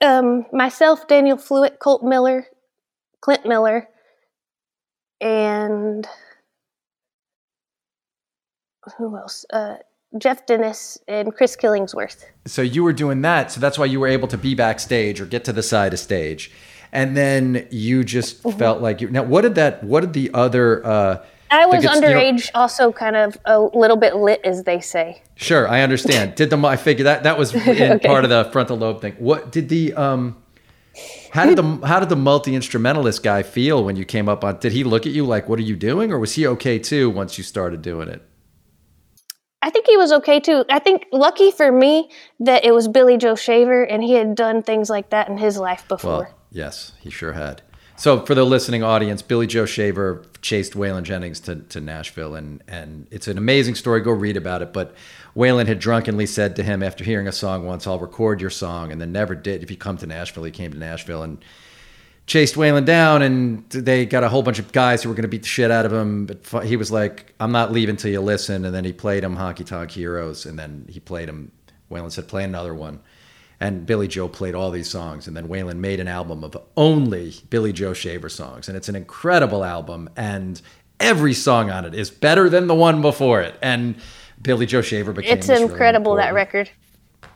um, 0.00 0.46
myself, 0.52 1.06
Daniel 1.06 1.36
Fluitt, 1.36 1.78
Colt 1.78 2.02
Miller, 2.02 2.46
Clint 3.20 3.44
Miller, 3.46 3.88
and 5.20 6.06
who 8.96 9.16
else? 9.16 9.44
Uh, 9.52 9.76
Jeff 10.18 10.46
Dennis 10.46 10.98
and 11.06 11.34
Chris 11.34 11.56
Killingsworth. 11.56 12.24
So 12.46 12.62
you 12.62 12.82
were 12.82 12.92
doing 12.92 13.22
that. 13.22 13.52
So 13.52 13.60
that's 13.60 13.78
why 13.78 13.86
you 13.86 14.00
were 14.00 14.08
able 14.08 14.28
to 14.28 14.38
be 14.38 14.54
backstage 14.54 15.20
or 15.20 15.26
get 15.26 15.44
to 15.44 15.52
the 15.52 15.62
side 15.62 15.92
of 15.92 15.98
stage. 15.98 16.50
And 16.92 17.16
then 17.16 17.68
you 17.70 18.02
just 18.02 18.42
mm-hmm. 18.42 18.58
felt 18.58 18.82
like 18.82 19.00
you. 19.00 19.08
Now, 19.08 19.22
what 19.22 19.42
did 19.42 19.54
that? 19.54 19.84
What 19.84 20.00
did 20.00 20.12
the 20.12 20.30
other? 20.34 20.84
Uh, 20.84 21.24
I 21.52 21.66
was 21.66 21.84
underage, 21.84 22.46
you 22.46 22.52
know, 22.54 22.60
also 22.60 22.92
kind 22.92 23.16
of 23.16 23.38
a 23.44 23.60
little 23.60 23.96
bit 23.96 24.16
lit, 24.16 24.40
as 24.44 24.64
they 24.64 24.80
say. 24.80 25.22
Sure, 25.36 25.68
I 25.68 25.82
understand. 25.82 26.34
did 26.36 26.50
the 26.50 26.58
I 26.58 26.76
figure 26.76 27.04
that 27.04 27.22
that 27.22 27.38
was 27.38 27.54
in 27.54 27.92
okay. 27.92 27.98
part 28.06 28.24
of 28.24 28.30
the 28.30 28.48
frontal 28.50 28.76
lobe 28.76 29.00
thing. 29.00 29.14
What 29.18 29.52
did 29.52 29.68
the 29.68 29.94
um? 29.94 30.36
How 31.30 31.46
did 31.46 31.56
the 31.56 31.62
how 31.86 32.00
did 32.00 32.08
the 32.08 32.16
multi 32.16 32.56
instrumentalist 32.56 33.22
guy 33.22 33.44
feel 33.44 33.84
when 33.84 33.94
you 33.94 34.04
came 34.04 34.28
up 34.28 34.42
on? 34.42 34.58
Did 34.58 34.72
he 34.72 34.82
look 34.82 35.06
at 35.06 35.12
you 35.12 35.24
like, 35.24 35.48
"What 35.48 35.60
are 35.60 35.62
you 35.62 35.76
doing?" 35.76 36.10
or 36.10 36.18
was 36.18 36.34
he 36.34 36.44
okay 36.46 36.80
too 36.80 37.08
once 37.08 37.38
you 37.38 37.44
started 37.44 37.82
doing 37.82 38.08
it? 38.08 38.22
I 39.62 39.70
think 39.70 39.86
he 39.86 39.96
was 39.96 40.12
okay 40.12 40.40
too. 40.40 40.64
I 40.70 40.78
think 40.78 41.06
lucky 41.12 41.50
for 41.50 41.70
me 41.70 42.10
that 42.40 42.64
it 42.64 42.72
was 42.72 42.88
Billy 42.88 43.18
Joe 43.18 43.34
Shaver 43.34 43.82
and 43.82 44.02
he 44.02 44.14
had 44.14 44.34
done 44.34 44.62
things 44.62 44.88
like 44.88 45.10
that 45.10 45.28
in 45.28 45.38
his 45.38 45.58
life 45.58 45.86
before. 45.86 46.10
Well, 46.10 46.34
yes, 46.50 46.92
he 47.00 47.10
sure 47.10 47.34
had. 47.34 47.62
So 47.96 48.24
for 48.24 48.34
the 48.34 48.44
listening 48.44 48.82
audience, 48.82 49.20
Billy 49.20 49.46
Joe 49.46 49.66
Shaver 49.66 50.24
chased 50.40 50.72
Waylon 50.72 51.02
Jennings 51.02 51.38
to, 51.40 51.56
to 51.56 51.80
Nashville 51.82 52.34
and 52.34 52.62
and 52.66 53.06
it's 53.10 53.28
an 53.28 53.36
amazing 53.36 53.74
story. 53.74 54.00
Go 54.00 54.12
read 54.12 54.38
about 54.38 54.62
it. 54.62 54.72
But 54.72 54.94
Waylon 55.36 55.66
had 55.66 55.78
drunkenly 55.78 56.24
said 56.24 56.56
to 56.56 56.62
him 56.62 56.82
after 56.82 57.04
hearing 57.04 57.28
a 57.28 57.32
song 57.32 57.66
once, 57.66 57.86
I'll 57.86 57.98
record 57.98 58.40
your 58.40 58.48
song, 58.48 58.90
and 58.90 59.00
then 59.00 59.12
never 59.12 59.34
did. 59.34 59.62
If 59.62 59.70
you 59.70 59.76
come 59.76 59.98
to 59.98 60.06
Nashville, 60.06 60.44
he 60.44 60.50
came 60.50 60.72
to 60.72 60.78
Nashville 60.78 61.22
and 61.22 61.44
chased 62.30 62.54
Waylon 62.54 62.84
down, 62.84 63.22
and 63.22 63.68
they 63.70 64.06
got 64.06 64.22
a 64.22 64.28
whole 64.28 64.44
bunch 64.44 64.60
of 64.60 64.70
guys 64.70 65.02
who 65.02 65.08
were 65.08 65.16
going 65.16 65.22
to 65.22 65.28
beat 65.28 65.42
the 65.42 65.48
shit 65.48 65.72
out 65.72 65.84
of 65.84 65.92
him. 65.92 66.26
But 66.26 66.64
he 66.64 66.76
was 66.76 66.92
like, 66.92 67.34
"I'm 67.40 67.50
not 67.50 67.72
leaving 67.72 67.96
till 67.96 68.12
you 68.12 68.20
listen." 68.20 68.64
And 68.64 68.72
then 68.72 68.84
he 68.84 68.92
played 68.92 69.24
him 69.24 69.36
"Honky 69.36 69.66
Tonk 69.66 69.90
Heroes," 69.90 70.46
and 70.46 70.56
then 70.56 70.86
he 70.88 71.00
played 71.00 71.28
him. 71.28 71.50
Waylon 71.90 72.12
said, 72.12 72.28
"Play 72.28 72.44
another 72.44 72.72
one." 72.72 73.00
And 73.58 73.84
Billy 73.84 74.06
Joe 74.06 74.28
played 74.28 74.54
all 74.54 74.70
these 74.70 74.88
songs, 74.88 75.26
and 75.26 75.36
then 75.36 75.48
Waylon 75.48 75.78
made 75.78 75.98
an 75.98 76.06
album 76.06 76.44
of 76.44 76.56
only 76.76 77.34
Billy 77.50 77.72
Joe 77.72 77.92
Shaver 77.92 78.28
songs, 78.28 78.68
and 78.68 78.76
it's 78.76 78.88
an 78.88 78.94
incredible 78.94 79.64
album. 79.64 80.08
And 80.16 80.62
every 81.00 81.34
song 81.34 81.68
on 81.68 81.84
it 81.84 81.94
is 81.96 82.10
better 82.10 82.48
than 82.48 82.68
the 82.68 82.76
one 82.76 83.02
before 83.02 83.40
it. 83.40 83.56
And 83.60 83.96
Billy 84.40 84.66
Joe 84.66 84.82
Shaver 84.82 85.12
became. 85.12 85.36
It's 85.36 85.48
incredible 85.48 86.12
really 86.12 86.26
that 86.26 86.34
record 86.34 86.70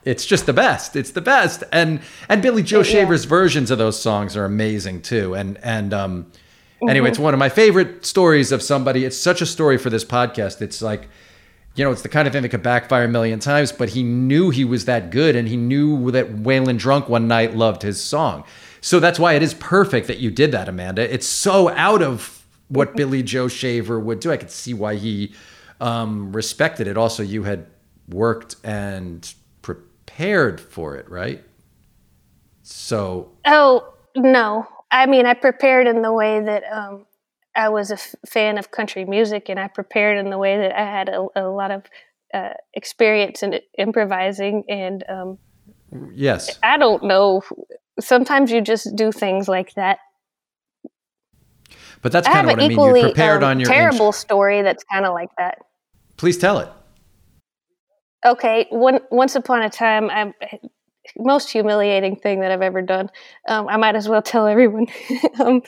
it's 0.05 0.26
just 0.26 0.47
the 0.47 0.53
best. 0.53 0.97
It's 0.97 1.11
the 1.11 1.20
best. 1.20 1.64
And 1.72 2.01
and 2.28 2.43
Billy 2.43 2.62
Joe 2.62 2.82
Shaver's 2.82 3.24
versions 3.24 3.70
of 3.70 3.78
those 3.78 4.01
songs 4.01 4.37
are 4.37 4.45
amazing 4.45 5.03
too. 5.03 5.35
And 5.35 5.59
and 5.62 5.95
um 5.95 6.24
mm-hmm. 6.24 6.89
anyway, 6.89 7.09
it's 7.09 7.18
one 7.18 7.35
of 7.35 7.39
my 7.39 7.49
favorite 7.49 8.05
stories 8.05 8.53
of 8.53 8.62
somebody. 8.62 9.05
It's 9.05 9.16
such 9.16 9.41
a 9.41 9.47
story 9.47 9.78
for 9.78 9.91
this 9.91 10.05
podcast. 10.05 10.61
It's 10.61 10.82
like 10.82 11.09
you 11.74 11.85
know, 11.85 11.91
it's 11.91 12.03
the 12.03 12.09
kind 12.09 12.28
of 12.28 12.32
thing 12.32 12.43
that 12.43 12.51
could 12.51 12.62
backfire 12.62 13.05
a 13.05 13.09
million 13.09 13.41
times, 13.41 13.72
but 13.72 13.89
he 13.89 14.05
knew 14.05 14.51
he 14.51 14.64
was 14.64 14.85
that 14.85 15.11
good 15.11 15.35
and 15.35 15.49
he 15.49 15.57
knew 15.57 16.11
that 16.12 16.28
Waylon 16.37 16.78
Drunk 16.78 17.09
one 17.09 17.26
night 17.26 17.57
loved 17.57 17.82
his 17.82 18.01
song. 18.01 18.45
So 18.80 19.01
that's 19.01 19.18
why 19.18 19.32
it 19.32 19.43
is 19.43 19.55
perfect 19.55 20.07
that 20.07 20.18
you 20.18 20.30
did 20.30 20.53
that, 20.53 20.68
Amanda. 20.68 21.12
It's 21.12 21.26
so 21.26 21.70
out 21.70 22.01
of 22.01 22.45
what 22.68 22.89
mm-hmm. 22.89 22.97
Billy 22.97 23.22
Joe 23.24 23.49
Shaver 23.49 23.99
would 23.99 24.20
do. 24.20 24.30
I 24.30 24.37
could 24.37 24.53
see 24.53 24.72
why 24.72 24.95
he 24.95 25.32
um, 25.80 26.32
respected 26.32 26.87
it. 26.87 26.97
Also, 26.97 27.24
you 27.24 27.43
had 27.43 27.66
worked 28.09 28.55
and 28.62 29.35
prepared 30.14 30.60
for 30.60 30.96
it, 30.96 31.10
right? 31.10 31.44
So. 32.62 33.32
Oh, 33.44 33.94
no. 34.14 34.66
I 34.90 35.06
mean, 35.06 35.26
I 35.26 35.34
prepared 35.34 35.88
in 35.88 36.02
the 36.02 36.12
way 36.12 36.40
that 36.40 36.62
um, 36.72 37.06
I 37.56 37.68
was 37.68 37.90
a 37.90 37.94
f- 37.94 38.14
fan 38.28 38.56
of 38.58 38.70
country 38.70 39.04
music, 39.04 39.48
and 39.48 39.58
I 39.58 39.66
prepared 39.66 40.18
in 40.18 40.30
the 40.30 40.38
way 40.38 40.56
that 40.56 40.78
I 40.78 40.84
had 40.84 41.08
a, 41.08 41.26
a 41.34 41.42
lot 41.48 41.72
of 41.72 41.82
uh, 42.32 42.50
experience 42.74 43.42
in 43.42 43.58
improvising. 43.76 44.62
And 44.68 45.04
um, 45.08 45.38
yes, 46.14 46.58
I 46.62 46.78
don't 46.78 47.02
know. 47.02 47.42
Sometimes 47.98 48.52
you 48.52 48.60
just 48.60 48.94
do 48.94 49.10
things 49.10 49.48
like 49.48 49.74
that. 49.74 49.98
But 52.02 52.12
that's 52.12 52.28
kind 52.28 52.46
of 52.46 52.52
what 52.52 52.62
I 52.62 52.68
mean. 52.68 52.80
You 52.80 53.08
prepared 53.08 53.42
um, 53.42 53.50
on 53.50 53.60
your 53.60 53.68
terrible 53.68 54.12
story 54.12 54.62
that's 54.62 54.84
kind 54.84 55.06
of 55.06 55.12
like 55.12 55.30
that. 55.38 55.58
Please 56.16 56.38
tell 56.38 56.60
it. 56.60 56.68
Okay, 58.24 58.66
one, 58.70 59.00
once 59.10 59.34
upon 59.34 59.62
a 59.62 59.70
time, 59.70 60.10
I'm 60.10 60.34
most 61.18 61.50
humiliating 61.50 62.16
thing 62.16 62.40
that 62.40 62.50
I've 62.50 62.62
ever 62.62 62.82
done. 62.82 63.10
Um, 63.48 63.68
I 63.68 63.76
might 63.76 63.96
as 63.96 64.08
well 64.08 64.22
tell 64.22 64.46
everyone. 64.46 64.86
um, 65.40 65.62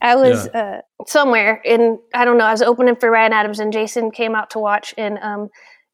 I 0.00 0.16
was 0.16 0.48
yeah. 0.52 0.60
uh, 0.60 0.80
somewhere 1.06 1.60
in 1.64 1.98
I 2.14 2.24
don't 2.24 2.38
know. 2.38 2.44
I 2.44 2.52
was 2.52 2.62
opening 2.62 2.96
for 2.96 3.10
Ryan 3.10 3.32
Adams, 3.32 3.60
and 3.60 3.72
Jason 3.72 4.10
came 4.10 4.34
out 4.34 4.50
to 4.50 4.58
watch, 4.58 4.94
and 4.98 5.18
um, 5.18 5.48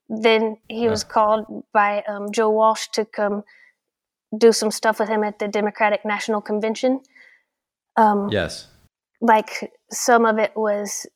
then 0.09 0.57
he 0.69 0.85
yeah. 0.85 0.91
was 0.91 1.05
called 1.05 1.65
by 1.73 2.03
um, 2.09 2.33
Joe 2.33 2.51
Walsh 2.51 2.89
to 2.95 3.05
come 3.05 3.45
do 4.37 4.53
some 4.53 4.71
stuff 4.71 5.01
with 5.01 5.09
him 5.09 5.25
at 5.25 5.39
the 5.39 5.49
Democratic 5.49 6.05
National 6.05 6.41
Convention. 6.41 7.01
Um, 7.97 8.29
yes, 8.31 8.69
like 9.21 9.73
some 9.91 10.25
of 10.25 10.39
it 10.39 10.53
was. 10.57 11.07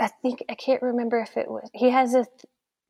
I 0.00 0.08
think 0.22 0.42
I 0.48 0.54
can't 0.54 0.82
remember 0.82 1.18
if 1.20 1.36
it 1.36 1.48
was. 1.48 1.68
He 1.74 1.90
has 1.90 2.14
a 2.14 2.26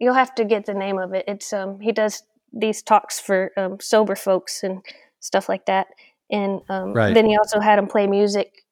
you'll 0.02 0.14
have 0.14 0.34
to 0.34 0.44
get 0.44 0.66
the 0.66 0.74
name 0.74 0.98
of 0.98 1.14
it. 1.14 1.24
It's 1.28 1.52
um 1.52 1.78
he 1.80 1.92
does 1.92 2.24
these 2.52 2.82
talks 2.82 3.20
for 3.20 3.52
um, 3.56 3.78
sober 3.80 4.16
folks 4.16 4.62
and 4.62 4.84
stuff 5.20 5.48
like 5.48 5.64
that. 5.66 5.86
And 6.30 6.60
um, 6.68 6.92
right. 6.92 7.14
then 7.14 7.24
he 7.26 7.36
also 7.36 7.60
had 7.60 7.78
him 7.78 7.86
play 7.86 8.06
music 8.06 8.64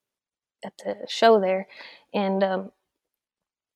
at 0.64 0.72
the 0.84 0.96
show 1.08 1.40
there, 1.40 1.68
and 2.12 2.42
um, 2.42 2.72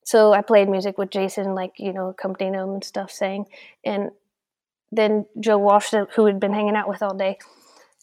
so 0.04 0.32
I 0.32 0.42
played 0.42 0.68
music 0.68 0.98
with 0.98 1.10
Jason, 1.10 1.54
like 1.54 1.72
you 1.78 1.92
know, 1.92 2.08
accompanying 2.08 2.54
him 2.54 2.70
and 2.70 2.84
stuff, 2.84 3.10
saying. 3.10 3.46
And 3.84 4.10
then 4.90 5.26
Joe 5.38 5.58
Walsh, 5.58 5.94
who 6.14 6.26
had 6.26 6.40
been 6.40 6.52
hanging 6.52 6.76
out 6.76 6.88
with 6.88 7.02
all 7.02 7.14
day, 7.14 7.38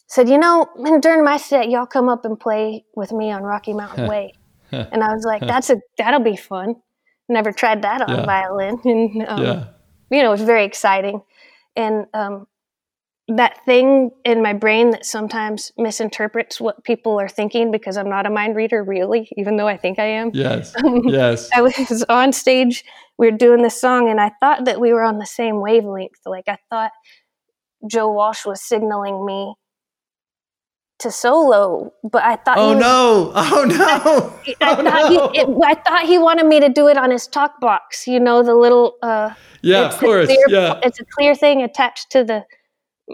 said, 0.06 0.28
"You 0.28 0.38
know, 0.38 0.66
during 1.00 1.24
my 1.24 1.36
set, 1.36 1.68
y'all 1.68 1.86
come 1.86 2.08
up 2.08 2.24
and 2.24 2.38
play 2.38 2.84
with 2.94 3.12
me 3.12 3.30
on 3.30 3.42
Rocky 3.42 3.74
Mountain 3.74 4.08
Way." 4.08 4.34
and 4.72 5.02
I 5.02 5.12
was 5.12 5.24
like, 5.24 5.42
"That's 5.42 5.68
a 5.70 5.80
that'll 5.98 6.20
be 6.20 6.36
fun." 6.36 6.76
Never 7.28 7.52
tried 7.52 7.82
that 7.82 8.02
on 8.02 8.18
yeah. 8.18 8.26
violin, 8.26 8.80
and 8.84 9.28
um, 9.28 9.42
yeah. 9.42 9.64
you 10.10 10.22
know, 10.22 10.28
it 10.28 10.32
was 10.32 10.42
very 10.42 10.64
exciting. 10.64 11.22
And 11.76 12.06
um, 12.12 12.46
that 13.28 13.64
thing 13.64 14.10
in 14.24 14.42
my 14.42 14.52
brain 14.52 14.90
that 14.90 15.06
sometimes 15.06 15.72
misinterprets 15.78 16.60
what 16.60 16.84
people 16.84 17.18
are 17.18 17.28
thinking 17.28 17.70
because 17.70 17.96
I'm 17.96 18.10
not 18.10 18.26
a 18.26 18.30
mind 18.30 18.56
reader, 18.56 18.82
really, 18.82 19.28
even 19.36 19.56
though 19.56 19.68
I 19.68 19.76
think 19.76 19.98
I 19.98 20.06
am. 20.06 20.30
Yes. 20.34 20.74
yes. 21.04 21.48
I 21.54 21.62
was 21.62 22.04
on 22.08 22.32
stage, 22.32 22.84
we 23.18 23.30
were 23.30 23.36
doing 23.36 23.62
this 23.62 23.80
song, 23.80 24.10
and 24.10 24.20
I 24.20 24.32
thought 24.40 24.64
that 24.64 24.80
we 24.80 24.92
were 24.92 25.02
on 25.02 25.18
the 25.18 25.26
same 25.26 25.60
wavelength. 25.60 26.20
Like, 26.26 26.48
I 26.48 26.58
thought 26.68 26.92
Joe 27.88 28.10
Walsh 28.12 28.44
was 28.44 28.60
signaling 28.62 29.24
me 29.24 29.54
to 31.00 31.10
solo, 31.10 31.92
but 32.02 32.22
I 32.22 32.36
thought. 32.36 32.58
Oh 32.58 32.74
was, 32.74 32.80
no! 32.80 33.32
Oh 33.36 33.64
no! 33.64 33.84
I, 33.84 34.54
I 34.60 34.72
oh, 34.72 34.76
thought 34.82 34.84
no. 34.84 35.08
He, 35.08 35.40
it, 35.40 35.48
I 35.64 35.74
thought 35.74 36.06
he 36.06 36.18
wanted 36.18 36.46
me 36.46 36.60
to 36.60 36.68
do 36.68 36.88
it 36.88 36.96
on 36.96 37.10
his 37.10 37.26
talk 37.26 37.60
box. 37.60 38.06
You 38.06 38.20
know 38.20 38.42
the 38.42 38.54
little. 38.54 38.94
Uh, 39.02 39.34
yeah, 39.62 39.88
of 39.88 39.98
course. 39.98 40.26
Clear, 40.26 40.46
yeah, 40.48 40.80
it's 40.82 41.00
a 41.00 41.04
clear 41.04 41.34
thing 41.34 41.62
attached 41.62 42.10
to 42.10 42.24
the 42.24 42.44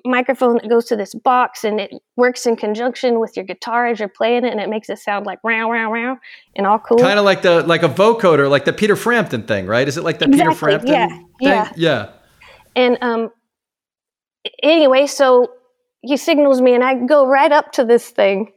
microphone 0.04 0.54
that 0.54 0.68
goes 0.68 0.84
to 0.86 0.96
this 0.96 1.14
box, 1.14 1.64
and 1.64 1.80
it 1.80 1.90
works 2.16 2.46
in 2.46 2.56
conjunction 2.56 3.20
with 3.20 3.36
your 3.36 3.44
guitar 3.44 3.86
as 3.86 3.98
you're 3.98 4.08
playing 4.08 4.44
it, 4.44 4.52
and 4.52 4.60
it 4.60 4.68
makes 4.68 4.88
it 4.88 4.98
sound 4.98 5.26
like 5.26 5.38
row 5.42 5.70
row 5.70 5.90
row 5.90 6.16
and 6.56 6.66
all 6.66 6.78
cool. 6.78 6.98
Kind 6.98 7.18
of 7.18 7.24
like 7.24 7.42
the 7.42 7.62
like 7.62 7.82
a 7.82 7.88
vocoder, 7.88 8.50
like 8.50 8.64
the 8.64 8.72
Peter 8.72 8.96
Frampton 8.96 9.44
thing, 9.44 9.66
right? 9.66 9.88
Is 9.88 9.96
it 9.96 10.04
like 10.04 10.18
the 10.18 10.26
exactly, 10.26 10.48
Peter 10.48 10.58
Frampton? 10.58 10.92
Yeah, 10.92 11.08
thing? 11.08 11.28
yeah, 11.40 11.72
yeah. 11.76 12.10
And 12.76 12.98
um, 13.00 13.30
anyway, 14.62 15.06
so 15.06 15.52
he 16.02 16.16
signals 16.16 16.60
me 16.60 16.74
and 16.74 16.84
I 16.84 16.94
go 17.06 17.26
right 17.26 17.52
up 17.52 17.72
to 17.72 17.84
this 17.84 18.08
thing 18.10 18.52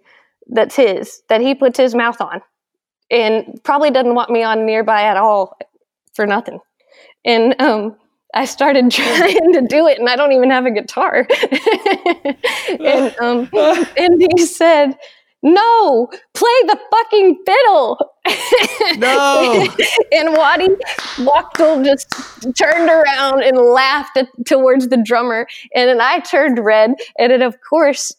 that's 0.47 0.75
his, 0.75 1.21
that 1.29 1.41
he 1.41 1.55
puts 1.55 1.77
his 1.77 1.95
mouth 1.95 2.19
on. 2.21 2.41
And 3.09 3.59
probably 3.63 3.91
doesn't 3.91 4.15
want 4.15 4.29
me 4.29 4.41
on 4.41 4.65
nearby 4.65 5.03
at 5.03 5.17
all 5.17 5.57
for 6.13 6.25
nothing. 6.25 6.59
And 7.25 7.59
um, 7.61 7.97
I 8.33 8.45
started 8.45 8.89
trying 8.91 9.53
to 9.53 9.61
do 9.67 9.87
it, 9.87 9.99
and 9.99 10.09
I 10.09 10.15
don't 10.15 10.31
even 10.31 10.49
have 10.49 10.65
a 10.65 10.71
guitar. 10.71 11.27
and 12.69 13.15
um, 13.19 13.49
and 13.97 14.23
he 14.33 14.45
said, 14.45 14.97
"No, 15.43 16.07
play 16.33 16.57
the 16.67 16.79
fucking 16.91 17.43
fiddle." 17.45 17.97
No. 18.97 19.67
and 20.11 20.33
Waddy 20.33 20.69
Wachtel 21.19 21.83
just 21.83 22.07
turned 22.57 22.89
around 22.89 23.43
and 23.43 23.57
laughed 23.57 24.17
at, 24.17 24.27
towards 24.45 24.89
the 24.89 24.97
drummer, 24.97 25.47
and 25.73 25.89
then 25.89 26.01
I 26.01 26.19
turned 26.19 26.59
red, 26.59 26.93
and 27.17 27.31
then 27.31 27.41
of 27.41 27.55
course 27.67 28.11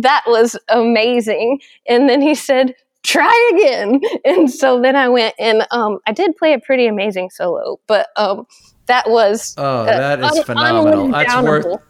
that 0.00 0.22
was 0.26 0.56
amazing. 0.68 1.60
And 1.88 2.08
then 2.08 2.22
he 2.22 2.34
said, 2.34 2.74
"Try 3.02 3.50
again." 3.54 4.00
And 4.24 4.50
so 4.50 4.80
then 4.80 4.96
I 4.96 5.08
went 5.08 5.34
and 5.38 5.66
um, 5.70 5.98
I 6.06 6.12
did 6.12 6.36
play 6.36 6.52
a 6.52 6.58
pretty 6.58 6.86
amazing 6.86 7.30
solo, 7.30 7.80
but 7.86 8.08
um, 8.16 8.46
that 8.86 9.10
was 9.10 9.54
oh, 9.58 9.84
that 9.84 10.22
uh, 10.22 10.26
is 10.26 10.38
un- 10.38 10.44
phenomenal. 10.44 11.08
That's 11.08 11.42
worth 11.42 11.82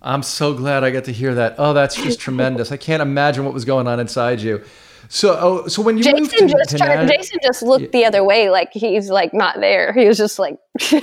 I'm 0.00 0.22
so 0.22 0.54
glad 0.54 0.84
I 0.84 0.90
got 0.90 1.04
to 1.04 1.12
hear 1.12 1.34
that. 1.34 1.56
Oh, 1.58 1.72
that's 1.72 1.96
just 1.96 2.20
tremendous. 2.20 2.70
I 2.70 2.76
can't 2.76 3.02
imagine 3.02 3.44
what 3.44 3.52
was 3.52 3.64
going 3.64 3.88
on 3.88 3.98
inside 3.98 4.40
you. 4.40 4.62
So, 5.10 5.36
oh, 5.40 5.66
so 5.68 5.80
when 5.80 5.96
you 5.96 6.04
Jason 6.04 6.20
moved 6.20 6.36
to, 6.36 6.46
just 6.48 6.70
to 6.70 6.78
tried, 6.78 7.08
Jason 7.08 7.38
just 7.42 7.62
looked 7.62 7.92
the 7.92 8.04
other 8.04 8.22
way, 8.22 8.50
like 8.50 8.72
he's 8.72 9.08
like 9.08 9.32
not 9.32 9.58
there. 9.58 9.92
He 9.94 10.06
was 10.06 10.18
just 10.18 10.38
like, 10.38 10.58
he 10.78 11.00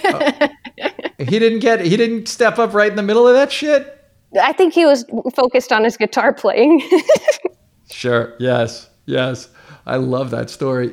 didn't 1.18 1.60
get, 1.60 1.82
he 1.82 1.98
didn't 1.98 2.28
step 2.28 2.60
up 2.60 2.74
right 2.74 2.90
in 2.90 2.96
the 2.96 3.04
middle 3.04 3.28
of 3.28 3.34
that 3.34 3.52
shit. 3.52 3.92
I 4.40 4.54
think 4.54 4.74
he 4.74 4.86
was 4.86 5.06
focused 5.34 5.72
on 5.72 5.84
his 5.84 5.98
guitar 5.98 6.34
playing. 6.34 6.88
Sure. 7.92 8.34
Yes. 8.40 8.90
Yes. 9.06 9.50
I 9.86 9.98
love 9.98 10.32
that 10.32 10.50
story. 10.50 10.92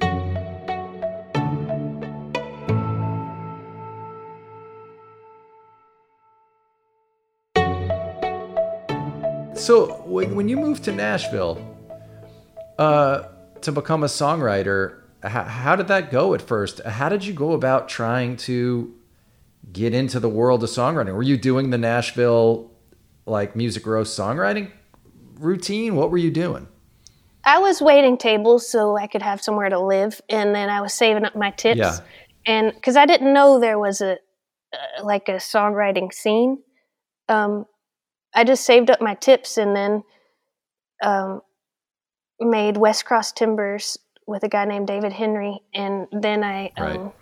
So 9.54 10.02
when, 10.04 10.34
when 10.34 10.48
you 10.48 10.56
moved 10.56 10.84
to 10.84 10.92
Nashville 10.92 11.71
uh, 12.82 13.28
to 13.60 13.72
become 13.72 14.02
a 14.02 14.06
songwriter, 14.06 14.98
how, 15.22 15.44
how 15.44 15.76
did 15.76 15.88
that 15.88 16.10
go 16.10 16.34
at 16.34 16.42
first? 16.42 16.82
How 16.84 17.08
did 17.08 17.24
you 17.24 17.32
go 17.32 17.52
about 17.52 17.88
trying 17.88 18.36
to 18.38 18.92
get 19.72 19.94
into 19.94 20.18
the 20.18 20.28
world 20.28 20.64
of 20.64 20.70
songwriting? 20.70 21.14
Were 21.14 21.22
you 21.22 21.36
doing 21.36 21.70
the 21.70 21.78
Nashville 21.78 22.70
like 23.24 23.54
music 23.54 23.86
row 23.86 24.02
songwriting 24.02 24.72
routine? 25.34 25.94
What 25.94 26.10
were 26.10 26.18
you 26.18 26.30
doing? 26.30 26.66
I 27.44 27.58
was 27.58 27.80
waiting 27.80 28.18
tables 28.18 28.68
so 28.68 28.96
I 28.96 29.06
could 29.06 29.22
have 29.22 29.40
somewhere 29.42 29.68
to 29.68 29.80
live, 29.80 30.20
and 30.28 30.54
then 30.54 30.68
I 30.68 30.80
was 30.80 30.92
saving 30.94 31.24
up 31.24 31.34
my 31.34 31.50
tips. 31.50 31.78
Yeah. 31.78 31.98
And 32.46 32.72
because 32.74 32.96
I 32.96 33.06
didn't 33.06 33.32
know 33.32 33.58
there 33.58 33.78
was 33.78 34.00
a 34.00 34.12
uh, 34.72 35.04
like 35.04 35.28
a 35.28 35.38
songwriting 35.38 36.12
scene, 36.12 36.58
um, 37.28 37.66
I 38.34 38.44
just 38.44 38.64
saved 38.64 38.90
up 38.90 39.00
my 39.00 39.14
tips 39.14 39.58
and 39.58 39.76
then 39.76 40.02
um, 41.02 41.42
made 42.44 42.76
West 42.76 43.04
Cross 43.04 43.32
Timbers 43.32 43.98
with 44.26 44.42
a 44.44 44.48
guy 44.48 44.64
named 44.64 44.86
David 44.86 45.12
Henry, 45.12 45.60
and 45.74 46.06
then 46.12 46.44
I. 46.44 46.70
Um, 46.76 47.12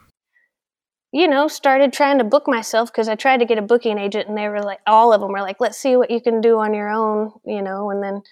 You 1.12 1.26
know, 1.26 1.48
started 1.48 1.92
trying 1.92 2.18
to 2.18 2.24
book 2.24 2.46
myself 2.46 2.92
because 2.92 3.08
I 3.08 3.16
tried 3.16 3.38
to 3.38 3.44
get 3.44 3.58
a 3.58 3.62
booking 3.62 3.98
agent, 3.98 4.28
and 4.28 4.38
they 4.38 4.48
were 4.48 4.62
like, 4.62 4.78
all 4.86 5.12
of 5.12 5.20
them 5.20 5.32
were 5.32 5.40
like, 5.40 5.56
"Let's 5.58 5.76
see 5.76 5.96
what 5.96 6.10
you 6.10 6.20
can 6.20 6.40
do 6.40 6.60
on 6.60 6.72
your 6.72 6.88
own," 6.88 7.32
you 7.44 7.62
know, 7.62 7.90
and 7.90 8.00
then 8.00 8.22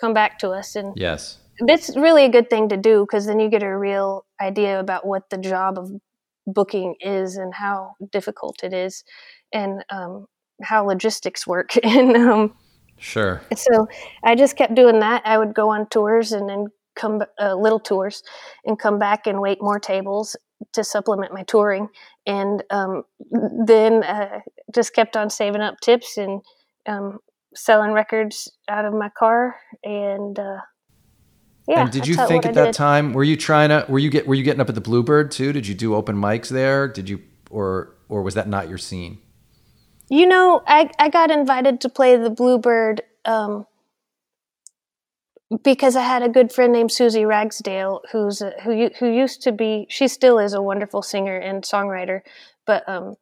come 0.00 0.14
back 0.14 0.38
to 0.40 0.50
us. 0.50 0.76
And 0.76 0.92
Yes. 0.96 1.38
that's 1.66 1.96
really 1.96 2.24
a 2.24 2.28
good 2.30 2.48
thing 2.48 2.68
to 2.68 2.76
do 2.76 3.04
because 3.04 3.26
then 3.26 3.40
you 3.40 3.50
get 3.50 3.64
a 3.64 3.76
real 3.76 4.24
idea 4.40 4.78
about 4.78 5.04
what 5.04 5.30
the 5.30 5.38
job 5.38 5.78
of 5.78 5.90
booking 6.46 6.94
is 7.00 7.36
and 7.36 7.54
how 7.54 7.94
difficult 8.12 8.62
it 8.62 8.72
is 8.72 9.02
and 9.52 9.84
um, 9.90 10.26
how 10.62 10.84
logistics 10.84 11.46
work 11.46 11.70
and 11.84 12.16
um, 12.16 12.54
Sure. 12.98 13.40
so 13.54 13.88
i 14.24 14.34
just 14.34 14.56
kept 14.56 14.74
doing 14.74 14.98
that 15.00 15.22
i 15.24 15.38
would 15.38 15.54
go 15.54 15.68
on 15.68 15.88
tours 15.88 16.32
and 16.32 16.48
then 16.48 16.66
come 16.96 17.22
uh, 17.40 17.54
little 17.54 17.80
tours 17.80 18.22
and 18.64 18.78
come 18.78 18.98
back 18.98 19.26
and 19.26 19.40
wait 19.40 19.58
more 19.62 19.78
tables 19.78 20.36
to 20.72 20.82
supplement 20.82 21.32
my 21.32 21.44
touring 21.44 21.88
and 22.26 22.62
um, 22.70 23.04
then 23.64 24.02
uh, 24.02 24.40
just 24.74 24.94
kept 24.94 25.16
on 25.16 25.30
saving 25.30 25.60
up 25.60 25.78
tips 25.80 26.16
and 26.16 26.42
um, 26.86 27.18
selling 27.54 27.92
records 27.92 28.50
out 28.68 28.84
of 28.84 28.92
my 28.92 29.08
car 29.16 29.56
and 29.84 30.38
uh, 30.38 30.58
yeah 31.68 31.82
and 31.82 31.92
did 31.92 32.06
you 32.06 32.14
think 32.14 32.44
at 32.44 32.50
I 32.50 32.52
that 32.52 32.64
did. 32.66 32.74
time 32.74 33.12
were 33.12 33.24
you 33.24 33.36
trying 33.36 33.68
to 33.70 33.86
were 33.88 33.98
you 33.98 34.10
get 34.10 34.26
were 34.26 34.34
you 34.34 34.42
getting 34.42 34.60
up 34.60 34.68
at 34.68 34.74
the 34.74 34.80
Bluebird 34.80 35.30
too? 35.30 35.52
Did 35.52 35.66
you 35.66 35.74
do 35.74 35.94
open 35.94 36.16
mics 36.16 36.48
there? 36.48 36.88
Did 36.88 37.08
you 37.08 37.22
or 37.50 37.94
or 38.08 38.22
was 38.22 38.34
that 38.34 38.48
not 38.48 38.68
your 38.68 38.78
scene? 38.78 39.18
You 40.10 40.26
know, 40.26 40.62
I, 40.66 40.90
I 40.98 41.10
got 41.10 41.30
invited 41.30 41.80
to 41.82 41.88
play 41.88 42.16
the 42.16 42.30
Bluebird 42.30 43.02
um, 43.24 43.66
because 45.62 45.96
I 45.96 46.02
had 46.02 46.22
a 46.22 46.28
good 46.28 46.52
friend 46.52 46.72
named 46.72 46.90
Suzi 46.90 47.26
Ragsdale, 47.26 48.02
who's 48.12 48.40
a, 48.40 48.52
who 48.62 48.90
who 48.98 49.08
used 49.10 49.42
to 49.42 49.52
be 49.52 49.86
she 49.88 50.08
still 50.08 50.38
is 50.38 50.54
a 50.54 50.62
wonderful 50.62 51.02
singer 51.02 51.36
and 51.36 51.62
songwriter, 51.62 52.20
but 52.66 52.88
um, 52.88 53.16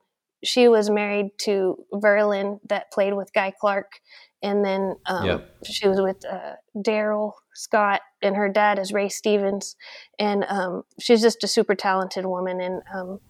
she 0.44 0.68
was 0.68 0.90
married 0.90 1.30
to 1.38 1.76
Verlon 1.92 2.60
that 2.68 2.90
played 2.92 3.14
with 3.14 3.32
Guy 3.32 3.52
Clark, 3.58 4.00
and 4.42 4.64
then 4.64 4.96
um, 5.06 5.26
Yep. 5.26 5.50
she 5.64 5.88
was 5.88 6.00
with 6.00 6.24
uh, 6.24 6.54
Darrell 6.80 7.36
Scott, 7.54 8.00
and 8.22 8.36
her 8.36 8.48
dad 8.48 8.78
is 8.78 8.92
Ray 8.92 9.08
Stevens, 9.08 9.76
and 10.18 10.44
um, 10.48 10.82
she's 11.00 11.22
just 11.22 11.44
a 11.44 11.48
super 11.48 11.74
talented 11.74 12.26
woman, 12.26 12.60
and 12.60 12.82
um, 12.94 13.20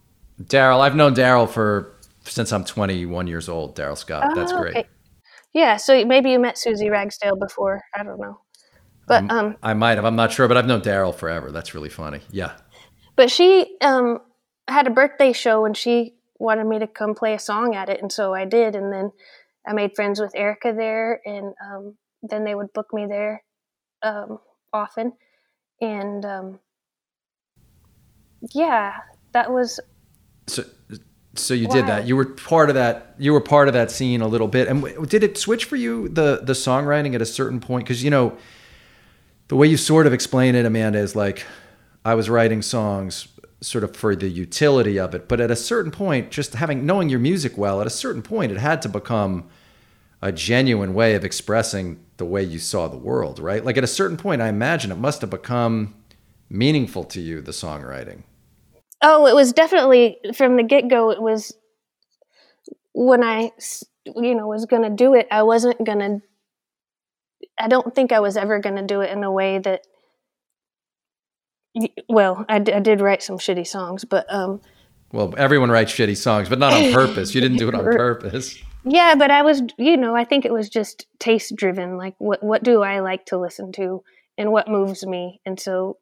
Darrell, 0.45 0.81
I've 0.81 0.95
known 0.95 1.13
Darrell 1.13 1.47
for 1.47 1.96
since 2.29 2.51
I'm 2.51 2.63
21 2.63 3.27
years 3.27 3.49
old. 3.49 3.75
Darrell 3.75 3.95
Scott, 3.95 4.33
that's 4.35 4.51
Oh, 4.51 4.61
great. 4.61 4.77
okay. 4.77 4.87
Yeah, 5.53 5.77
so 5.77 6.05
maybe 6.05 6.31
you 6.31 6.39
met 6.39 6.55
Suzi 6.55 6.91
Ragsdale 6.91 7.35
before. 7.37 7.81
I 7.95 8.03
don't 8.03 8.19
know, 8.19 8.41
but 9.07 9.29
um, 9.31 9.57
I 9.63 9.73
might 9.73 9.95
have. 9.95 10.05
I'm 10.05 10.15
not 10.15 10.31
sure, 10.31 10.47
but 10.47 10.57
I've 10.57 10.67
known 10.67 10.81
Darrell 10.81 11.11
forever. 11.13 11.51
That's 11.51 11.73
really 11.73 11.89
funny. 11.89 12.21
Yeah. 12.31 12.53
but 13.15 13.31
she 13.31 13.75
um 13.81 14.19
had 14.67 14.85
a 14.85 14.91
birthday 14.91 15.31
show 15.33 15.65
and 15.65 15.75
she 15.75 16.13
wanted 16.39 16.65
me 16.67 16.77
to 16.79 16.87
come 16.87 17.15
play 17.15 17.33
a 17.33 17.39
song 17.39 17.73
at 17.75 17.89
it, 17.89 18.01
and 18.01 18.11
so 18.11 18.33
I 18.33 18.45
did. 18.45 18.75
And 18.75 18.93
then 18.93 19.11
I 19.67 19.73
made 19.73 19.95
friends 19.95 20.19
with 20.19 20.33
Erica 20.35 20.73
there, 20.77 21.21
and 21.25 21.53
um, 21.65 21.97
then 22.21 22.43
they 22.43 22.53
would 22.53 22.71
book 22.73 22.87
me 22.93 23.05
there 23.07 23.43
um, 24.03 24.37
often, 24.73 25.13
and 25.81 26.23
um, 26.25 26.59
yeah, 28.53 28.97
that 29.33 29.51
was 29.51 29.79
So 30.47 30.65
so 31.39 31.53
you 31.53 31.67
did 31.67 31.87
that. 31.87 32.07
You 32.07 32.15
were 32.15 32.25
part 32.25 32.69
of 32.69 32.75
that. 32.75 33.15
You 33.17 33.33
were 33.33 33.41
part 33.41 33.67
of 33.67 33.73
that 33.73 33.91
scene 33.91 34.21
a 34.21 34.27
little 34.27 34.47
bit. 34.47 34.67
And 34.67 34.83
w- 34.83 35.05
did 35.05 35.23
it 35.23 35.37
switch 35.37 35.65
for 35.65 35.75
you 35.75 36.09
the 36.09 36.41
the 36.43 36.53
songwriting 36.53 37.15
at 37.15 37.21
a 37.21 37.25
certain 37.25 37.59
point? 37.59 37.85
Because 37.85 38.03
you 38.03 38.09
know, 38.09 38.37
the 39.47 39.55
way 39.55 39.67
you 39.67 39.77
sort 39.77 40.07
of 40.07 40.13
explain 40.13 40.55
it, 40.55 40.65
Amanda, 40.65 40.99
is 40.99 41.15
like 41.15 41.45
I 42.03 42.15
was 42.15 42.29
writing 42.29 42.61
songs 42.61 43.27
sort 43.61 43.83
of 43.83 43.95
for 43.95 44.15
the 44.15 44.29
utility 44.29 44.99
of 44.99 45.15
it, 45.15 45.27
but 45.27 45.41
at 45.41 45.49
a 45.49 45.55
certain 45.55 45.91
point, 45.91 46.29
just 46.29 46.53
having 46.53 46.85
knowing 46.85 47.09
your 47.09 47.19
music 47.19 47.57
well, 47.57 47.81
at 47.81 47.87
a 47.87 47.91
certain 47.91 48.21
point, 48.21 48.51
it 48.51 48.57
had 48.57 48.81
to 48.83 48.89
become 48.89 49.47
a 50.21 50.31
genuine 50.31 50.93
way 50.93 51.15
of 51.15 51.23
expressing 51.23 51.99
the 52.17 52.25
way 52.25 52.43
you 52.43 52.59
saw 52.59 52.87
the 52.87 52.97
world, 52.97 53.39
right? 53.39 53.63
Like 53.63 53.77
at 53.77 53.83
a 53.83 53.87
certain 53.87 54.17
point, 54.17 54.41
I 54.41 54.49
imagine 54.49 54.91
it 54.91 54.97
must 54.97 55.21
have 55.21 55.29
become 55.29 55.95
meaningful 56.49 57.03
to 57.05 57.21
you, 57.21 57.41
the 57.41 57.51
songwriting. 57.51 58.23
Oh, 59.01 59.27
it 59.27 59.35
was 59.35 59.53
definitely 59.53 60.17
from 60.35 60.57
the 60.57 60.63
get 60.63 60.87
go. 60.89 61.11
It 61.11 61.21
was 61.21 61.55
when 62.93 63.23
I, 63.23 63.51
you 64.05 64.33
know, 64.35 64.47
was 64.47 64.65
going 64.65 64.83
to 64.83 64.89
do 64.89 65.13
it. 65.13 65.27
I 65.31 65.43
wasn't 65.43 65.85
going 65.85 65.99
to. 65.99 66.19
I 67.59 67.67
don't 67.67 67.93
think 67.93 68.11
I 68.11 68.19
was 68.19 68.37
ever 68.37 68.59
going 68.59 68.75
to 68.75 68.85
do 68.85 69.01
it 69.01 69.11
in 69.11 69.23
a 69.23 69.31
way 69.31 69.59
that. 69.59 69.81
Well, 72.09 72.43
I, 72.49 72.57
d- 72.59 72.73
I 72.73 72.79
did 72.79 73.01
write 73.01 73.21
some 73.21 73.37
shitty 73.37 73.67
songs, 73.67 74.03
but 74.03 74.25
um, 74.33 74.61
Well, 75.11 75.35
everyone 75.37 75.69
writes 75.69 75.93
shitty 75.93 76.17
songs, 76.17 76.49
but 76.49 76.57
not 76.57 76.73
on 76.73 76.91
purpose. 76.91 77.35
You 77.35 77.41
didn't 77.41 77.57
do 77.57 77.67
it 77.69 77.75
on 77.75 77.83
purpose. 77.95 78.57
yeah, 78.83 79.13
but 79.13 79.29
I 79.29 79.43
was, 79.43 79.61
you 79.77 79.95
know, 79.95 80.15
I 80.15 80.23
think 80.23 80.43
it 80.43 80.51
was 80.51 80.69
just 80.69 81.05
taste 81.19 81.55
driven. 81.55 81.97
Like, 81.97 82.15
what 82.17 82.41
what 82.41 82.63
do 82.63 82.81
I 82.81 82.99
like 83.01 83.27
to 83.27 83.37
listen 83.37 83.71
to, 83.73 84.03
and 84.39 84.51
what 84.51 84.67
moves 84.67 85.05
me, 85.05 85.39
and 85.45 85.59
so, 85.59 85.97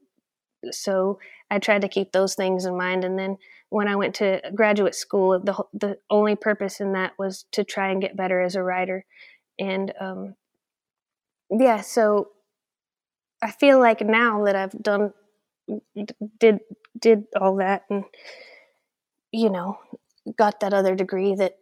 so 0.72 1.20
I 1.50 1.60
tried 1.60 1.82
to 1.82 1.88
keep 1.89 2.12
those 2.12 2.36
things 2.36 2.66
in 2.66 2.78
mind. 2.78 3.04
And 3.04 3.18
then 3.18 3.38
when 3.70 3.88
I 3.88 3.96
went 3.96 4.16
to 4.16 4.41
graduate 4.54 4.96
school, 4.96 5.39
the 5.39 5.64
the 5.74 5.98
only 6.10 6.36
purpose 6.36 6.80
in 6.80 6.93
that 6.93 7.14
was 7.18 7.46
to 7.52 7.64
try 7.64 7.89
and 7.91 8.02
get 8.02 8.18
better 8.18 8.41
as 8.41 8.56
a 8.56 8.64
writer, 8.64 9.06
and 9.60 9.93
um, 10.00 10.36
yeah, 11.50 11.82
so 11.82 12.30
I 13.41 13.52
feel 13.52 13.80
like 13.80 14.02
now 14.02 14.46
that 14.46 14.56
I've 14.56 14.82
done 14.82 15.14
did 16.39 16.60
did 17.00 17.26
all 17.39 17.56
that 17.58 17.84
and 17.89 18.04
you 19.32 19.50
know 19.50 19.80
got 20.38 20.60
that 20.60 20.74
other 20.74 20.96
degree 20.96 21.36
that 21.36 21.58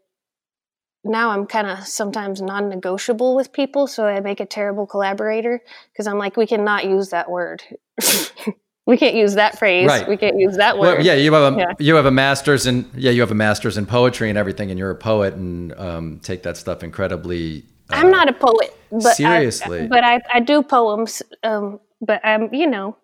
now 1.03 1.31
I'm 1.31 1.45
kind 1.47 1.67
of 1.67 1.85
sometimes 1.85 2.41
non-negotiable 2.41 3.35
with 3.35 3.51
people, 3.51 3.87
so 3.87 4.05
I 4.05 4.21
make 4.21 4.39
a 4.39 4.45
terrible 4.45 4.85
collaborator 4.85 5.61
because 5.91 6.07
I'm 6.07 6.17
like, 6.17 6.37
we 6.37 6.47
cannot 6.47 6.85
use 6.85 7.09
that 7.09 7.29
word. 7.29 7.61
we 8.85 8.97
can't 8.97 9.15
use 9.15 9.35
that 9.35 9.57
phrase. 9.57 9.87
Right. 9.87 10.07
We 10.07 10.17
can't 10.17 10.37
use 10.39 10.57
that 10.57 10.77
word. 10.77 10.97
Well, 10.97 11.05
yeah, 11.05 11.13
you 11.13 11.33
have 11.33 11.53
a 11.53 11.57
Yeah. 11.57 11.73
you 11.79 11.95
have 11.95 12.05
a 12.05 12.11
master's 12.11 12.65
in 12.65 12.89
yeah, 12.95 13.11
you 13.11 13.21
have 13.21 13.31
a 13.31 13.35
master's 13.35 13.77
in 13.77 13.85
poetry 13.85 14.29
and 14.29 14.37
everything, 14.37 14.69
and 14.69 14.79
you're 14.79 14.91
a 14.91 14.95
poet 14.95 15.33
and 15.35 15.73
um, 15.79 16.19
take 16.21 16.43
that 16.43 16.57
stuff 16.57 16.83
incredibly. 16.83 17.65
uh, 17.91 17.95
I'm 17.95 18.11
not 18.11 18.29
a 18.29 18.33
poet, 18.33 18.75
but 18.91 19.15
seriously. 19.15 19.81
I, 19.81 19.87
but 19.87 20.03
I, 20.03 20.21
I 20.33 20.39
do 20.41 20.63
poems. 20.63 21.21
Um, 21.43 21.79
but 22.01 22.19
I'm, 22.25 22.53
you 22.53 22.67
know, 22.67 22.97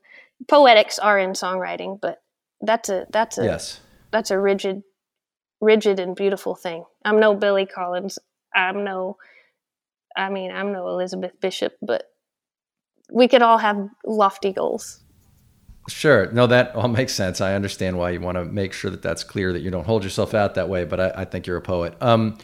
poetics 0.48 1.00
are 1.00 1.18
in 1.18 1.32
songwriting, 1.32 2.00
but 2.02 2.22
that's 2.62 2.90
a 2.90 3.06
that's 3.12 3.38
a 3.38 3.46
yes. 3.46 3.80
that's 4.12 4.32
a 4.32 4.40
rigid, 4.40 4.84
rigid 5.62 6.00
and 6.00 6.16
beautiful 6.16 6.56
thing. 6.56 6.84
I'm 7.06 7.20
no 7.22 7.36
Billy 7.36 7.66
Collins. 7.66 8.20
I'm 8.54 8.84
no, 8.84 9.16
I 10.18 10.30
mean, 10.30 10.52
I'm 10.52 10.74
no 10.74 10.90
Elizabeth 10.90 11.40
Bishop, 11.40 11.78
but 11.82 12.04
we 13.12 13.28
could 13.30 13.42
all 13.42 13.58
have 13.58 13.88
lofty 14.06 14.52
goals. 14.52 15.02
Sure. 15.88 16.32
No, 16.32 16.48
that 16.48 16.76
all 16.76 16.88
makes 17.00 17.14
sense. 17.14 17.42
I 17.42 17.56
understand 17.56 17.98
why 17.98 18.12
you 18.12 18.20
want 18.20 18.38
to 18.38 18.46
make 18.46 18.74
sure 18.74 18.92
that 18.92 19.02
that's 19.02 19.24
clear 19.24 19.54
that 19.54 19.62
you 19.62 19.72
don't 19.72 19.86
hold 19.86 20.04
yourself 20.04 20.34
out 20.34 20.56
that 20.56 20.70
way. 20.70 20.86
But 20.86 21.00
I, 21.00 21.12
I 21.22 21.26
think 21.26 21.48
you're 21.48 21.58
a 21.58 21.62
poet. 21.62 21.96
Um, 22.02 22.38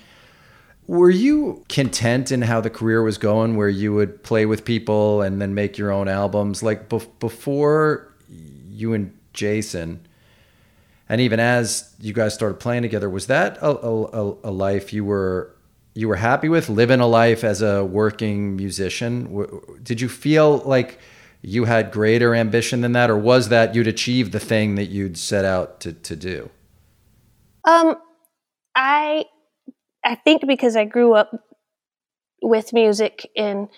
Were 0.87 1.09
you 1.09 1.63
content 1.69 2.31
in 2.31 2.43
how 2.43 2.61
the 2.61 2.69
career 2.69 3.01
was 3.03 3.17
going, 3.17 3.55
where 3.55 3.69
you 3.69 3.93
would 3.93 4.23
play 4.23 4.45
with 4.45 4.65
people 4.65 5.21
and 5.21 5.41
then 5.41 5.53
make 5.53 5.77
your 5.77 5.91
own 5.91 6.07
albums? 6.07 6.61
Like 6.63 6.89
be- 6.89 7.01
before 7.19 8.13
you 8.69 8.93
and 8.93 9.17
Jason, 9.33 10.05
and 11.09 11.21
even 11.21 11.39
as 11.39 11.93
you 11.99 12.13
guys 12.13 12.33
started 12.33 12.59
playing 12.59 12.81
together, 12.83 13.09
was 13.09 13.27
that 13.27 13.57
a, 13.61 13.69
a, 13.69 14.37
a 14.45 14.51
life 14.51 14.91
you 14.93 15.05
were 15.05 15.51
you 15.93 16.07
were 16.07 16.15
happy 16.17 16.49
with 16.49 16.67
living 16.67 16.99
a 16.99 17.07
life 17.07 17.43
as 17.43 17.61
a 17.61 17.83
working 17.85 18.55
musician? 18.55 19.45
Did 19.83 20.01
you 20.01 20.09
feel 20.09 20.57
like 20.59 20.99
you 21.47 21.65
had 21.65 21.91
greater 21.91 22.33
ambition 22.33 22.81
than 22.81 22.93
that, 22.93 23.09
or 23.09 23.17
was 23.17 23.49
that 23.49 23.75
you'd 23.75 23.87
achieve 23.87 24.31
the 24.31 24.39
thing 24.39 24.75
that 24.75 24.85
you'd 24.85 25.17
set 25.17 25.45
out 25.45 25.79
to, 25.81 25.93
to 25.93 26.15
do? 26.15 26.49
Um, 27.63 27.95
I 28.75 29.25
I 30.03 30.15
think 30.15 30.45
because 30.47 30.75
I 30.75 30.85
grew 30.85 31.13
up 31.13 31.31
with 32.41 32.73
music 32.73 33.29
and 33.35 33.69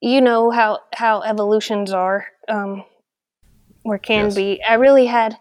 you 0.00 0.20
know 0.20 0.50
how 0.50 0.80
how 0.94 1.22
evolutions 1.22 1.92
are 1.92 2.26
um, 2.48 2.84
or 3.84 3.98
can 3.98 4.26
yes. 4.26 4.34
be. 4.34 4.62
I 4.62 4.74
really 4.74 5.06
had 5.06 5.38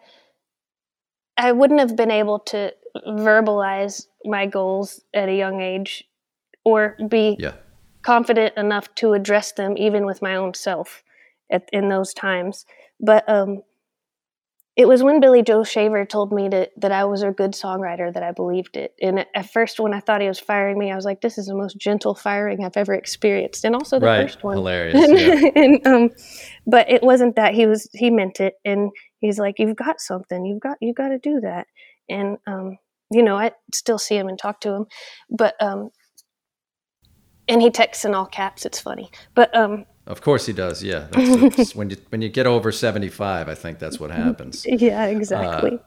I 1.38 1.52
wouldn't 1.52 1.80
have 1.80 1.96
been 1.96 2.12
able 2.12 2.40
to 2.40 2.74
verbalize 3.08 4.08
my 4.24 4.46
goals 4.46 5.02
at 5.14 5.30
a 5.30 5.36
young 5.36 5.62
age 5.62 6.06
or 6.64 6.96
be 7.10 7.36
yeah. 7.40 7.54
confident 8.04 8.56
enough 8.56 8.94
to 8.96 9.14
address 9.14 9.52
them 9.52 9.78
even 9.78 10.06
with 10.06 10.22
my 10.22 10.36
own 10.36 10.54
self 10.54 11.04
at, 11.52 11.68
in 11.72 11.90
those 11.90 12.14
times. 12.14 12.66
But 13.00 13.28
um, 13.30 13.62
it 14.76 14.90
was 14.90 15.02
when 15.02 15.22
Billy 15.22 15.42
Joe 15.42 15.64
Shaver 15.64 16.06
told 16.06 16.34
me 16.34 16.50
to, 16.50 16.70
that 16.78 16.92
I 16.92 17.06
was 17.06 17.24
a 17.24 17.32
good 17.32 17.52
songwriter 17.52 18.14
that 18.14 18.24
I 18.24 18.32
believed 18.32 18.76
it. 18.76 18.94
And 19.02 19.26
at 19.34 19.50
first, 19.52 19.80
when 19.80 19.94
I 19.94 20.02
thought 20.02 20.20
he 20.20 20.28
was 20.28 20.40
firing 20.40 20.78
me, 20.78 20.92
I 20.92 20.96
was 20.96 21.06
like, 21.06 21.22
"This 21.22 21.38
is 21.38 21.46
the 21.46 21.56
most 21.56 21.78
gentle 21.78 22.14
firing 22.14 22.64
I've 22.64 22.76
ever 22.76 22.94
experienced." 22.94 23.64
And 23.64 23.74
also 23.74 24.00
the 24.00 24.06
right. 24.06 24.24
first 24.24 24.44
one, 24.44 24.58
hilarious. 24.58 24.96
Yeah. 25.10 25.50
and, 25.56 25.88
um, 25.88 26.10
but 26.68 26.90
it 26.92 27.04
wasn't 27.04 27.38
that 27.38 27.54
he 27.54 27.68
was. 27.68 27.90
He 27.94 28.10
meant 28.10 28.42
it, 28.42 28.56
and 28.66 28.92
he's 29.20 29.40
like, 29.40 29.60
"You've 29.60 29.78
got 29.78 30.02
something. 30.02 30.46
You've 30.46 30.60
got. 30.62 30.78
You 30.82 30.94
got 30.94 31.10
to 31.10 31.20
do 31.20 31.40
that." 31.42 31.68
And 32.10 32.38
um, 32.46 32.78
you 33.12 33.24
know, 33.24 33.38
I 33.38 33.52
still 33.74 33.98
see 33.98 34.18
him 34.18 34.28
and 34.28 34.38
talk 34.38 34.60
to 34.62 34.72
him, 34.72 34.86
but 35.30 35.56
um, 35.62 35.90
and 37.48 37.62
he 37.62 37.70
texts 37.70 38.04
in 38.04 38.14
all 38.14 38.26
caps. 38.26 38.66
It's 38.66 38.80
funny, 38.80 39.10
but 39.36 39.56
um, 39.56 39.86
of 40.08 40.22
course 40.22 40.46
he 40.46 40.54
does. 40.54 40.84
Yeah, 40.84 41.08
that's, 41.12 41.76
when 41.76 41.90
you 41.90 41.98
when 42.10 42.22
you 42.22 42.30
get 42.30 42.48
over 42.48 42.72
seventy 42.72 43.10
five, 43.10 43.50
I 43.50 43.56
think 43.56 43.80
that's 43.80 44.00
what 44.00 44.12
happens. 44.12 44.66
Yeah, 44.70 45.06
exactly. 45.06 45.74
Uh, 45.74 45.78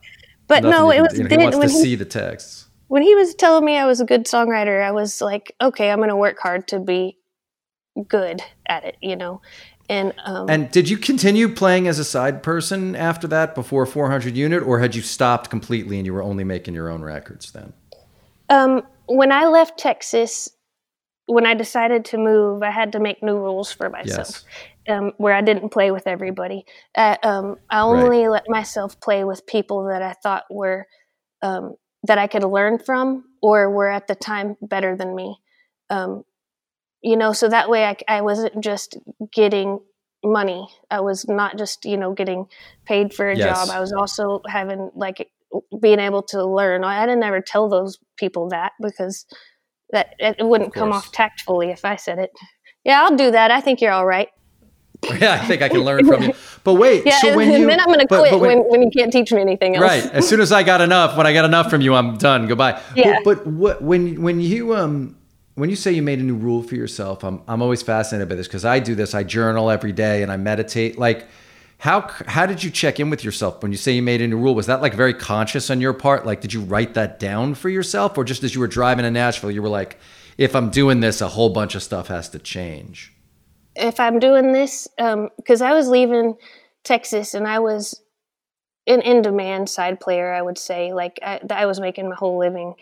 but 0.46 0.62
no, 0.62 0.90
it 0.90 1.00
was. 1.00 1.16
You 1.16 1.24
know, 1.24 1.36
he 1.36 1.44
wants 1.44 1.58
to 1.58 1.68
he, 1.68 1.82
see 1.82 1.94
the 1.94 2.04
texts. 2.04 2.66
When 2.88 3.02
he 3.02 3.14
was 3.14 3.34
telling 3.34 3.64
me 3.64 3.76
I 3.76 3.84
was 3.84 4.00
a 4.00 4.04
good 4.04 4.24
songwriter, 4.24 4.82
I 4.82 4.92
was 4.92 5.20
like, 5.20 5.54
okay, 5.60 5.90
I'm 5.90 5.98
going 5.98 6.08
to 6.08 6.16
work 6.16 6.38
hard 6.40 6.66
to 6.68 6.80
be 6.80 7.18
good 8.08 8.40
at 8.66 8.84
it. 8.84 8.96
You 9.02 9.14
know, 9.14 9.42
and 9.88 10.14
um, 10.24 10.50
and 10.50 10.70
did 10.70 10.88
you 10.88 10.98
continue 10.98 11.48
playing 11.48 11.86
as 11.86 11.98
a 11.98 12.04
side 12.04 12.42
person 12.42 12.96
after 12.96 13.26
that 13.28 13.54
before 13.54 13.86
400 13.86 14.36
unit, 14.36 14.62
or 14.62 14.80
had 14.80 14.94
you 14.94 15.02
stopped 15.02 15.50
completely 15.50 15.98
and 15.98 16.06
you 16.06 16.12
were 16.12 16.22
only 16.22 16.44
making 16.44 16.74
your 16.74 16.88
own 16.88 17.02
records 17.02 17.52
then? 17.52 17.72
Um, 18.50 18.82
when 19.06 19.32
I 19.32 19.46
left 19.46 19.78
Texas, 19.78 20.48
when 21.28 21.44
I 21.44 21.52
decided 21.54 22.06
to 22.06 22.18
move, 22.18 22.62
I 22.62 22.70
had 22.70 22.92
to 22.92 23.00
make 23.00 23.22
new 23.22 23.36
rules 23.36 23.70
for 23.70 23.90
myself, 23.90 24.44
yes. 24.86 24.96
um, 24.96 25.12
where 25.18 25.34
I 25.34 25.42
didn't 25.42 25.68
play 25.68 25.90
with 25.90 26.06
everybody. 26.06 26.64
Uh, 26.94 27.16
um, 27.22 27.56
I 27.68 27.80
only 27.80 28.20
right. 28.20 28.30
let 28.30 28.44
myself 28.48 28.98
play 28.98 29.24
with 29.24 29.46
people 29.46 29.84
that 29.88 30.00
I 30.00 30.14
thought 30.14 30.44
were 30.50 30.86
um, 31.42 31.76
that 32.04 32.16
I 32.16 32.28
could 32.28 32.44
learn 32.44 32.78
from, 32.78 33.24
or 33.42 33.70
were 33.70 33.90
at 33.90 34.06
the 34.06 34.14
time 34.14 34.56
better 34.62 34.96
than 34.96 35.14
me. 35.14 35.36
Um, 35.90 36.24
you 37.02 37.16
know, 37.16 37.34
so 37.34 37.46
that 37.48 37.68
way 37.68 37.84
I, 37.84 37.96
I 38.08 38.22
wasn't 38.22 38.64
just 38.64 38.96
getting 39.30 39.80
money. 40.24 40.66
I 40.90 41.00
was 41.00 41.28
not 41.28 41.58
just 41.58 41.84
you 41.84 41.98
know 41.98 42.14
getting 42.14 42.46
paid 42.86 43.12
for 43.12 43.28
a 43.28 43.36
yes. 43.36 43.54
job. 43.54 43.68
I 43.70 43.80
was 43.80 43.92
also 43.92 44.40
having 44.48 44.90
like 44.94 45.28
being 45.78 45.98
able 45.98 46.22
to 46.22 46.42
learn. 46.42 46.84
I 46.84 47.04
didn't 47.04 47.22
ever 47.22 47.42
tell 47.42 47.68
those 47.68 47.98
people 48.16 48.48
that 48.48 48.72
because 48.80 49.26
that 49.90 50.14
it 50.18 50.44
wouldn't 50.44 50.74
come 50.74 50.92
off 50.92 51.12
tactfully 51.12 51.70
if 51.70 51.84
I 51.84 51.96
said 51.96 52.18
it. 52.18 52.30
Yeah, 52.84 53.02
I'll 53.02 53.16
do 53.16 53.30
that. 53.30 53.50
I 53.50 53.60
think 53.60 53.80
you're 53.80 53.92
all 53.92 54.06
right. 54.06 54.28
Yeah, 55.20 55.34
I 55.40 55.46
think 55.46 55.62
I 55.62 55.68
can 55.68 55.80
learn 55.80 56.06
from 56.06 56.22
you. 56.24 56.34
But 56.64 56.74
wait, 56.74 57.06
yeah, 57.06 57.20
so 57.20 57.36
when 57.36 57.50
you, 57.52 57.66
then 57.66 57.80
I'm 57.80 57.86
going 57.86 58.00
to 58.00 58.06
quit 58.06 58.30
but 58.32 58.40
when, 58.40 58.58
when 58.64 58.82
you 58.82 58.90
can't 58.90 59.12
teach 59.12 59.32
me 59.32 59.40
anything 59.40 59.76
else. 59.76 59.84
Right. 59.84 60.04
As 60.12 60.28
soon 60.28 60.40
as 60.40 60.50
I 60.52 60.62
got 60.62 60.80
enough, 60.80 61.16
when 61.16 61.26
I 61.26 61.32
got 61.32 61.44
enough 61.44 61.70
from 61.70 61.80
you, 61.80 61.94
I'm 61.94 62.18
done. 62.18 62.46
Goodbye. 62.46 62.82
Yeah. 62.94 63.20
But, 63.24 63.44
but 63.44 63.46
what 63.46 63.80
when 63.80 64.20
when 64.22 64.40
you 64.40 64.74
um 64.74 65.16
when 65.54 65.70
you 65.70 65.76
say 65.76 65.92
you 65.92 66.02
made 66.02 66.18
a 66.18 66.22
new 66.22 66.34
rule 66.34 66.62
for 66.62 66.74
yourself, 66.74 67.24
I'm 67.24 67.42
I'm 67.48 67.62
always 67.62 67.80
fascinated 67.80 68.28
by 68.28 68.34
this 68.34 68.48
because 68.48 68.64
I 68.64 68.80
do 68.80 68.94
this. 68.94 69.14
I 69.14 69.22
journal 69.22 69.70
every 69.70 69.92
day 69.92 70.22
and 70.22 70.32
I 70.32 70.36
meditate. 70.36 70.98
Like 70.98 71.26
how 71.78 72.08
how 72.26 72.44
did 72.44 72.62
you 72.64 72.70
check 72.70 72.98
in 72.98 73.08
with 73.08 73.24
yourself 73.24 73.62
when 73.62 73.70
you 73.70 73.78
say 73.78 73.92
you 73.92 74.02
made 74.02 74.20
a 74.20 74.26
new 74.26 74.36
rule? 74.36 74.54
Was 74.54 74.66
that 74.66 74.82
like 74.82 74.94
very 74.94 75.14
conscious 75.14 75.70
on 75.70 75.80
your 75.80 75.92
part? 75.92 76.26
Like, 76.26 76.40
did 76.40 76.52
you 76.52 76.60
write 76.62 76.94
that 76.94 77.20
down 77.20 77.54
for 77.54 77.68
yourself, 77.68 78.18
or 78.18 78.24
just 78.24 78.42
as 78.42 78.54
you 78.54 78.60
were 78.60 78.66
driving 78.66 79.04
to 79.04 79.10
Nashville, 79.10 79.52
you 79.52 79.62
were 79.62 79.68
like, 79.68 79.98
if 80.36 80.56
I'm 80.56 80.70
doing 80.70 81.00
this, 81.00 81.20
a 81.20 81.28
whole 81.28 81.50
bunch 81.50 81.76
of 81.76 81.82
stuff 81.82 82.08
has 82.08 82.28
to 82.30 82.40
change? 82.40 83.14
If 83.76 84.00
I'm 84.00 84.18
doing 84.18 84.52
this, 84.52 84.88
because 84.96 85.62
um, 85.62 85.66
I 85.68 85.72
was 85.72 85.88
leaving 85.88 86.34
Texas 86.82 87.32
and 87.34 87.46
I 87.46 87.60
was 87.60 88.02
an 88.88 89.00
in 89.02 89.22
demand 89.22 89.68
side 89.68 90.00
player, 90.00 90.32
I 90.32 90.42
would 90.42 90.58
say. 90.58 90.92
Like 90.92 91.20
I, 91.22 91.40
I 91.48 91.66
was 91.66 91.78
making 91.78 92.08
my 92.08 92.16
whole 92.16 92.40
living 92.40 92.74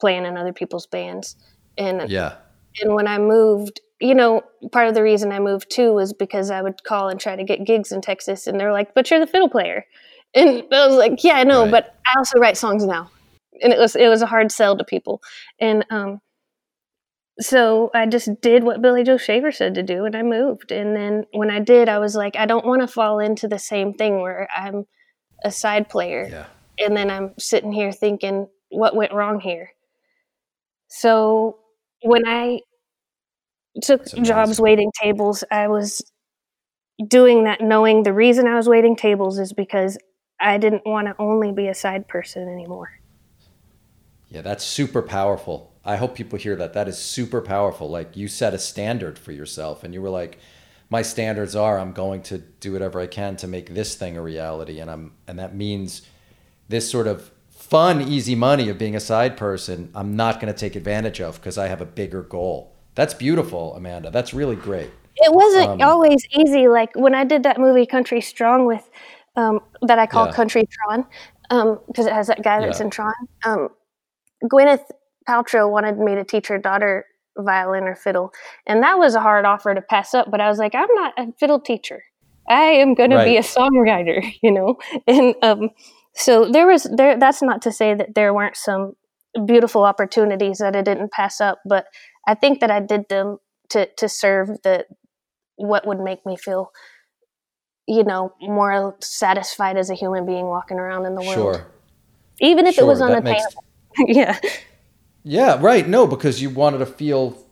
playing 0.00 0.24
in 0.24 0.38
other 0.38 0.54
people's 0.54 0.86
bands, 0.86 1.36
and 1.76 2.08
yeah. 2.10 2.36
And 2.80 2.94
when 2.94 3.08
I 3.08 3.18
moved, 3.18 3.80
you 4.00 4.14
know, 4.14 4.42
part 4.72 4.88
of 4.88 4.94
the 4.94 5.02
reason 5.02 5.32
I 5.32 5.38
moved 5.38 5.70
too 5.70 5.94
was 5.94 6.12
because 6.12 6.50
I 6.50 6.62
would 6.62 6.82
call 6.84 7.08
and 7.08 7.18
try 7.18 7.36
to 7.36 7.44
get 7.44 7.64
gigs 7.64 7.92
in 7.92 8.00
Texas, 8.00 8.46
and 8.46 8.58
they're 8.58 8.72
like, 8.72 8.94
"But 8.94 9.10
you're 9.10 9.20
the 9.20 9.26
fiddle 9.26 9.48
player," 9.48 9.86
and 10.34 10.64
I 10.72 10.86
was 10.86 10.96
like, 10.96 11.22
"Yeah, 11.24 11.34
I 11.34 11.44
know, 11.44 11.62
right. 11.62 11.70
but 11.70 11.94
I 12.06 12.18
also 12.18 12.38
write 12.38 12.56
songs 12.56 12.84
now." 12.84 13.10
And 13.62 13.72
it 13.72 13.78
was 13.78 13.96
it 13.96 14.08
was 14.08 14.22
a 14.22 14.26
hard 14.26 14.52
sell 14.52 14.76
to 14.76 14.84
people, 14.84 15.22
and 15.58 15.84
um, 15.90 16.20
so 17.40 17.90
I 17.94 18.06
just 18.06 18.40
did 18.40 18.64
what 18.64 18.82
Billy 18.82 19.02
Joe 19.02 19.16
Shaver 19.16 19.52
said 19.52 19.74
to 19.74 19.82
do, 19.82 20.04
and 20.04 20.16
I 20.16 20.22
moved. 20.22 20.72
And 20.72 20.96
then 20.96 21.24
when 21.32 21.50
I 21.50 21.60
did, 21.60 21.88
I 21.88 21.98
was 21.98 22.14
like, 22.14 22.36
I 22.36 22.46
don't 22.46 22.66
want 22.66 22.82
to 22.82 22.88
fall 22.88 23.18
into 23.18 23.48
the 23.48 23.58
same 23.58 23.94
thing 23.94 24.20
where 24.20 24.48
I'm 24.54 24.86
a 25.44 25.50
side 25.50 25.88
player, 25.88 26.28
yeah. 26.30 26.46
and 26.78 26.96
then 26.96 27.10
I'm 27.10 27.34
sitting 27.38 27.72
here 27.72 27.92
thinking, 27.92 28.48
what 28.68 28.96
went 28.96 29.12
wrong 29.12 29.40
here? 29.40 29.70
So 30.88 31.58
when 32.02 32.26
I 32.26 32.60
took 33.82 34.06
jobs 34.22 34.60
waiting 34.60 34.90
tables, 35.00 35.44
I 35.50 35.68
was 35.68 36.02
doing 37.06 37.44
that 37.44 37.60
knowing 37.60 38.02
the 38.02 38.12
reason 38.12 38.46
I 38.46 38.54
was 38.54 38.68
waiting 38.68 38.96
tables 38.96 39.38
is 39.38 39.52
because 39.52 39.98
I 40.40 40.58
didn't 40.58 40.82
want 40.86 41.08
to 41.08 41.14
only 41.18 41.52
be 41.52 41.68
a 41.68 41.74
side 41.74 42.08
person 42.08 42.48
anymore. 42.48 42.90
Yeah, 44.28 44.42
that's 44.42 44.64
super 44.64 45.02
powerful. 45.02 45.72
I 45.84 45.96
hope 45.96 46.16
people 46.16 46.38
hear 46.38 46.56
that. 46.56 46.72
That 46.72 46.88
is 46.88 46.98
super 46.98 47.40
powerful. 47.40 47.88
Like 47.88 48.16
you 48.16 48.28
set 48.28 48.54
a 48.54 48.58
standard 48.58 49.18
for 49.18 49.32
yourself 49.32 49.84
and 49.84 49.94
you 49.94 50.02
were 50.02 50.10
like 50.10 50.38
my 50.90 51.02
standards 51.02 51.56
are 51.56 51.78
I'm 51.78 51.92
going 51.92 52.22
to 52.22 52.38
do 52.38 52.72
whatever 52.72 53.00
I 53.00 53.06
can 53.06 53.36
to 53.36 53.46
make 53.46 53.74
this 53.74 53.94
thing 53.94 54.16
a 54.16 54.22
reality 54.22 54.80
and 54.80 54.90
I'm 54.90 55.12
and 55.26 55.38
that 55.38 55.54
means 55.54 56.02
this 56.68 56.90
sort 56.90 57.06
of 57.06 57.30
fun 57.48 58.00
easy 58.00 58.34
money 58.34 58.68
of 58.68 58.78
being 58.78 58.96
a 58.96 59.00
side 59.00 59.36
person 59.36 59.90
I'm 59.94 60.16
not 60.16 60.40
going 60.40 60.52
to 60.52 60.58
take 60.58 60.76
advantage 60.76 61.20
of 61.20 61.36
because 61.36 61.56
I 61.56 61.68
have 61.68 61.80
a 61.80 61.86
bigger 61.86 62.22
goal. 62.22 62.75
That's 62.96 63.14
beautiful, 63.14 63.74
Amanda. 63.76 64.10
That's 64.10 64.34
really 64.34 64.56
great. 64.56 64.90
It 65.16 65.32
wasn't 65.32 65.82
um, 65.82 65.82
always 65.82 66.26
easy. 66.32 66.66
Like 66.66 66.90
when 66.96 67.14
I 67.14 67.24
did 67.24 67.42
that 67.44 67.60
movie 67.60 67.86
Country 67.86 68.20
Strong 68.20 68.66
with 68.66 68.90
um, 69.36 69.60
that 69.82 69.98
I 69.98 70.06
call 70.06 70.26
yeah. 70.26 70.32
Country 70.32 70.66
Tron 70.66 71.06
because 71.48 72.06
um, 72.06 72.08
it 72.08 72.12
has 72.12 72.26
that 72.26 72.42
guy 72.42 72.60
that's 72.60 72.80
yeah. 72.80 72.84
in 72.86 72.90
Tron. 72.90 73.14
Um, 73.44 73.68
Gwyneth 74.44 74.90
Paltrow 75.28 75.70
wanted 75.70 75.98
me 75.98 76.14
to 76.14 76.24
teach 76.24 76.48
her 76.48 76.58
daughter 76.58 77.04
violin 77.38 77.84
or 77.84 77.94
fiddle, 77.94 78.32
and 78.66 78.82
that 78.82 78.98
was 78.98 79.14
a 79.14 79.20
hard 79.20 79.44
offer 79.44 79.74
to 79.74 79.82
pass 79.82 80.14
up. 80.14 80.30
But 80.30 80.40
I 80.40 80.48
was 80.48 80.58
like, 80.58 80.74
I'm 80.74 80.92
not 80.94 81.12
a 81.18 81.32
fiddle 81.38 81.60
teacher. 81.60 82.02
I 82.48 82.62
am 82.62 82.94
going 82.94 83.10
right. 83.10 83.24
to 83.24 83.30
be 83.30 83.36
a 83.36 83.42
songwriter, 83.42 84.34
you 84.42 84.50
know. 84.50 84.76
And 85.06 85.34
um, 85.42 85.70
so 86.14 86.50
there 86.50 86.66
was 86.66 86.84
there. 86.96 87.18
That's 87.18 87.42
not 87.42 87.60
to 87.62 87.72
say 87.72 87.94
that 87.94 88.14
there 88.14 88.32
weren't 88.32 88.56
some 88.56 88.94
beautiful 89.44 89.84
opportunities 89.84 90.58
that 90.58 90.76
I 90.76 90.82
didn't 90.82 91.12
pass 91.12 91.40
up, 91.40 91.60
but 91.66 91.86
I 92.26 92.34
think 92.34 92.60
that 92.60 92.70
I 92.70 92.80
did 92.80 93.08
them 93.08 93.38
to 93.70 93.86
to 93.96 94.08
serve 94.08 94.48
the 94.62 94.86
what 95.56 95.86
would 95.86 96.00
make 96.00 96.24
me 96.24 96.36
feel 96.36 96.70
you 97.86 98.04
know 98.04 98.32
more 98.40 98.96
satisfied 99.00 99.76
as 99.76 99.90
a 99.90 99.94
human 99.94 100.26
being 100.26 100.46
walking 100.46 100.78
around 100.78 101.06
in 101.06 101.14
the 101.14 101.22
world. 101.22 101.34
Sure. 101.34 101.66
Even 102.40 102.66
if 102.66 102.74
sure, 102.74 102.84
it 102.84 102.86
was 102.86 103.00
unattainable. 103.00 103.64
Makes... 103.98 104.16
yeah. 104.16 104.38
Yeah, 105.24 105.58
right. 105.60 105.88
No, 105.88 106.06
because 106.06 106.40
you 106.40 106.50
wanted 106.50 106.78
to 106.78 106.86
feel 106.86 107.44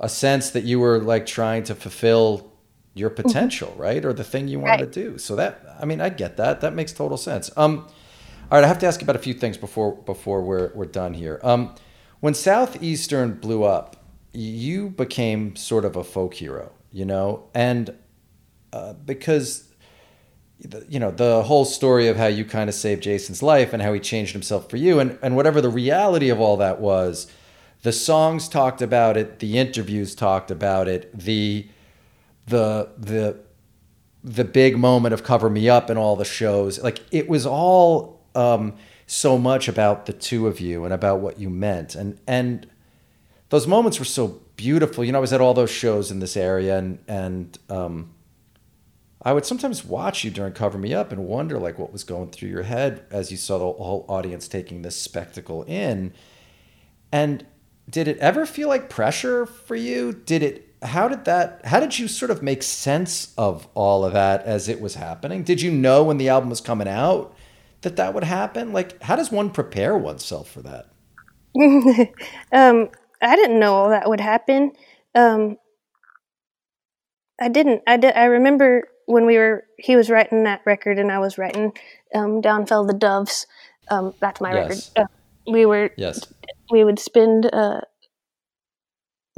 a 0.00 0.08
sense 0.08 0.50
that 0.50 0.64
you 0.64 0.80
were 0.80 0.98
like 0.98 1.26
trying 1.26 1.64
to 1.64 1.74
fulfill 1.74 2.52
your 2.94 3.10
mm-hmm. 3.10 3.22
potential, 3.22 3.74
right? 3.76 4.04
Or 4.04 4.12
the 4.12 4.24
thing 4.24 4.48
you 4.48 4.60
wanted 4.60 4.84
right. 4.84 4.92
to 4.92 5.10
do. 5.10 5.18
So 5.18 5.36
that 5.36 5.76
I 5.80 5.84
mean, 5.84 6.00
I 6.00 6.08
get 6.08 6.36
that. 6.36 6.60
That 6.60 6.74
makes 6.74 6.92
total 6.92 7.16
sense. 7.16 7.50
Um 7.56 7.88
all 8.50 8.58
right, 8.58 8.64
I 8.64 8.68
have 8.68 8.78
to 8.78 8.86
ask 8.86 9.02
about 9.02 9.16
a 9.16 9.20
few 9.20 9.34
things 9.34 9.56
before 9.56 9.94
before 9.94 10.42
we're 10.42 10.72
we're 10.74 10.86
done 10.86 11.14
here. 11.14 11.40
Um 11.42 11.74
when 12.20 12.34
Southeastern 12.34 13.34
blew 13.34 13.62
up, 13.62 13.96
you 14.32 14.90
became 14.90 15.54
sort 15.54 15.84
of 15.84 15.94
a 15.94 16.02
folk 16.02 16.34
hero, 16.34 16.72
you 16.90 17.04
know, 17.04 17.48
and 17.54 17.94
uh, 18.72 18.94
because 18.94 19.64
you 20.88 20.98
know 20.98 21.10
the 21.10 21.44
whole 21.44 21.64
story 21.64 22.08
of 22.08 22.16
how 22.16 22.26
you 22.26 22.44
kind 22.44 22.68
of 22.68 22.74
saved 22.74 23.02
Jason's 23.02 23.42
life 23.42 23.72
and 23.72 23.80
how 23.80 23.92
he 23.92 24.00
changed 24.00 24.32
himself 24.32 24.68
for 24.68 24.76
you 24.76 24.98
and 24.98 25.16
and 25.22 25.36
whatever 25.36 25.60
the 25.60 25.68
reality 25.68 26.30
of 26.30 26.40
all 26.40 26.56
that 26.56 26.80
was 26.80 27.30
the 27.82 27.92
songs 27.92 28.48
talked 28.48 28.82
about 28.82 29.16
it 29.16 29.38
the 29.38 29.56
interviews 29.56 30.16
talked 30.16 30.50
about 30.50 30.88
it 30.88 31.16
the 31.16 31.68
the 32.48 32.88
the 32.98 33.38
the 34.24 34.44
big 34.44 34.76
moment 34.76 35.14
of 35.14 35.22
cover 35.22 35.48
me 35.48 35.68
up 35.68 35.88
and 35.88 35.98
all 35.98 36.16
the 36.16 36.24
shows 36.24 36.80
like 36.82 37.00
it 37.12 37.28
was 37.28 37.46
all 37.46 38.17
um, 38.34 38.74
so 39.06 39.38
much 39.38 39.68
about 39.68 40.06
the 40.06 40.12
two 40.12 40.46
of 40.46 40.60
you 40.60 40.84
and 40.84 40.92
about 40.92 41.20
what 41.20 41.38
you 41.38 41.50
meant 41.50 41.94
and 41.94 42.18
and 42.26 42.68
those 43.50 43.66
moments 43.66 43.98
were 43.98 44.04
so 44.04 44.40
beautiful 44.56 45.04
you 45.04 45.12
know 45.12 45.18
i 45.18 45.20
was 45.20 45.32
at 45.32 45.40
all 45.40 45.54
those 45.54 45.70
shows 45.70 46.10
in 46.10 46.18
this 46.20 46.36
area 46.36 46.76
and 46.76 46.98
and 47.08 47.58
um, 47.70 48.10
I 49.22 49.32
would 49.32 49.44
sometimes 49.44 49.84
watch 49.84 50.22
you 50.22 50.30
during 50.30 50.52
Cover 50.52 50.78
Me 50.78 50.94
Up 50.94 51.10
and 51.10 51.26
wonder 51.26 51.58
like 51.58 51.78
what 51.78 51.92
was 51.92 52.04
going 52.04 52.30
through 52.30 52.50
your 52.50 52.62
head 52.62 53.04
as 53.10 53.30
you 53.30 53.36
saw 53.36 53.58
the 53.58 53.64
whole 53.64 54.06
audience 54.08 54.46
taking 54.46 54.82
this 54.82 54.96
spectacle 54.96 55.64
in. 55.64 56.12
And 57.10 57.44
did 57.90 58.06
it 58.06 58.18
ever 58.18 58.46
feel 58.46 58.68
like 58.68 58.88
pressure 58.88 59.44
for 59.44 59.74
you? 59.74 60.12
Did 60.12 60.42
it 60.42 60.64
how 60.82 61.08
did 61.08 61.24
that 61.24 61.60
how 61.64 61.80
did 61.80 61.98
you 61.98 62.06
sort 62.06 62.30
of 62.30 62.42
make 62.42 62.62
sense 62.62 63.34
of 63.36 63.66
all 63.74 64.04
of 64.04 64.12
that 64.12 64.44
as 64.44 64.68
it 64.68 64.80
was 64.80 64.94
happening? 64.94 65.42
Did 65.42 65.60
you 65.60 65.72
know 65.72 66.04
when 66.04 66.18
the 66.18 66.28
album 66.28 66.50
was 66.50 66.60
coming 66.60 66.88
out 66.88 67.34
that 67.82 67.96
that 67.96 68.14
would 68.14 68.24
happen? 68.24 68.72
Like 68.72 69.02
how 69.02 69.16
does 69.16 69.30
one 69.30 69.50
prepare 69.50 69.96
oneself 69.96 70.50
for 70.50 70.62
that? 70.62 70.88
um, 72.52 72.88
I 73.20 73.36
didn't 73.36 73.58
know 73.58 73.74
all 73.74 73.88
that 73.90 74.08
would 74.08 74.20
happen. 74.20 74.72
Um, 75.14 75.56
I 77.40 77.48
didn't. 77.48 77.82
I 77.86 77.96
did. 77.96 78.14
I 78.14 78.24
remember 78.24 78.88
when 79.06 79.26
we 79.26 79.36
were 79.36 79.64
he 79.78 79.96
was 79.96 80.10
writing 80.10 80.44
that 80.44 80.60
record 80.66 80.98
and 80.98 81.10
I 81.10 81.18
was 81.18 81.38
writing 81.38 81.72
um, 82.14 82.40
Down 82.40 82.66
Fell 82.66 82.84
the 82.84 82.92
Doves. 82.92 83.46
Um, 83.90 84.14
that's 84.20 84.40
my 84.40 84.52
yes. 84.52 84.92
record. 84.96 85.10
Uh, 85.10 85.52
we 85.52 85.66
were 85.66 85.90
yes. 85.96 86.20
We 86.70 86.84
would 86.84 86.98
spend 86.98 87.46
uh, 87.52 87.80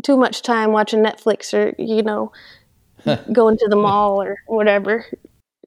too 0.02 0.16
much 0.16 0.42
time 0.42 0.72
watching 0.72 1.04
Netflix 1.04 1.54
or 1.54 1.74
you 1.78 2.02
know 2.02 2.32
going 3.32 3.58
to 3.58 3.68
the 3.68 3.76
mall 3.76 4.22
or 4.22 4.36
whatever. 4.46 5.06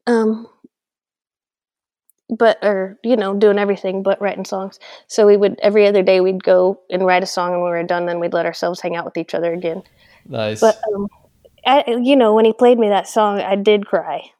Um, 0.06 0.48
but 2.30 2.58
or 2.64 2.98
you 3.04 3.16
know 3.16 3.36
doing 3.36 3.60
everything 3.60 4.04
but 4.04 4.22
writing 4.22 4.46
songs. 4.46 4.80
So 5.08 5.28
we 5.28 5.38
would 5.38 5.60
every 5.62 5.88
other 5.88 6.04
day 6.04 6.22
we'd 6.22 6.44
go 6.44 6.80
and 6.90 7.06
write 7.06 7.24
a 7.24 7.28
song 7.28 7.54
and 7.54 7.62
when 7.62 7.72
we 7.72 7.78
were 7.78 7.84
done 7.84 8.06
then 8.06 8.20
we'd 8.20 8.34
let 8.34 8.46
ourselves 8.46 8.82
hang 8.82 8.96
out 8.96 9.06
with 9.06 9.18
each 9.18 9.34
other 9.34 9.54
again. 9.54 9.84
Nice. 10.28 10.62
But 10.62 10.80
um, 10.94 11.08
I, 11.66 11.84
you 12.02 12.16
know, 12.16 12.34
when 12.34 12.46
he 12.46 12.54
played 12.54 12.78
me 12.78 12.90
that 12.90 13.08
song, 13.08 13.40
I 13.40 13.56
did 13.56 13.86
cry. 13.86 14.32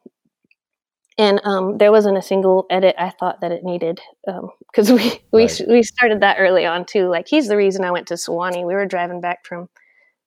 And 1.16 1.40
um, 1.44 1.78
there 1.78 1.92
wasn't 1.92 2.18
a 2.18 2.22
single 2.22 2.66
edit 2.70 2.96
I 2.98 3.10
thought 3.10 3.40
that 3.40 3.52
it 3.52 3.62
needed 3.62 4.00
because 4.24 4.90
um, 4.90 4.96
we 4.96 5.20
we 5.32 5.42
right. 5.42 5.60
we 5.68 5.82
started 5.84 6.20
that 6.22 6.38
early 6.40 6.66
on 6.66 6.84
too. 6.84 7.08
Like 7.08 7.28
he's 7.28 7.46
the 7.46 7.56
reason 7.56 7.84
I 7.84 7.92
went 7.92 8.08
to 8.08 8.14
Sewanee. 8.14 8.66
We 8.66 8.74
were 8.74 8.86
driving 8.86 9.20
back 9.20 9.46
from 9.46 9.68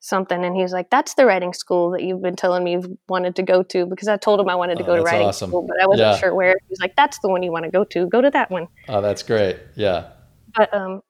something, 0.08 0.44
and 0.44 0.56
he 0.56 0.62
was 0.62 0.72
like, 0.72 0.90
"That's 0.90 1.14
the 1.16 1.26
writing 1.26 1.54
school 1.54 1.92
that 1.92 2.04
you've 2.04 2.22
been 2.22 2.36
telling 2.36 2.64
me 2.64 2.74
you've 2.74 2.90
wanted 3.10 3.36
to 3.36 3.44
go 3.44 3.64
to." 3.64 3.86
Because 3.86 4.08
I 4.08 4.18
told 4.18 4.40
him 4.40 4.50
I 4.50 4.56
wanted 4.56 4.78
to 4.78 4.84
oh, 4.84 4.88
go 4.88 4.96
to 4.96 5.02
writing 5.04 5.28
awesome. 5.28 5.50
school, 5.50 5.66
but 5.68 5.78
I 5.82 5.88
wasn't 5.88 6.14
yeah. 6.14 6.18
sure 6.18 6.34
where. 6.34 6.56
He 6.60 6.70
was 6.70 6.80
like, 6.80 6.96
"That's 6.96 7.20
the 7.20 7.30
one 7.30 7.44
you 7.44 7.52
want 7.52 7.66
to 7.66 7.72
go 7.72 7.84
to. 7.84 8.08
Go 8.08 8.22
to 8.22 8.30
that 8.32 8.50
one." 8.50 8.68
Oh, 8.88 9.02
that's 9.02 9.24
great. 9.24 9.58
Yeah. 9.76 10.10
But 10.56 10.74
um, 10.74 11.02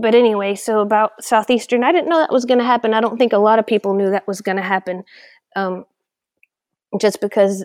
but 0.00 0.14
anyway, 0.14 0.54
so 0.54 0.80
about 0.80 1.12
Southeastern, 1.22 1.82
I 1.82 1.92
didn't 1.92 2.08
know 2.08 2.18
that 2.18 2.32
was 2.32 2.44
going 2.44 2.58
to 2.58 2.64
happen. 2.64 2.92
I 2.92 3.00
don't 3.00 3.16
think 3.16 3.32
a 3.32 3.38
lot 3.38 3.58
of 3.58 3.66
people 3.66 3.94
knew 3.94 4.10
that 4.10 4.28
was 4.28 4.40
going 4.40 4.56
to 4.56 4.62
happen. 4.62 5.04
Um, 5.54 5.86
just 7.00 7.20
because, 7.20 7.64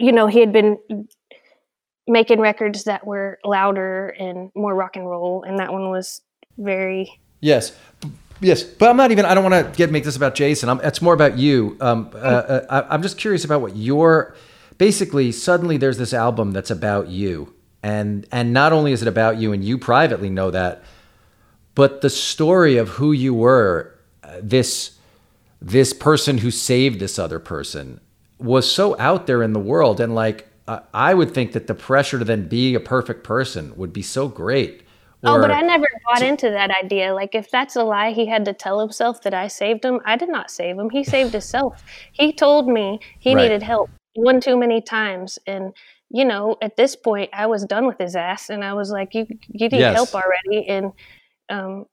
you 0.00 0.12
know, 0.12 0.26
he 0.26 0.40
had 0.40 0.52
been 0.52 0.78
making 2.08 2.40
records 2.40 2.84
that 2.84 3.06
were 3.06 3.38
louder 3.44 4.08
and 4.08 4.50
more 4.54 4.74
rock 4.74 4.96
and 4.96 5.08
roll, 5.08 5.42
and 5.42 5.58
that 5.58 5.72
one 5.72 5.90
was 5.90 6.20
very. 6.58 7.20
Yes. 7.40 7.76
Yes, 8.40 8.62
but 8.62 8.90
I'm 8.90 8.96
not 8.96 9.10
even. 9.10 9.24
I 9.24 9.34
don't 9.34 9.50
want 9.50 9.72
to 9.72 9.76
get 9.76 9.90
make 9.90 10.04
this 10.04 10.16
about 10.16 10.34
Jason. 10.34 10.68
I'm, 10.68 10.80
it's 10.80 11.00
more 11.00 11.14
about 11.14 11.38
you. 11.38 11.76
Um, 11.80 12.10
uh, 12.14 12.18
uh, 12.18 12.66
I, 12.68 12.94
I'm 12.94 13.02
just 13.02 13.18
curious 13.18 13.44
about 13.44 13.60
what 13.60 13.76
your. 13.76 14.34
Basically, 14.78 15.32
suddenly 15.32 15.78
there's 15.78 15.96
this 15.96 16.12
album 16.12 16.52
that's 16.52 16.70
about 16.70 17.08
you, 17.08 17.54
and 17.82 18.26
and 18.30 18.52
not 18.52 18.72
only 18.72 18.92
is 18.92 19.00
it 19.00 19.08
about 19.08 19.38
you, 19.38 19.52
and 19.52 19.64
you 19.64 19.78
privately 19.78 20.28
know 20.28 20.50
that, 20.50 20.82
but 21.74 22.02
the 22.02 22.10
story 22.10 22.76
of 22.76 22.90
who 22.90 23.12
you 23.12 23.32
were, 23.32 23.98
uh, 24.22 24.36
this 24.42 24.98
this 25.62 25.94
person 25.94 26.38
who 26.38 26.50
saved 26.50 27.00
this 27.00 27.18
other 27.18 27.38
person, 27.38 28.00
was 28.38 28.70
so 28.70 28.98
out 28.98 29.26
there 29.26 29.42
in 29.42 29.54
the 29.54 29.58
world, 29.58 29.98
and 29.98 30.14
like 30.14 30.46
I 30.92 31.14
would 31.14 31.32
think 31.32 31.52
that 31.52 31.68
the 31.68 31.74
pressure 31.74 32.18
to 32.18 32.24
then 32.24 32.48
be 32.48 32.74
a 32.74 32.80
perfect 32.80 33.24
person 33.24 33.74
would 33.76 33.92
be 33.92 34.02
so 34.02 34.28
great. 34.28 34.82
Or, 35.22 35.38
oh, 35.38 35.40
but 35.40 35.50
I 35.50 35.62
never 35.62 35.86
bought 36.04 36.22
into 36.22 36.50
that 36.50 36.70
idea. 36.70 37.14
Like, 37.14 37.34
if 37.34 37.50
that's 37.50 37.74
a 37.74 37.82
lie, 37.82 38.12
he 38.12 38.26
had 38.26 38.44
to 38.44 38.52
tell 38.52 38.80
himself 38.80 39.22
that 39.22 39.32
I 39.32 39.48
saved 39.48 39.84
him. 39.84 40.00
I 40.04 40.16
did 40.16 40.28
not 40.28 40.50
save 40.50 40.78
him. 40.78 40.90
He 40.90 41.04
saved 41.14 41.32
himself. 41.32 41.82
He 42.12 42.32
told 42.32 42.68
me 42.68 43.00
he 43.18 43.34
right. 43.34 43.42
needed 43.42 43.62
help 43.62 43.90
one 44.14 44.40
too 44.40 44.56
many 44.56 44.80
times, 44.80 45.38
and 45.46 45.74
you 46.10 46.24
know, 46.24 46.56
at 46.62 46.76
this 46.76 46.94
point, 46.94 47.30
I 47.32 47.46
was 47.46 47.64
done 47.64 47.86
with 47.86 47.98
his 47.98 48.14
ass, 48.14 48.50
and 48.50 48.64
I 48.64 48.74
was 48.74 48.90
like, 48.90 49.14
"You, 49.14 49.26
you 49.48 49.68
need 49.68 49.78
yes. 49.78 49.94
help 49.94 50.14
already." 50.14 50.68
And 50.68 50.92
um, 51.48 51.86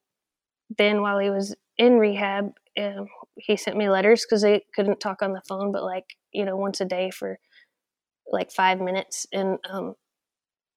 then 0.78 1.01
while 1.01 1.19
he 1.19 1.30
was 1.30 1.55
in 1.78 1.97
rehab, 1.97 2.51
um, 2.80 3.07
he 3.38 3.57
sent 3.57 3.78
me 3.78 3.89
letters 3.89 4.26
because 4.26 4.41
they 4.41 4.63
couldn't 4.76 4.99
talk 4.99 5.21
on 5.21 5.34
the 5.34 5.41
phone, 5.47 5.71
but 5.71 5.84
like 5.84 6.05
you 6.32 6.45
know 6.45 6.55
once 6.55 6.82
a 6.82 6.86
day 6.86 7.09
for 7.09 7.39
like 8.32 8.51
five 8.51 8.80
minutes, 8.80 9.26
and 9.34 9.57
um, 9.69 9.95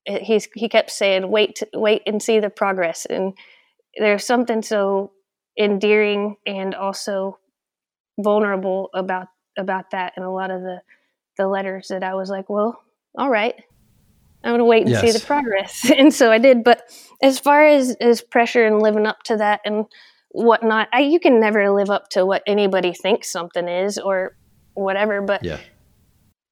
he's 0.06 0.48
he 0.54 0.68
kept 0.68 0.90
saying, 0.90 1.30
"Wait, 1.30 1.62
wait 1.74 2.02
and 2.06 2.22
see 2.22 2.40
the 2.40 2.50
progress." 2.50 3.06
And 3.06 3.36
there's 3.96 4.26
something 4.26 4.62
so 4.62 5.12
endearing 5.58 6.36
and 6.46 6.74
also 6.74 7.38
vulnerable 8.18 8.90
about 8.94 9.28
about 9.58 9.90
that, 9.92 10.12
and 10.16 10.24
a 10.24 10.30
lot 10.30 10.50
of 10.50 10.62
the 10.62 10.80
the 11.38 11.46
letters 11.46 11.88
that 11.88 12.02
I 12.02 12.14
was 12.14 12.30
like, 12.30 12.48
"Well, 12.48 12.80
all 13.16 13.30
right, 13.30 13.54
I'm 14.46 14.52
going 14.52 14.58
to 14.60 14.64
wait 14.64 14.82
and 14.82 14.90
yes. 14.90 15.00
see 15.00 15.10
the 15.10 15.26
progress. 15.26 15.90
And 15.96 16.14
so 16.14 16.30
I 16.30 16.38
did. 16.38 16.62
But 16.62 16.82
as 17.20 17.38
far 17.38 17.66
as, 17.66 17.96
as 18.00 18.20
pressure 18.20 18.64
and 18.64 18.80
living 18.80 19.06
up 19.06 19.22
to 19.24 19.38
that 19.38 19.60
and 19.64 19.86
whatnot, 20.30 20.88
I, 20.92 21.00
you 21.00 21.18
can 21.18 21.40
never 21.40 21.70
live 21.70 21.90
up 21.90 22.10
to 22.10 22.24
what 22.24 22.42
anybody 22.46 22.92
thinks 22.92 23.30
something 23.30 23.66
is 23.66 23.98
or 23.98 24.36
whatever. 24.74 25.20
But 25.20 25.42
yeah. 25.42 25.58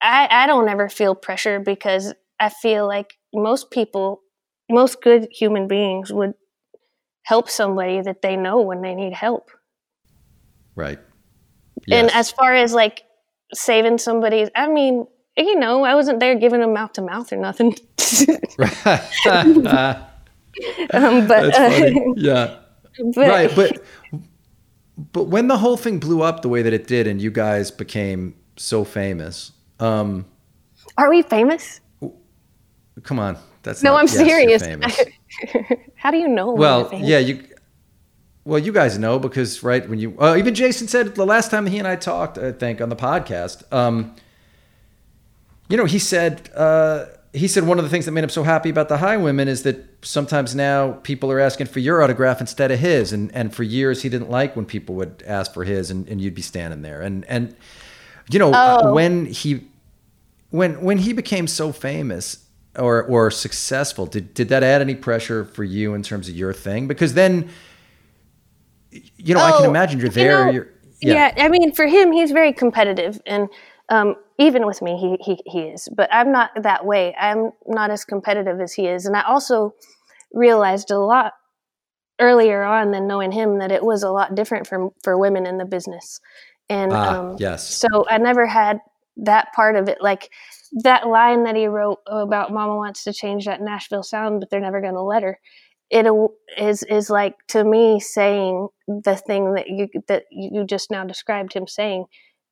I, 0.03 0.27
I 0.29 0.47
don't 0.47 0.69
ever 0.69 0.89
feel 0.89 1.15
pressure 1.15 1.61
because 1.61 2.13
I 2.41 2.49
feel 2.49 2.87
like 2.89 3.17
most 3.35 3.71
people, 3.71 4.23
most 4.71 5.03
good 5.03 5.29
human 5.31 5.69
beings 5.69 6.13
would 6.13 6.35
help 7.25 7.51
somebody 7.51 8.01
that 8.01 8.23
they 8.23 8.37
know 8.37 8.61
when 8.61 8.83
they 8.83 8.95
need 8.95 9.13
help. 9.13 9.51
Right. 10.77 10.99
Yes. 11.87 12.01
And 12.01 12.11
as 12.13 12.31
far 12.31 12.55
as 12.55 12.73
like 12.73 13.03
saving 13.53 13.99
somebody, 13.99 14.49
I 14.55 14.69
mean, 14.69 15.07
you 15.37 15.59
know, 15.59 15.85
I 15.85 15.95
wasn't 15.95 16.21
there 16.21 16.35
giving 16.37 16.61
them 16.61 16.73
mouth 16.73 16.93
to 16.95 17.03
mouth 17.03 17.33
or 17.33 17.37
nothing. 17.37 17.75
um, 20.93 21.27
but 21.27 21.59
uh, 21.59 21.91
yeah, 22.17 22.57
but, 23.15 23.17
right. 23.17 23.51
But 23.55 23.83
but 25.13 25.25
when 25.25 25.49
the 25.49 25.59
whole 25.59 25.77
thing 25.77 25.99
blew 25.99 26.23
up 26.23 26.43
the 26.43 26.49
way 26.49 26.63
that 26.63 26.73
it 26.73 26.87
did, 26.87 27.07
and 27.07 27.21
you 27.21 27.31
guys 27.31 27.71
became 27.71 28.37
so 28.57 28.85
famous, 28.85 29.53
um, 29.81 30.27
are 30.97 31.11
we 31.11 31.23
famous? 31.23 31.81
Come 33.03 33.19
on, 33.19 33.37
that's 33.63 33.83
no. 33.83 33.93
Not, 33.93 34.01
I'm 34.01 34.07
yes, 34.07 34.61
serious. 34.61 35.01
How 35.97 36.11
do 36.11 36.17
you 36.17 36.29
know? 36.29 36.53
Well, 36.53 36.91
yeah, 36.93 37.19
you. 37.19 37.45
Well, 38.45 38.59
you 38.59 38.73
guys 38.73 38.99
know 38.99 39.19
because 39.19 39.63
right 39.63 39.89
when 39.89 39.99
you 39.99 40.17
uh, 40.19 40.37
even 40.37 40.55
Jason 40.55 40.87
said 40.87 41.15
the 41.15 41.27
last 41.27 41.51
time 41.51 41.67
he 41.67 41.79
and 41.79 41.89
I 41.89 41.97
talked, 41.97 42.39
I 42.39 42.53
think 42.53 42.81
on 42.81 42.91
the 42.91 42.97
podcast. 42.97 43.71
Um, 43.73 44.15
you 45.69 45.77
know, 45.77 45.87
he 45.87 45.99
said 45.99 46.51
uh, 46.55 47.07
he 47.33 47.49
said 47.49 47.65
one 47.65 47.79
of 47.79 47.85
the 47.85 47.91
things 47.91 48.05
that 48.05 48.13
made 48.13 48.23
him 48.23 48.31
so 48.31 48.45
happy 48.45 48.71
about 48.71 48.89
the 48.89 48.99
Highwomen 48.99 49.49
is 49.49 49.65
that 49.65 49.85
sometimes 50.03 50.55
now 50.55 50.93
people 51.03 51.33
are 51.33 51.41
asking 51.41 51.67
for 51.67 51.81
your 51.81 52.03
autograph 52.03 52.41
instead 52.41 52.71
of 52.71 52.79
his, 52.79 53.13
and 53.13 53.35
and 53.35 53.53
for 53.53 53.65
years 53.65 54.03
he 54.03 54.09
didn't 54.09 54.31
like 54.31 54.55
when 54.55 54.67
people 54.67 54.95
would 54.95 55.25
ask 55.27 55.53
for 55.53 55.65
his, 55.65 55.91
and, 55.91 56.07
and 56.09 56.21
you'd 56.21 56.35
be 56.35 56.43
standing 56.43 56.83
there, 56.83 57.01
and 57.01 57.25
and 57.25 57.57
you 58.31 58.39
know 58.39 58.53
oh. 58.55 58.95
when 58.95 59.27
he 59.27 59.67
when 60.51 60.81
when 60.83 60.99
he 60.99 61.13
became 61.13 61.49
so 61.49 61.73
famous 61.73 62.44
or 62.79 63.05
or 63.05 63.31
successful, 63.31 64.07
did 64.07 64.35
did 64.35 64.49
that 64.49 64.63
add 64.63 64.81
any 64.81 64.95
pressure 64.95 65.45
for 65.45 65.65
you 65.65 65.95
in 65.95 66.03
terms 66.03 66.29
of 66.29 66.35
your 66.35 66.53
thing? 66.53 66.87
Because 66.87 67.15
then, 67.15 67.49
you 68.91 69.35
know, 69.35 69.41
oh, 69.41 69.45
I 69.45 69.53
can 69.53 69.67
oh, 69.67 69.71
imagine 69.71 70.01
you're 70.01 70.09
there. 70.09 70.41
You 70.41 70.45
know, 70.45 70.53
you're, 70.53 70.69
yeah. 71.01 71.33
yeah, 71.37 71.45
I 71.45 71.49
mean, 71.49 71.73
for 71.73 71.87
him, 71.87 72.13
he's 72.13 72.31
very 72.31 72.53
competitive, 72.53 73.21
and 73.27 73.49
um, 73.89 74.17
even 74.39 74.67
with 74.67 74.83
me, 74.83 74.97
he, 74.97 75.17
he 75.25 75.43
he 75.47 75.61
is. 75.69 75.89
But 75.95 76.09
I'm 76.13 76.33
not 76.33 76.51
that 76.63 76.85
way. 76.85 77.15
I'm 77.19 77.51
not 77.67 77.91
as 77.91 78.05
competitive 78.05 78.61
as 78.61 78.73
he 78.73 78.87
is, 78.87 79.07
and 79.07 79.17
I 79.17 79.23
also 79.23 79.75
realized 80.33 80.91
a 80.91 80.99
lot 80.99 81.33
earlier 82.21 82.63
on 82.63 82.93
than 82.93 83.07
knowing 83.07 83.33
him 83.33 83.59
that 83.59 83.73
it 83.73 83.85
was 83.85 84.03
a 84.03 84.11
lot 84.11 84.35
different 84.35 84.67
for 84.67 84.91
for 85.03 85.19
women 85.19 85.47
in 85.47 85.59
the 85.59 85.65
business. 85.65 86.21
And 86.69 86.93
Ah, 86.93 87.19
um, 87.19 87.37
yes. 87.39 87.69
so 87.69 87.89
I 88.09 88.19
never 88.19 88.47
had 88.47 88.79
that 89.19 89.53
part 89.53 89.77
of 89.77 89.89
it. 89.89 89.99
Like 90.01 90.31
that 90.83 91.07
line 91.07 91.45
that 91.45 91.57
he 91.57 91.67
wrote 91.67 91.99
about 92.07 92.53
Mama 92.53 92.77
wants 92.77 93.05
to 93.05 93.13
change 93.13 93.47
that 93.47 93.61
Nashville 93.61 94.03
sound, 94.03 94.41
but 94.41 94.51
they're 94.51 94.61
never 94.61 94.81
going 94.81 94.95
to 94.95 95.03
let 95.03 95.23
her. 95.23 95.39
It 95.91 96.07
is 96.59 96.83
is 96.85 97.11
like 97.11 97.35
to 97.49 97.63
me 97.65 98.01
saying 98.01 98.69
the 98.89 99.17
thing 99.17 99.55
that 99.55 99.69
you 99.69 99.89
that 100.09 100.25
you 100.31 100.65
just 100.65 100.91
now 100.91 101.05
described 101.05 101.53
him 101.53 101.67
saying. 101.67 102.07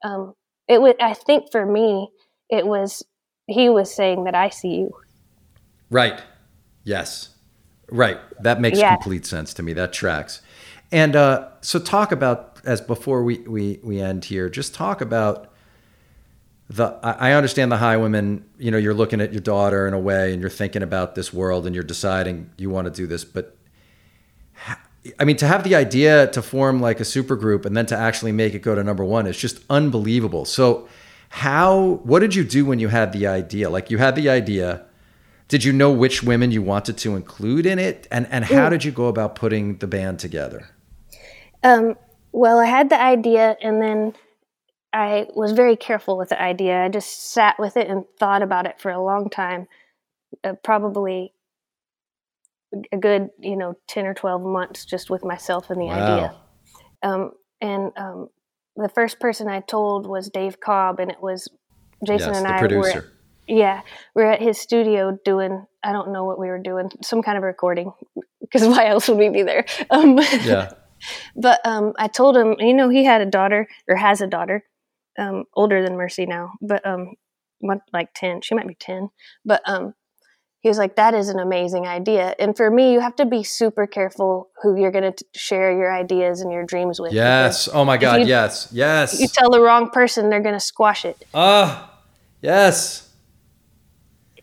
Um, 0.04 0.34
it 0.68 0.80
would. 0.80 1.00
I 1.00 1.14
think 1.14 1.50
for 1.50 1.64
me, 1.66 2.08
it 2.50 2.66
was 2.66 3.02
he 3.46 3.68
was 3.68 3.94
saying 3.94 4.24
that 4.24 4.34
I 4.34 4.50
see 4.50 4.68
you. 4.76 4.90
Right. 5.90 6.22
Yes. 6.84 7.30
Right. 7.90 8.18
That 8.42 8.60
makes 8.60 8.78
Yeah. 8.78 8.96
complete 8.96 9.26
sense 9.26 9.52
to 9.54 9.62
me. 9.62 9.72
That 9.72 9.92
tracks. 9.92 10.40
And 10.90 11.16
uh, 11.16 11.48
so, 11.62 11.78
talk 11.78 12.12
about 12.12 12.60
as 12.64 12.80
before 12.80 13.24
we 13.24 13.38
we 13.38 13.80
we 13.82 14.00
end 14.00 14.26
here. 14.26 14.48
Just 14.48 14.74
talk 14.74 15.00
about 15.00 15.51
the. 16.74 16.98
I 17.02 17.30
I 17.30 17.32
understand 17.32 17.70
the 17.72 17.76
Highwomen. 17.76 18.42
You 18.58 18.70
know, 18.70 18.78
you're 18.78 18.94
looking 18.94 19.20
at 19.20 19.32
your 19.32 19.40
daughter 19.40 19.86
in 19.86 19.94
a 19.94 19.98
way, 19.98 20.32
and 20.32 20.40
you're 20.40 20.50
thinking 20.50 20.82
about 20.82 21.14
this 21.14 21.32
world, 21.32 21.66
and 21.66 21.74
you're 21.74 21.84
deciding 21.84 22.50
you 22.56 22.70
want 22.70 22.86
to 22.86 22.90
do 22.90 23.06
this. 23.06 23.24
But 23.24 23.56
I 25.18 25.24
mean, 25.24 25.36
to 25.36 25.46
have 25.46 25.64
the 25.64 25.74
idea 25.74 26.28
to 26.28 26.42
form 26.42 26.80
like 26.80 27.00
a 27.00 27.04
super 27.04 27.36
group, 27.36 27.64
and 27.64 27.76
then 27.76 27.86
to 27.86 27.96
actually 27.96 28.32
make 28.32 28.54
it 28.54 28.60
go 28.60 28.74
to 28.74 28.82
number 28.82 29.04
one 29.04 29.26
is 29.26 29.36
just 29.36 29.60
unbelievable. 29.70 30.44
So, 30.44 30.88
how? 31.30 32.00
What 32.04 32.20
did 32.20 32.34
you 32.34 32.44
do 32.44 32.64
when 32.64 32.78
you 32.78 32.88
had 32.88 33.12
the 33.12 33.26
idea? 33.26 33.70
Like, 33.70 33.90
you 33.90 33.98
had 33.98 34.16
the 34.16 34.28
idea 34.28 34.86
did 35.48 35.64
you 35.64 35.72
know 35.72 35.92
which 35.92 36.22
women 36.22 36.50
you 36.50 36.62
wanted 36.62 36.96
to 36.96 37.14
include 37.14 37.66
in 37.66 37.78
it 37.78 38.08
and 38.10 38.26
and 38.30 38.42
how 38.42 38.70
did 38.70 38.84
you 38.84 38.90
go 38.90 39.08
about 39.08 39.34
putting 39.34 39.76
the 39.78 39.86
band 39.86 40.18
together 40.18 40.70
Um, 41.62 41.96
well, 42.32 42.58
I 42.58 42.64
had 42.64 42.88
the 42.88 43.00
idea, 43.00 43.56
and 43.62 43.80
then 43.80 44.14
I 44.92 45.26
was 45.34 45.52
very 45.52 45.76
careful 45.76 46.18
with 46.18 46.30
the 46.30 46.40
idea. 46.40 46.84
I 46.84 46.88
just 46.88 47.32
sat 47.32 47.56
with 47.58 47.76
it 47.76 47.88
and 47.88 48.04
thought 48.18 48.42
about 48.42 48.66
it 48.66 48.80
for 48.80 48.90
a 48.90 49.02
long 49.02 49.30
time, 49.30 49.66
uh, 50.44 50.54
probably 50.62 51.32
a 52.90 52.96
good, 52.96 53.30
you 53.38 53.56
know, 53.56 53.74
ten 53.88 54.06
or 54.06 54.14
twelve 54.14 54.42
months, 54.42 54.84
just 54.84 55.10
with 55.10 55.24
myself 55.24 55.70
and 55.70 55.80
the 55.80 55.90
idea. 55.90 56.34
Um, 57.02 57.32
and 57.60 57.92
um, 57.96 58.28
the 58.76 58.88
first 58.88 59.18
person 59.18 59.48
I 59.48 59.60
told 59.60 60.06
was 60.06 60.28
Dave 60.28 60.60
Cobb, 60.60 61.00
and 61.00 61.10
it 61.10 61.22
was 61.22 61.48
Jason 62.06 62.34
yes 62.34 62.38
and 62.38 62.46
I 62.46 62.50
were 62.50 62.56
at, 62.56 62.60
producer 62.60 63.12
yeah, 63.48 63.82
we 64.14 64.22
are 64.22 64.32
at 64.32 64.42
his 64.42 64.58
studio 64.58 65.18
doing 65.24 65.66
I 65.82 65.92
don't 65.92 66.12
know 66.12 66.24
what 66.24 66.38
we 66.38 66.46
were 66.48 66.58
doing, 66.58 66.90
some 67.02 67.22
kind 67.22 67.36
of 67.36 67.42
recording, 67.42 67.92
because 68.40 68.62
why 68.66 68.86
else 68.86 69.08
would 69.08 69.18
we 69.18 69.28
be 69.28 69.42
there? 69.42 69.64
Um, 69.90 70.18
yeah 70.18 70.72
but 71.36 71.60
um, 71.64 71.92
I 71.98 72.08
told 72.08 72.36
him, 72.36 72.56
you 72.58 72.74
know, 72.74 72.88
he 72.88 73.04
had 73.04 73.20
a 73.20 73.26
daughter 73.26 73.68
or 73.88 73.96
has 73.96 74.20
a 74.20 74.26
daughter, 74.26 74.64
um, 75.18 75.44
older 75.54 75.82
than 75.82 75.96
Mercy 75.96 76.26
now, 76.26 76.52
but 76.60 76.84
um, 76.86 77.14
like 77.92 78.08
ten. 78.14 78.40
She 78.42 78.54
might 78.54 78.66
be 78.68 78.74
ten, 78.74 79.10
but 79.44 79.62
um, 79.66 79.94
he 80.60 80.68
was 80.68 80.78
like, 80.78 80.96
"That 80.96 81.14
is 81.14 81.28
an 81.28 81.38
amazing 81.38 81.86
idea." 81.86 82.34
And 82.38 82.56
for 82.56 82.70
me, 82.70 82.92
you 82.92 83.00
have 83.00 83.16
to 83.16 83.26
be 83.26 83.42
super 83.42 83.86
careful 83.86 84.50
who 84.62 84.76
you're 84.80 84.90
going 84.92 85.12
to 85.12 85.24
share 85.34 85.72
your 85.76 85.92
ideas 85.92 86.40
and 86.40 86.52
your 86.52 86.64
dreams 86.64 87.00
with. 87.00 87.12
yes 87.12 87.68
oh 87.72 87.84
my 87.84 87.96
god 87.96 88.20
you- 88.20 88.26
yes 88.26 88.68
yes 88.72 89.20
You 89.20 89.28
tell 89.28 89.50
the 89.50 89.60
wrong 89.60 89.90
person, 89.90 90.30
they're 90.30 90.40
going 90.42 90.54
to 90.54 90.60
squash 90.60 91.04
it. 91.04 91.24
ah 91.34 91.90
yes 92.40 93.08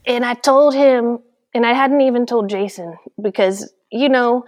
and 0.06 0.26
I 0.26 0.34
told 0.34 0.74
him, 0.74 1.20
and 1.54 1.66
I 1.66 1.74
hadn't 1.74 2.02
even 2.02 2.26
told 2.26 2.50
Jason 2.50 2.98
because, 3.22 3.72
you 3.92 4.10
know, 4.10 4.46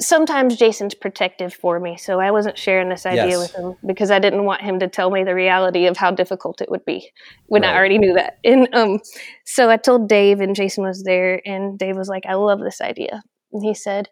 sometimes 0.00 0.56
Jason's 0.56 0.94
protective 0.94 1.54
for 1.54 1.78
me. 1.78 1.96
So 1.96 2.18
I 2.20 2.30
wasn't 2.30 2.58
sharing 2.58 2.88
this 2.88 3.06
idea 3.06 3.26
Yes. 3.26 3.38
with 3.38 3.54
him 3.54 3.74
because 3.86 4.10
I 4.10 4.18
didn't 4.18 4.44
want 4.44 4.60
him 4.62 4.80
to 4.80 4.88
tell 4.88 5.10
me 5.10 5.22
the 5.24 5.34
reality 5.34 5.86
of 5.86 5.96
how 5.96 6.10
difficult 6.10 6.60
it 6.60 6.70
would 6.70 6.84
be 6.84 7.10
when 7.46 7.62
Right. 7.62 7.70
I 7.72 7.76
already 7.76 7.98
knew 7.98 8.14
that. 8.14 8.38
And 8.44 8.68
um, 8.74 9.00
so 9.44 9.70
I 9.70 9.76
told 9.76 10.08
Dave, 10.08 10.40
and 10.40 10.54
Jason 10.56 10.84
was 10.84 11.02
there, 11.04 11.40
and 11.46 11.78
Dave 11.78 11.96
was 11.96 12.08
like, 12.08 12.24
I 12.26 12.34
love 12.34 12.60
this 12.60 12.80
idea. 12.80 13.22
And 13.52 13.62
he 13.64 13.74
said, 13.74 14.08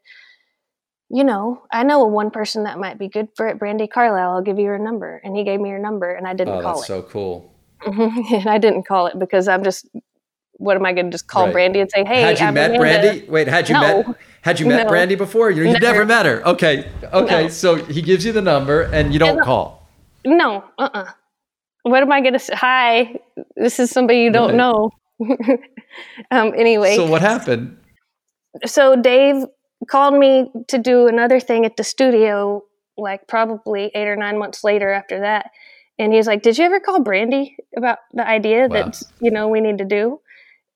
you 1.10 1.24
know, 1.24 1.62
I 1.70 1.82
know 1.82 2.02
a 2.02 2.08
one 2.08 2.30
person 2.30 2.64
that 2.64 2.78
might 2.78 2.98
be 2.98 3.08
good 3.08 3.28
for 3.36 3.46
it, 3.48 3.58
Brandi 3.58 3.90
Carlile. 3.90 4.30
I'll 4.30 4.42
give 4.42 4.58
you 4.58 4.66
her 4.68 4.78
number. 4.78 5.20
And 5.24 5.36
he 5.36 5.44
gave 5.44 5.60
me 5.60 5.70
her 5.70 5.78
number, 5.78 6.14
and 6.14 6.26
I 6.26 6.32
didn't 6.34 6.54
oh 6.54 6.62
call 6.62 6.74
that's 6.76 6.84
it. 6.84 6.86
so 6.86 7.02
cool 7.02 7.52
and 7.84 8.46
I 8.48 8.58
didn't 8.58 8.86
call 8.86 9.06
it 9.08 9.18
because 9.18 9.48
I'm 9.48 9.64
just, 9.64 9.88
what 10.54 10.76
am 10.76 10.84
I 10.86 10.92
going 10.92 11.06
to 11.06 11.10
just 11.12 11.26
call 11.26 11.46
Right. 11.46 11.72
Brandi 11.72 11.80
and 11.80 11.90
say, 11.90 12.04
hey, 12.04 12.20
had 12.22 12.38
you 12.40 12.46
I'm 12.46 12.54
met 12.54 12.74
Amanda. 12.74 13.12
brandi 13.14 13.28
wait 13.28 13.48
had 13.48 13.68
you 13.68 13.74
No. 13.74 13.80
met 13.80 14.16
had 14.42 14.60
you 14.60 14.66
met 14.66 14.86
No. 14.86 14.92
brandi 14.92 15.16
before 15.18 15.50
you, 15.50 15.64
never. 15.64 15.78
Never. 15.80 16.04
met 16.06 16.26
her 16.26 16.46
okay 16.48 16.90
okay 17.12 17.42
No. 17.44 17.48
so 17.48 17.76
he 17.76 18.02
gives 18.02 18.24
you 18.24 18.32
the 18.32 18.42
number 18.42 18.82
and 18.82 19.12
you 19.12 19.18
don't 19.18 19.38
And- 19.38 19.42
call 19.42 19.88
No, 20.24 20.64
uh 20.78 20.88
uh 20.94 21.06
What 21.84 22.02
am 22.02 22.12
I 22.12 22.20
going 22.20 22.34
to 22.34 22.38
say? 22.38 22.54
Hi, 22.54 23.16
this 23.56 23.80
is 23.80 23.90
somebody 23.90 24.20
you 24.20 24.30
don't 24.30 24.50
Right. 24.50 24.56
know. 24.62 24.90
um, 26.30 26.52
anyway, 26.56 26.94
so 26.96 27.06
what 27.08 27.22
happened 27.22 27.76
so 28.66 28.94
Dave 28.96 29.44
called 29.88 30.14
me 30.14 30.50
to 30.68 30.78
do 30.78 31.08
another 31.08 31.40
thing 31.40 31.64
at 31.64 31.76
the 31.76 31.82
studio, 31.84 32.62
like 32.96 33.26
probably 33.26 33.90
eight 33.94 34.06
or 34.06 34.14
nine 34.16 34.38
months 34.38 34.62
later 34.62 34.90
after 34.92 35.20
that. 35.20 35.50
And 35.98 36.12
he's 36.12 36.26
like, 36.26 36.42
Did 36.42 36.56
you 36.58 36.64
ever 36.64 36.78
call 36.80 37.00
Brandi 37.00 37.54
about 37.76 37.98
the 38.12 38.26
idea 38.26 38.68
Wow. 38.68 38.76
that, 38.76 39.02
you 39.20 39.30
know, 39.30 39.48
we 39.48 39.60
need 39.60 39.78
to 39.78 39.84
do? 39.84 40.20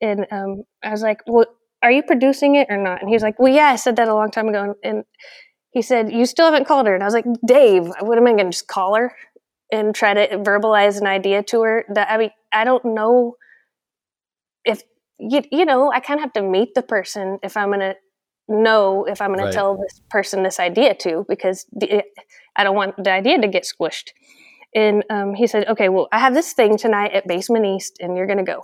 And 0.00 0.26
um, 0.30 0.62
I 0.82 0.90
was 0.90 1.02
like, 1.02 1.20
Well, 1.26 1.46
are 1.82 1.90
you 1.90 2.02
producing 2.02 2.56
it 2.56 2.68
or 2.70 2.76
not? 2.76 3.00
And 3.00 3.08
he 3.08 3.14
was 3.14 3.22
like, 3.22 3.38
Well, 3.38 3.52
yeah, 3.52 3.68
I 3.68 3.76
said 3.76 3.96
that 3.96 4.08
a 4.08 4.14
long 4.14 4.30
time 4.30 4.48
ago. 4.48 4.74
And 4.82 5.04
he 5.70 5.82
said, 5.82 6.12
You 6.12 6.26
still 6.26 6.46
haven't 6.46 6.66
called 6.66 6.86
her. 6.86 6.94
And 6.94 7.02
I 7.02 7.06
was 7.06 7.14
like, 7.14 7.26
Dave, 7.46 7.90
what 8.00 8.18
am 8.18 8.26
I 8.26 8.32
going 8.32 8.46
to 8.46 8.50
just 8.50 8.66
call 8.68 8.96
her 8.96 9.14
and 9.72 9.94
try 9.94 10.14
to 10.14 10.38
verbalize 10.38 11.00
an 11.00 11.06
idea 11.06 11.42
to 11.44 11.62
her? 11.62 11.84
That 11.94 12.10
I 12.10 12.18
mean, 12.18 12.30
I 12.52 12.64
don't 12.64 12.84
know 12.84 13.36
if 14.64 14.82
you, 15.18 15.42
you 15.50 15.64
know, 15.64 15.90
I 15.92 16.00
kind 16.00 16.18
of 16.18 16.22
have 16.22 16.32
to 16.34 16.42
meet 16.42 16.74
the 16.74 16.82
person 16.82 17.38
if 17.42 17.56
I'm 17.56 17.68
going 17.68 17.80
to 17.80 17.94
know 18.48 19.04
if 19.04 19.20
I'm 19.20 19.32
going 19.32 19.40
Right. 19.40 19.50
to 19.50 19.54
tell 19.56 19.76
this 19.76 20.00
person 20.10 20.42
this 20.42 20.60
idea 20.60 20.94
to 20.94 21.24
because 21.28 21.66
the, 21.72 22.04
I 22.54 22.64
don't 22.64 22.76
want 22.76 23.02
the 23.02 23.10
idea 23.10 23.40
to 23.40 23.48
get 23.48 23.64
squished. 23.64 24.10
And 24.74 25.04
um, 25.10 25.34
he 25.34 25.46
said, 25.46 25.66
okay, 25.68 25.88
well, 25.88 26.08
I 26.12 26.18
have 26.18 26.34
this 26.34 26.52
thing 26.52 26.76
tonight 26.76 27.12
at 27.12 27.26
Basement 27.26 27.64
East 27.64 27.96
and 28.00 28.16
you're 28.16 28.26
going 28.26 28.38
to 28.38 28.44
go. 28.44 28.62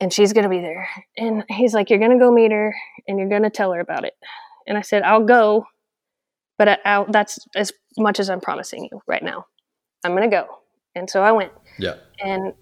And 0.00 0.12
she's 0.12 0.32
going 0.32 0.44
to 0.44 0.48
be 0.50 0.60
there. 0.60 0.88
And 1.16 1.44
he's 1.48 1.74
like, 1.74 1.90
you're 1.90 1.98
going 1.98 2.12
to 2.12 2.18
go 2.18 2.32
meet 2.32 2.52
her 2.52 2.74
and 3.06 3.18
you're 3.18 3.28
going 3.28 3.42
to 3.42 3.50
tell 3.50 3.72
her 3.72 3.80
about 3.80 4.04
it. 4.04 4.14
And 4.66 4.78
I 4.78 4.80
said, 4.80 5.02
I'll 5.02 5.24
go, 5.24 5.66
but 6.58 6.68
I, 6.68 6.78
I'll, 6.84 7.04
that's 7.10 7.38
as 7.54 7.72
much 7.98 8.18
as 8.20 8.30
I'm 8.30 8.40
promising 8.40 8.88
you 8.90 9.02
right 9.06 9.22
now. 9.22 9.46
I'm 10.04 10.12
going 10.16 10.28
to 10.30 10.34
go. 10.34 10.46
And 10.94 11.08
so 11.08 11.22
I 11.22 11.32
went 11.32 11.52
yeah 11.78 11.94
and 12.18 12.52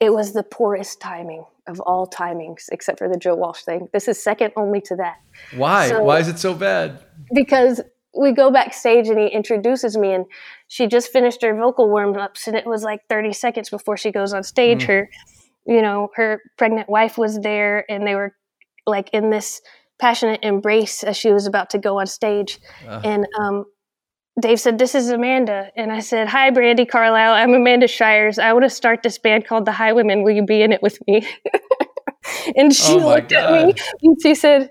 it 0.00 0.12
was 0.12 0.32
the 0.32 0.42
poorest 0.42 1.00
timing 1.00 1.44
of 1.68 1.78
all 1.80 2.06
timings 2.06 2.64
except 2.72 2.98
for 2.98 3.08
the 3.08 3.16
Joe 3.16 3.36
Walsh 3.36 3.62
thing. 3.62 3.88
This 3.92 4.08
is 4.08 4.20
second 4.22 4.52
only 4.56 4.80
to 4.82 4.96
that 4.96 5.16
why 5.56 5.88
So- 5.88 6.02
why 6.02 6.18
is 6.18 6.26
it 6.28 6.38
so 6.38 6.52
bad 6.54 7.04
because 7.32 7.80
we 8.18 8.32
go 8.32 8.50
backstage 8.50 9.08
and 9.08 9.18
he 9.20 9.28
introduces 9.28 9.96
me 9.96 10.12
and 10.12 10.26
she 10.66 10.88
just 10.88 11.12
finished 11.12 11.42
her 11.42 11.54
vocal 11.54 11.88
warm 11.88 12.16
ups 12.16 12.48
and 12.48 12.56
it 12.56 12.66
was 12.66 12.82
like 12.82 13.00
30 13.08 13.32
seconds 13.34 13.70
before 13.70 13.96
she 13.96 14.10
goes 14.10 14.32
on 14.32 14.42
stage 14.42 14.82
Mm. 14.82 14.86
her 14.88 15.10
you 15.70 15.80
know 15.80 16.10
her 16.16 16.42
pregnant 16.58 16.88
wife 16.90 17.16
was 17.16 17.40
there 17.40 17.90
and 17.90 18.06
they 18.06 18.14
were 18.14 18.34
like 18.86 19.08
in 19.14 19.30
this 19.30 19.62
passionate 19.98 20.40
embrace 20.42 21.04
as 21.04 21.16
she 21.16 21.30
was 21.30 21.46
about 21.46 21.70
to 21.70 21.78
go 21.78 22.00
on 22.00 22.06
stage 22.06 22.58
Ugh. 22.86 23.00
and 23.04 23.26
um 23.38 23.64
Dave 24.40 24.60
said, 24.60 24.78
This 24.78 24.94
is 24.94 25.10
Amanda. 25.10 25.70
And 25.76 25.92
I 25.92 26.00
said, 26.00 26.28
Hi, 26.28 26.50
Brandi 26.50 26.88
Carlile. 26.88 27.32
I'm 27.32 27.52
Amanda 27.52 27.88
Shires. 27.88 28.38
I 28.38 28.52
want 28.52 28.64
to 28.64 28.70
start 28.70 29.02
this 29.02 29.18
band 29.18 29.46
called 29.46 29.66
The 29.66 29.72
Highwomen. 29.72 30.22
Will 30.24 30.32
you 30.32 30.46
be 30.46 30.62
in 30.62 30.72
it 30.72 30.82
with 30.82 30.98
me? 31.06 31.26
and 32.56 32.74
she 32.74 32.94
Oh 32.94 33.08
looked 33.08 33.32
at 33.32 33.52
me 33.52 33.74
and 34.02 34.16
she 34.22 34.34
said, 34.34 34.70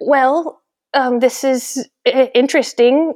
Well, 0.00 0.62
um, 0.94 1.20
this 1.20 1.44
is 1.44 1.86
uh, 2.06 2.26
interesting. 2.34 3.14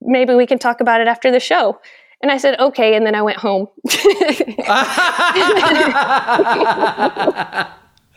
Maybe 0.00 0.34
we 0.34 0.46
can 0.46 0.58
talk 0.58 0.80
about 0.80 1.00
it 1.00 1.08
after 1.08 1.30
the 1.30 1.40
show. 1.40 1.78
And 2.22 2.30
I 2.30 2.38
said, 2.38 2.58
Okay. 2.60 2.96
And 2.96 3.04
then 3.04 3.14
I 3.14 3.22
went 3.22 3.38
home. 3.38 3.66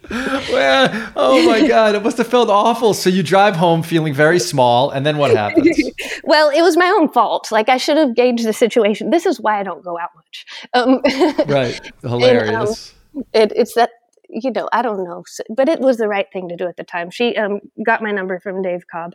well, 0.09 1.11
oh 1.15 1.45
my 1.45 1.67
god, 1.67 1.95
it 1.95 2.03
must 2.03 2.17
have 2.17 2.27
felt 2.27 2.49
awful. 2.49 2.93
So 2.93 3.09
you 3.09 3.23
drive 3.23 3.55
home 3.55 3.83
feeling 3.83 4.13
very 4.13 4.39
small, 4.39 4.91
and 4.91 5.05
then 5.05 5.17
what 5.17 5.35
happens? 5.35 5.77
well, 6.23 6.49
it 6.49 6.61
was 6.61 6.77
my 6.77 6.87
own 6.87 7.09
fault. 7.09 7.51
Like, 7.51 7.69
I 7.69 7.77
should 7.77 7.97
have 7.97 8.15
gauged 8.15 8.45
the 8.45 8.53
situation. 8.53 9.09
This 9.09 9.25
is 9.25 9.39
why 9.39 9.59
I 9.59 9.63
don't 9.63 9.83
go 9.83 9.97
out 9.97 10.09
much. 10.15 10.45
Um, 10.73 11.01
right, 11.47 11.79
hilarious. 12.01 12.93
it, 13.33 13.51
it's 13.55 13.73
that 13.75 13.91
you 14.27 14.51
know 14.51 14.67
i 14.73 14.81
don't 14.81 15.03
know 15.03 15.23
but 15.55 15.69
it 15.69 15.79
was 15.79 15.97
the 15.97 16.07
right 16.07 16.25
thing 16.33 16.49
to 16.49 16.55
do 16.55 16.67
at 16.67 16.75
the 16.77 16.83
time 16.83 17.11
she 17.11 17.37
um, 17.37 17.59
got 17.85 18.01
my 18.01 18.11
number 18.11 18.39
from 18.39 18.63
dave 18.63 18.83
cobb 18.91 19.13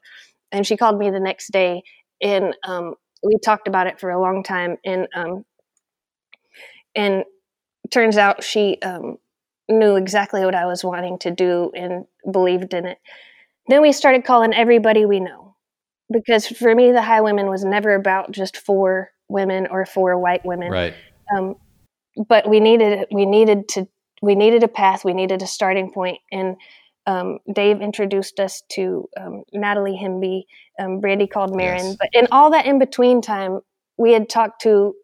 and 0.53 0.64
she 0.64 0.76
called 0.76 0.99
me 0.99 1.11
the 1.11 1.18
next 1.18 1.51
day 1.51 1.82
and 2.22 2.55
um, 2.64 2.95
we 3.22 3.36
talked 3.44 3.68
about 3.68 3.86
it 3.86 4.00
for 4.00 4.10
a 4.10 4.20
long 4.20 4.42
time 4.42 4.76
and 4.84 5.06
um, 5.14 5.44
and 6.94 7.24
turns 7.90 8.16
out 8.16 8.42
she 8.42 8.78
um, 8.82 9.16
knew 9.68 9.96
exactly 9.96 10.44
what 10.44 10.54
i 10.54 10.66
was 10.66 10.82
wanting 10.84 11.18
to 11.18 11.30
do 11.30 11.70
and 11.74 12.04
believed 12.30 12.74
in 12.74 12.86
it 12.86 12.98
then 13.68 13.82
we 13.82 13.92
started 13.92 14.24
calling 14.24 14.52
everybody 14.52 15.06
we 15.06 15.20
know 15.20 15.54
because 16.12 16.46
for 16.46 16.74
me 16.74 16.90
the 16.90 16.98
Highwomen 16.98 17.48
was 17.48 17.64
never 17.64 17.94
about 17.94 18.32
just 18.32 18.56
four 18.56 19.10
women 19.28 19.68
or 19.70 19.86
four 19.86 20.18
white 20.18 20.44
women 20.44 20.70
Right. 20.70 20.94
um, 21.36 21.54
but 22.28 22.48
we 22.48 22.58
needed 22.58 23.06
we 23.12 23.26
needed 23.26 23.68
to 23.70 23.88
we 24.22 24.34
needed 24.34 24.62
a 24.64 24.68
path 24.68 25.04
we 25.04 25.14
needed 25.14 25.42
a 25.42 25.46
starting 25.46 25.92
point 25.92 26.18
and 26.32 26.56
um, 27.11 27.38
dave 27.54 27.80
introduced 27.80 28.40
us 28.40 28.62
to 28.70 29.08
um, 29.20 29.42
natalie 29.52 29.98
hemby 30.02 30.42
um, 30.78 31.00
brandi 31.00 31.28
called 31.28 31.54
Maren. 31.54 31.84
Yes. 31.84 31.96
but 31.98 32.08
in 32.12 32.26
all 32.30 32.50
that 32.50 32.66
in 32.66 32.78
between 32.78 33.20
time 33.20 33.61
we 33.96 34.12
had 34.12 34.28
talked 34.28 34.62
to 34.62 34.94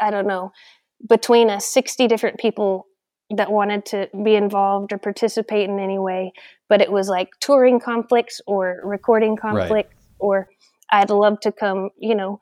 i 0.00 0.10
don't 0.10 0.26
know 0.26 0.52
between 1.08 1.50
us 1.50 1.66
60 1.66 2.06
different 2.08 2.38
people 2.38 2.86
that 3.30 3.50
wanted 3.50 3.84
to 3.86 4.08
be 4.24 4.34
involved 4.34 4.92
or 4.92 4.98
participate 4.98 5.68
in 5.68 5.80
any 5.80 5.98
way. 5.98 6.32
But 6.68 6.80
it 6.80 6.92
was 6.92 7.08
like 7.08 7.28
touring 7.40 7.80
conflicts 7.80 8.40
or 8.46 8.80
recording 8.84 9.36
conflicts 9.36 9.96
or 10.18 10.48
i'd 10.90 11.10
love 11.10 11.40
to 11.40 11.52
come 11.52 11.90
you 11.98 12.14
know 12.14 12.40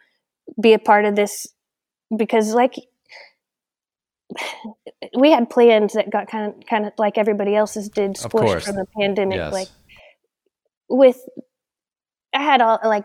be 0.61 0.73
a 0.73 0.79
part 0.79 1.05
of 1.05 1.17
this 1.17 1.47
because 2.17 2.53
like 2.53 2.75
we 5.19 5.31
had 5.31 5.51
plans 5.51 5.93
that 5.93 6.11
got 6.11 6.29
kind 6.29 6.47
of 6.53 6.67
kind 6.67 6.87
of 6.87 6.93
like 6.99 7.19
everybody 7.19 7.55
else's 7.55 7.89
did 7.89 8.13
squished 8.13 8.63
from 8.65 8.77
the 8.77 8.87
pandemic 8.99 9.37
Yes. 9.37 9.53
like 9.53 9.69
with 10.89 11.19
i 12.35 12.43
had 12.43 12.61
all 12.61 12.79
like 12.85 13.05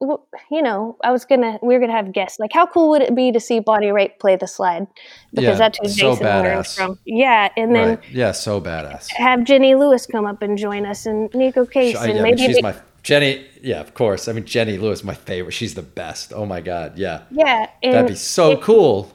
you 0.00 0.62
know 0.62 0.96
i 1.02 1.10
was 1.10 1.24
gonna 1.24 1.58
we 1.62 1.72
were 1.72 1.80
gonna 1.80 1.92
have 1.92 2.12
guests 2.12 2.38
like 2.38 2.52
how 2.52 2.66
cool 2.66 2.90
would 2.90 3.00
it 3.00 3.14
be 3.14 3.32
to 3.32 3.40
see 3.40 3.60
bonnie 3.60 3.86
raitt 3.86 4.18
play 4.20 4.36
the 4.36 4.46
slide 4.46 4.86
because 5.32 5.44
Yeah, 5.44 5.54
that's 5.54 5.78
who 5.80 5.88
so 5.88 6.10
jason 6.12 6.26
learned 6.26 6.66
from 6.66 6.98
yeah 7.06 7.48
and 7.56 7.74
then 7.74 7.88
right. 7.88 8.04
Yeah. 8.10 8.32
So 8.32 8.60
badass. 8.60 9.10
have 9.12 9.44
jenny 9.44 9.74
lewis 9.74 10.04
come 10.06 10.26
up 10.26 10.42
and 10.42 10.58
join 10.58 10.84
us 10.84 11.06
and 11.06 11.30
neko 11.30 11.70
case 11.70 11.96
and 11.96 12.16
yeah, 12.16 12.22
maybe 12.22 12.38
she's 12.38 12.62
my 12.62 12.74
Jenny. 13.06 13.46
Yeah, 13.62 13.78
of 13.78 13.94
course. 13.94 14.26
I 14.26 14.32
mean, 14.32 14.46
Jenny 14.46 14.78
Lewis, 14.78 15.04
my 15.04 15.14
favorite. 15.14 15.52
She's 15.52 15.74
the 15.74 15.82
best. 15.82 16.32
Oh 16.32 16.44
my 16.44 16.60
god. 16.60 16.98
Yeah. 16.98 17.22
yeah 17.30 17.68
That'd 17.80 18.08
be 18.08 18.16
so 18.16 18.56
cool. 18.56 19.12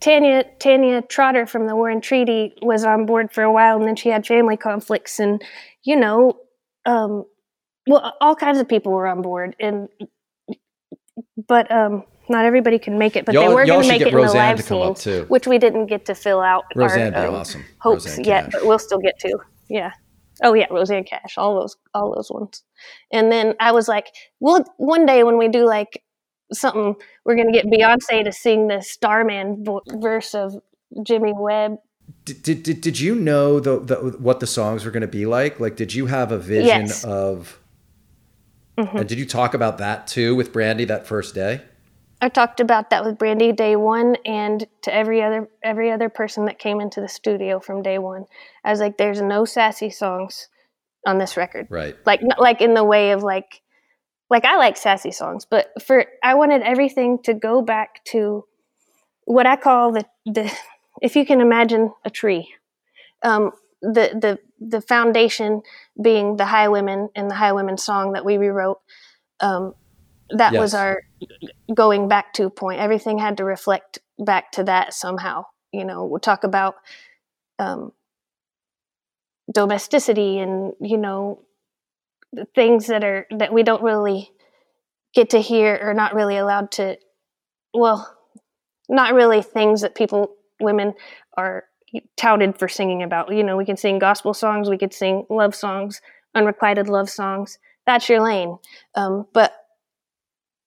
Tanya 0.00 0.44
Tanya 0.58 1.02
Trotter 1.02 1.46
from 1.46 1.66
the 1.66 1.76
War 1.76 1.90
and 1.90 2.02
Treaty 2.02 2.54
was 2.62 2.84
on 2.84 3.06
board 3.06 3.32
for 3.32 3.42
a 3.42 3.52
while, 3.52 3.76
and 3.76 3.86
then 3.86 3.96
she 3.96 4.08
had 4.08 4.26
family 4.26 4.56
conflicts, 4.56 5.18
and 5.20 5.42
you 5.82 5.96
know, 5.96 6.38
um, 6.86 7.24
well, 7.86 8.14
all 8.20 8.34
kinds 8.34 8.58
of 8.58 8.68
people 8.68 8.92
were 8.92 9.06
on 9.06 9.20
board, 9.22 9.56
and 9.60 9.88
but 11.48 11.70
um, 11.70 12.04
not 12.28 12.44
everybody 12.44 12.78
can 12.78 12.98
make 12.98 13.16
it. 13.16 13.24
But 13.26 13.32
they 13.34 13.42
Y'all- 13.42 13.54
were 13.54 13.66
going 13.66 13.82
to 13.82 13.88
make 13.88 14.00
it 14.00 14.08
in 14.08 14.14
the 14.14 14.32
live 14.32 14.56
to 14.58 14.62
come 14.62 14.82
up, 14.82 14.96
too. 14.98 15.24
which 15.28 15.46
we 15.46 15.58
didn't 15.58 15.86
get 15.86 16.06
to 16.06 16.14
fill 16.14 16.40
out 16.40 16.64
Rosanne 16.74 17.14
our 17.14 17.26
um, 17.26 17.34
awesome. 17.34 17.64
hopes 17.78 18.06
Rosanne 18.06 18.24
yet, 18.24 18.44
Cash. 18.44 18.52
but 18.54 18.66
we'll 18.66 18.78
still 18.78 19.00
get 19.00 19.18
to. 19.20 19.38
Yeah. 19.68 19.92
Oh 20.42 20.54
yeah, 20.54 20.66
Rosanne 20.70 21.04
Cash, 21.04 21.36
all 21.36 21.60
those, 21.60 21.76
all 21.92 22.14
those 22.14 22.30
ones. 22.30 22.62
And 23.12 23.30
then 23.30 23.54
I 23.60 23.72
was 23.72 23.88
like, 23.88 24.06
well, 24.40 24.64
one 24.78 25.04
day 25.04 25.22
when 25.22 25.36
we 25.36 25.48
do 25.48 25.66
like 25.66 26.02
something, 26.52 26.94
we're 27.24 27.36
gonna 27.36 27.52
get 27.52 27.66
Beyonce 27.66 28.24
to 28.24 28.32
sing 28.32 28.68
the 28.68 28.80
Starman 28.82 29.64
vo- 29.64 29.82
verse 29.88 30.34
of 30.34 30.54
Jimmy 31.04 31.32
Webb. 31.36 31.76
Did, 32.24 32.42
did, 32.42 32.62
did, 32.64 32.80
did 32.80 33.00
you 33.00 33.14
know 33.14 33.60
the, 33.60 33.78
the 33.80 33.96
what 34.18 34.40
the 34.40 34.46
songs 34.46 34.84
were 34.84 34.90
going 34.90 35.00
to 35.02 35.06
be 35.08 35.26
like? 35.26 35.60
Like, 35.60 35.76
did 35.76 35.94
you 35.94 36.06
have 36.06 36.32
a 36.32 36.38
vision 36.38 36.66
Yes. 36.86 37.04
of? 37.04 37.58
Mhm. 38.76 38.94
And 39.00 39.08
did 39.08 39.18
you 39.18 39.26
talk 39.26 39.54
about 39.54 39.78
that 39.78 40.06
too 40.06 40.34
with 40.34 40.52
Brandi 40.52 40.86
that 40.88 41.06
first 41.06 41.34
day? 41.34 41.62
I 42.22 42.28
talked 42.28 42.60
about 42.60 42.90
that 42.90 43.04
with 43.04 43.16
Brandi 43.16 43.54
day 43.56 43.76
one, 43.76 44.16
and 44.26 44.66
to 44.82 44.94
every 44.94 45.22
other 45.22 45.48
every 45.62 45.90
other 45.90 46.08
person 46.08 46.44
that 46.46 46.58
came 46.58 46.80
into 46.80 47.00
the 47.00 47.08
studio 47.08 47.60
from 47.60 47.82
day 47.82 47.98
one. 47.98 48.24
I 48.64 48.70
was 48.70 48.80
like, 48.80 48.98
"There's 48.98 49.22
no 49.22 49.44
sassy 49.44 49.88
songs 49.90 50.48
on 51.06 51.18
this 51.18 51.36
record." 51.36 51.66
Right. 51.70 51.96
like 52.04 52.22
not 52.22 52.40
like 52.40 52.60
in 52.60 52.74
the 52.74 52.84
way 52.84 53.12
of 53.12 53.22
like 53.22 53.62
like 54.30 54.44
I 54.44 54.56
like 54.56 54.76
sassy 54.76 55.10
songs, 55.10 55.44
but 55.44 55.70
for 55.82 56.06
I 56.22 56.34
wanted 56.34 56.62
everything 56.62 57.18
to 57.24 57.34
go 57.34 57.62
back 57.62 58.04
to 58.06 58.44
what 59.24 59.46
I 59.46 59.56
call 59.56 59.92
the 59.92 60.04
the 60.24 60.52
if 61.02 61.16
you 61.16 61.26
can 61.26 61.40
imagine 61.40 61.92
a 62.04 62.10
tree, 62.10 62.48
um, 63.22 63.52
the 63.82 64.10
the 64.20 64.38
the 64.60 64.80
foundation 64.80 65.62
being 66.00 66.36
the 66.36 66.44
Highwomen 66.44 67.08
and 67.14 67.30
the 67.30 67.34
Highwomen 67.34 67.78
song 67.78 68.12
that 68.12 68.24
we 68.24 68.36
rewrote. 68.36 68.80
Um, 69.40 69.74
that 70.30 70.52
was 70.54 70.74
our 70.74 71.02
going 71.74 72.08
back 72.08 72.32
to 72.34 72.50
point. 72.50 72.80
Everything 72.80 73.18
had 73.18 73.38
to 73.38 73.44
reflect 73.44 73.98
back 74.18 74.52
to 74.52 74.64
that 74.64 74.94
somehow. 74.94 75.46
You 75.72 75.84
know, 75.84 76.04
we'll 76.04 76.20
talk 76.20 76.44
about 76.44 76.76
um, 77.58 77.92
domesticity 79.52 80.38
and 80.38 80.74
you 80.80 80.98
know 80.98 81.42
things 82.54 82.86
that 82.86 83.04
are 83.04 83.26
that 83.30 83.52
we 83.52 83.62
don't 83.62 83.82
really 83.82 84.30
get 85.14 85.30
to 85.30 85.40
hear 85.40 85.78
or 85.82 85.94
not 85.94 86.14
really 86.14 86.36
allowed 86.36 86.70
to 86.70 86.96
well 87.74 88.16
not 88.88 89.14
really 89.14 89.42
things 89.42 89.80
that 89.80 89.94
people 89.94 90.34
women 90.60 90.94
are 91.36 91.64
touted 92.16 92.58
for 92.58 92.68
singing 92.68 93.02
about. 93.02 93.32
You 93.34 93.42
know 93.42 93.56
we 93.56 93.64
can 93.64 93.76
sing 93.76 93.98
gospel 93.98 94.34
songs 94.34 94.68
we 94.68 94.78
could 94.78 94.94
sing 94.94 95.26
love 95.28 95.54
songs 95.54 96.00
unrequited 96.34 96.88
love 96.88 97.10
songs. 97.10 97.58
That's 97.86 98.08
your 98.08 98.22
lane. 98.22 98.58
Um, 98.94 99.26
but 99.32 99.52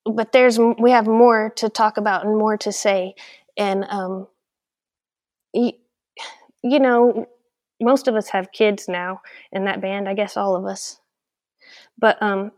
but 0.05 0.33
there's 0.33 0.59
we 0.59 0.91
have 0.91 1.07
more 1.07 1.53
to 1.55 1.69
talk 1.69 1.97
about 1.97 2.25
and 2.25 2.37
more 2.37 2.57
to 2.57 2.71
say. 2.71 3.15
And 3.55 3.85
um 3.89 4.27
you, 5.53 5.73
you 6.63 6.79
know 6.79 7.25
most 7.81 8.07
of 8.07 8.15
us 8.15 8.29
have 8.29 8.51
kids 8.51 8.87
now 8.87 9.21
in 9.51 9.65
that 9.65 9.81
band 9.81 10.07
i 10.07 10.13
guess 10.13 10.37
all 10.37 10.55
of 10.55 10.65
us 10.65 10.99
but 11.97 12.21
um 12.21 12.51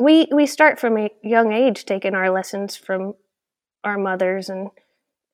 we 0.00 0.28
we 0.32 0.46
start 0.46 0.78
from 0.78 0.98
a 0.98 1.10
young 1.22 1.52
age 1.52 1.84
taking 1.84 2.14
our 2.14 2.30
lessons 2.30 2.76
from 2.76 3.14
our 3.84 3.98
mothers 3.98 4.48
and 4.48 4.70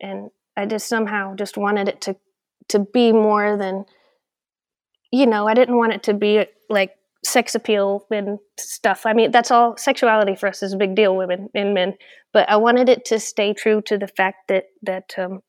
and 0.00 0.30
i 0.56 0.66
just 0.66 0.88
somehow 0.88 1.34
just 1.34 1.56
wanted 1.56 1.88
it 1.88 2.00
to 2.00 2.16
to 2.68 2.78
be 2.78 3.12
more 3.12 3.56
than 3.56 3.84
you 5.10 5.26
know 5.26 5.46
i 5.46 5.54
didn't 5.54 5.76
want 5.76 5.92
it 5.92 6.02
to 6.02 6.14
be 6.14 6.44
like 6.68 6.92
sex 7.24 7.54
appeal 7.54 8.04
and 8.10 8.38
stuff. 8.58 9.06
I 9.06 9.12
mean 9.12 9.30
that's 9.30 9.50
all 9.50 9.76
sexuality 9.76 10.34
for 10.34 10.48
us 10.48 10.62
is 10.62 10.72
a 10.72 10.76
big 10.76 10.94
deal 10.94 11.16
women 11.16 11.48
and 11.54 11.74
men. 11.74 11.94
But 12.32 12.48
i 12.48 12.56
wanted 12.56 12.88
it 12.88 13.04
to 13.06 13.20
stay 13.20 13.52
true 13.52 13.82
to 13.82 13.98
the 13.98 14.08
fact 14.08 14.48
that 14.48 14.64
that 14.82 15.14
um 15.18 15.42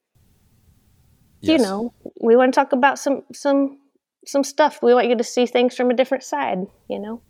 you 1.42 1.58
know 1.58 1.94
we 2.22 2.36
want 2.36 2.54
to 2.54 2.60
talk 2.60 2.72
about 2.72 3.00
some 3.00 3.24
some 3.34 3.80
some 4.26 4.44
stuff 4.44 4.82
we 4.82 4.94
want 4.94 5.08
you 5.08 5.16
to 5.16 5.24
see 5.24 5.46
things 5.46 5.76
from 5.76 5.90
a 5.90 5.94
different 5.94 6.24
side 6.24 6.66
you 6.90 7.00
know 7.00 7.22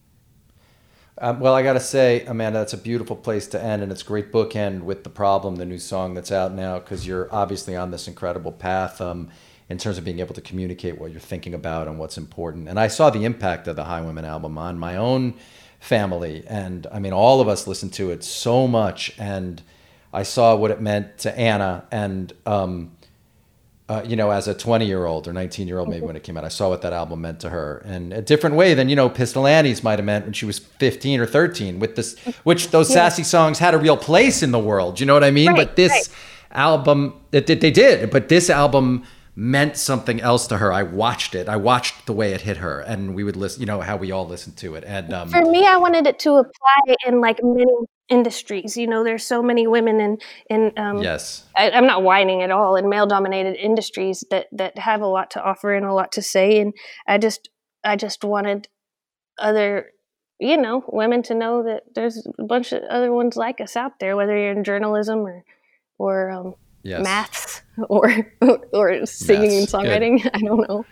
Um, 1.20 1.40
well, 1.40 1.54
I 1.54 1.62
got 1.62 1.74
to 1.74 1.80
say, 1.80 2.26
Amanda, 2.26 2.58
that's 2.58 2.74
a 2.74 2.78
beautiful 2.78 3.16
place 3.16 3.46
to 3.50 3.62
end, 3.62 3.84
and 3.84 3.92
it's 3.92 4.02
a 4.02 4.06
great 4.06 4.32
bookend 4.32 4.82
with 4.82 5.04
the 5.04 5.12
problem, 5.12 5.58
the 5.58 5.66
new 5.66 5.78
song 5.78 6.16
that's 6.16 6.32
out 6.32 6.54
now, 6.54 6.80
because 6.80 7.06
you're 7.06 7.30
obviously 7.32 7.76
on 7.76 7.92
this 7.92 8.08
incredible 8.08 8.52
path 8.52 9.00
um, 9.00 9.30
in 9.70 9.78
terms 9.78 10.00
of 10.00 10.04
being 10.04 10.20
able 10.20 10.34
to 10.34 10.42
communicate 10.42 11.00
what 11.00 11.12
you're 11.12 11.20
thinking 11.20 11.54
about 11.54 11.88
and 11.88 12.00
what's 12.00 12.18
important. 12.18 12.68
And 12.68 12.80
I 12.80 12.88
saw 12.88 13.12
the 13.12 13.26
impact 13.26 13.68
of 13.68 13.76
the 13.76 13.84
Highwomen 13.84 14.24
album 14.24 14.58
on 14.58 14.80
my 14.80 14.96
own 14.96 15.36
family, 15.80 16.44
and 16.48 16.88
I 16.92 16.98
mean, 16.98 17.14
all 17.14 17.42
of 17.42 17.48
us 17.48 17.68
listened 17.68 17.94
to 17.94 18.10
it 18.10 18.24
so 18.24 18.68
much, 18.68 19.14
and 19.20 19.62
I 20.12 20.24
saw 20.24 20.56
what 20.56 20.72
it 20.72 20.82
meant 20.82 21.20
to 21.20 21.38
Anna, 21.38 21.86
and 21.92 22.34
um, 22.48 22.98
uh, 23.90 24.02
you 24.06 24.16
know, 24.16 24.30
as 24.30 24.48
a 24.48 24.54
20 24.54 24.86
year 24.86 25.06
old 25.06 25.28
or 25.28 25.34
19 25.34 25.68
year 25.68 25.78
old, 25.78 25.90
maybe 25.90 26.06
when 26.06 26.16
it 26.16 26.24
came 26.24 26.38
out, 26.38 26.46
I 26.46 26.50
saw 26.50 26.70
what 26.70 26.82
that 26.84 26.94
album 26.94 27.22
meant 27.22 27.42
to 27.42 27.50
her 27.50 27.84
in 27.86 28.14
a 28.14 28.22
different 28.22 28.56
way 28.56 28.74
than, 28.74 28.88
you 28.88 28.96
know, 28.96 29.10
Pistol 29.10 29.46
Annies 29.46 29.84
might 29.84 30.00
have 30.00 30.06
meant 30.06 30.26
when 30.26 30.34
she 30.34 30.46
was 30.46 30.60
15 30.60 31.20
or 31.20 31.26
13 31.26 31.80
with 31.80 31.96
this, 31.96 32.18
which 32.44 32.70
those 32.72 32.92
sassy 32.92 33.24
songs 33.24 33.60
had 33.60 33.74
a 33.74 33.78
real 33.78 33.98
place 33.98 34.42
in 34.42 34.52
the 34.52 34.60
world. 34.60 35.00
You 35.00 35.06
know 35.06 35.14
what 35.14 35.24
I 35.24 35.32
mean? 35.32 35.50
Right, 35.50 35.58
but 35.58 35.76
this 35.76 35.92
right. 35.92 36.08
album, 36.52 37.22
it, 37.34 37.50
it, 37.50 37.60
they 37.60 37.72
did, 37.72 38.10
but 38.10 38.30
this 38.30 38.50
album 38.50 39.04
meant 39.36 39.76
something 39.76 40.22
else 40.22 40.48
to 40.48 40.58
her. 40.60 40.72
I 40.72 40.84
watched 40.84 41.36
it. 41.36 41.50
I 41.50 41.58
watched 41.58 42.06
the 42.06 42.14
way 42.14 42.34
it 42.34 42.42
hit 42.42 42.58
her 42.58 42.80
and 42.80 43.14
we 43.14 43.24
would 43.26 43.36
listen, 43.36 43.60
you 43.62 43.66
know, 43.66 43.82
how 43.82 43.98
we 43.98 44.12
all 44.12 44.28
listened 44.28 44.56
to 44.58 44.76
it. 44.76 44.86
And, 44.86 45.12
um, 45.14 45.30
for 45.30 45.42
me 45.42 45.66
i 45.66 45.76
wanted 45.76 46.08
it 46.08 46.20
to 46.20 46.36
apply 46.36 46.96
in 47.06 47.20
like 47.20 47.40
many 47.44 47.74
industries 48.10 48.76
you 48.76 48.86
know 48.86 49.04
there's 49.04 49.26
so 49.26 49.42
many 49.42 49.66
women 49.66 50.00
in 50.00 50.18
in 50.50 50.72
um 50.78 51.02
yes. 51.02 51.46
I, 51.56 51.72
i'm 51.72 51.88
not 51.88 52.04
whining 52.04 52.42
at 52.42 52.52
all 52.52 52.76
in 52.76 52.90
male 52.90 53.08
dominated 53.08 53.56
industries 53.56 54.24
that 54.30 54.48
that 54.52 54.78
have 54.78 55.02
a 55.02 55.08
lot 55.08 55.32
to 55.32 55.44
offer 55.44 55.74
and 55.74 55.86
a 55.86 55.94
lot 55.94 56.12
to 56.14 56.22
say 56.22 56.60
and 56.60 56.74
i 57.08 57.18
just 57.18 57.50
i 57.84 57.96
just 57.96 58.24
wanted 58.24 58.68
other 59.40 59.92
you 60.40 60.58
know 60.58 60.84
women 60.88 61.24
to 61.24 61.34
know 61.34 61.64
that 61.64 61.84
there's 61.96 62.28
a 62.38 62.44
bunch 62.44 62.74
of 62.74 62.84
other 62.84 63.12
ones 63.14 63.38
like 63.38 63.62
us 63.62 63.76
out 63.78 63.94
there 64.00 64.16
whether 64.18 64.38
you're 64.38 64.52
in 64.52 64.64
journalism 64.64 65.20
or 65.20 65.44
or 65.98 66.30
um, 66.30 66.56
Yes. 66.86 67.02
maths 67.02 67.62
or 67.90 68.34
or 68.74 69.06
singing 69.06 69.52
and 69.52 69.62
Maths, 69.62 69.72
good. 69.72 69.86
songwriting 69.86 70.30
i 70.34 70.40
don't 70.40 70.68
know 70.68 70.86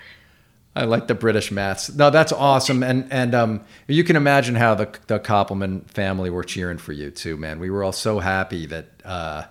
I 0.76 0.86
like 0.86 1.08
the 1.08 1.16
British 1.16 1.52
maths. 1.52 1.94
No, 1.94 2.10
that's 2.10 2.32
awesome, 2.32 2.82
and 2.82 3.12
and 3.12 3.36
um, 3.36 3.62
you 3.88 4.04
can 4.06 4.16
imagine 4.16 4.56
how 4.56 4.74
the 4.76 4.88
the 5.08 5.20
Koppelman 5.20 5.90
family 5.90 6.30
were 6.30 6.44
cheering 6.44 6.78
for 6.78 6.94
you 6.94 7.12
too, 7.12 7.36
man. 7.36 7.60
We 7.60 7.70
were 7.70 7.84
all 7.84 7.92
so 7.92 8.20
happy 8.20 8.66
that 8.68 8.86
uh, 9.04 9.44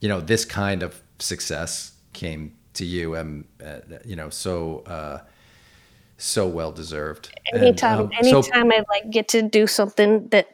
you 0.00 0.08
know 0.08 0.20
this 0.20 0.44
kind 0.44 0.82
of 0.84 1.00
success 1.18 1.92
came 2.12 2.54
to 2.74 2.84
you, 2.84 3.16
and 3.16 3.46
uh, 3.64 3.80
you 4.04 4.14
know 4.14 4.30
so 4.30 4.80
uh, 4.86 5.18
so 6.18 6.46
well 6.46 6.70
deserved. 6.70 7.30
And, 7.52 7.62
Anytime, 7.62 8.00
um, 8.00 8.10
so- 8.22 8.30
anytime 8.30 8.70
I 8.72 8.84
like 8.88 9.10
get 9.10 9.26
to 9.28 9.42
do 9.42 9.66
something 9.66 10.28
that 10.28 10.46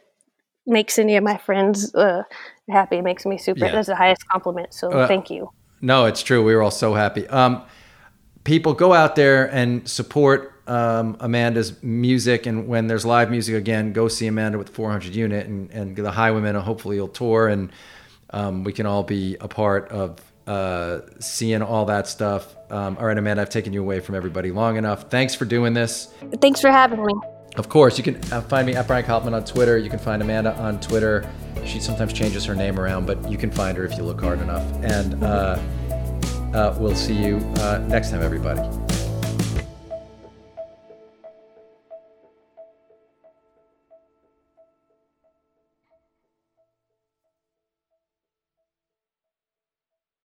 makes 0.65 0.97
any 0.97 1.15
of 1.15 1.23
my 1.23 1.37
friends 1.37 1.93
uh, 1.93 2.23
happy, 2.69 3.01
makes 3.01 3.25
me 3.25 3.37
super. 3.37 3.65
Yeah. 3.65 3.71
That's 3.71 3.87
the 3.87 3.95
highest 3.95 4.27
compliment. 4.27 4.73
So 4.73 4.91
Uh, 4.91 5.07
thank 5.07 5.29
you. 5.29 5.49
No, 5.79 6.05
it's 6.05 6.23
true. 6.23 6.43
We 6.43 6.55
were 6.55 6.63
all 6.63 6.71
so 6.71 6.95
happy. 6.95 7.27
Um, 7.27 7.61
people 8.47 8.73
go 8.73 8.93
out 8.93 9.17
there 9.17 9.53
and 9.53 9.87
support 9.89 10.53
um, 10.67 11.17
Amanda's 11.19 11.83
music, 11.83 12.45
and 12.45 12.67
when 12.67 12.87
there's 12.87 13.05
live 13.05 13.29
music 13.29 13.55
again, 13.55 13.91
go 13.91 14.07
see 14.07 14.25
Amanda 14.25 14.57
with 14.57 14.67
the 14.67 14.73
400 14.73 15.13
unit 15.13 15.47
and, 15.47 15.69
and 15.71 15.95
the 15.97 16.11
Highwomen. 16.11 16.49
And 16.49 16.57
hopefully, 16.59 16.95
you'll 16.95 17.09
tour, 17.09 17.49
and 17.49 17.71
um, 18.29 18.63
we 18.63 18.71
can 18.71 18.85
all 18.85 19.03
be 19.03 19.35
a 19.41 19.49
part 19.49 19.89
of 19.89 20.21
uh, 20.47 21.01
seeing 21.19 21.61
all 21.61 21.85
that 21.85 22.07
stuff. 22.07 22.55
Um, 22.71 22.97
all 22.97 23.05
right, 23.05 23.17
Amanda, 23.17 23.41
I've 23.41 23.49
taken 23.49 23.73
you 23.73 23.81
away 23.81 23.99
from 23.99 24.15
everybody 24.15 24.51
long 24.51 24.77
enough. 24.77 25.09
Thanks 25.09 25.35
for 25.35 25.43
doing 25.43 25.73
this. 25.73 26.13
Thanks 26.39 26.61
for 26.61 26.71
having 26.71 27.05
me. 27.05 27.13
Of 27.57 27.67
course, 27.67 27.97
you 27.97 28.03
can 28.03 28.15
uh, 28.31 28.41
find 28.41 28.65
me 28.65 28.75
at 28.75 28.87
Brian 28.87 29.03
Koppelman 29.03 29.33
on 29.33 29.43
Twitter. 29.43 29.77
You 29.77 29.89
can 29.89 29.99
find 29.99 30.21
Amanda 30.21 30.55
on 30.57 30.79
Twitter. 30.79 31.29
She 31.65 31.81
sometimes 31.81 32.13
changes 32.13 32.45
her 32.45 32.55
name 32.55 32.79
around, 32.79 33.07
but 33.07 33.29
you 33.29 33.37
can 33.37 33.51
find 33.51 33.77
her 33.77 33.83
if 33.83 33.97
you 33.97 34.03
look 34.03 34.21
hard 34.21 34.39
enough. 34.39 34.63
And 34.83 35.21
uh, 35.21 35.59
uh, 36.53 36.75
we'll 36.79 36.95
see 36.95 37.15
you 37.15 37.37
uh, 37.57 37.83
next 37.87 38.11
time, 38.11 38.21
everybody. 38.21 38.86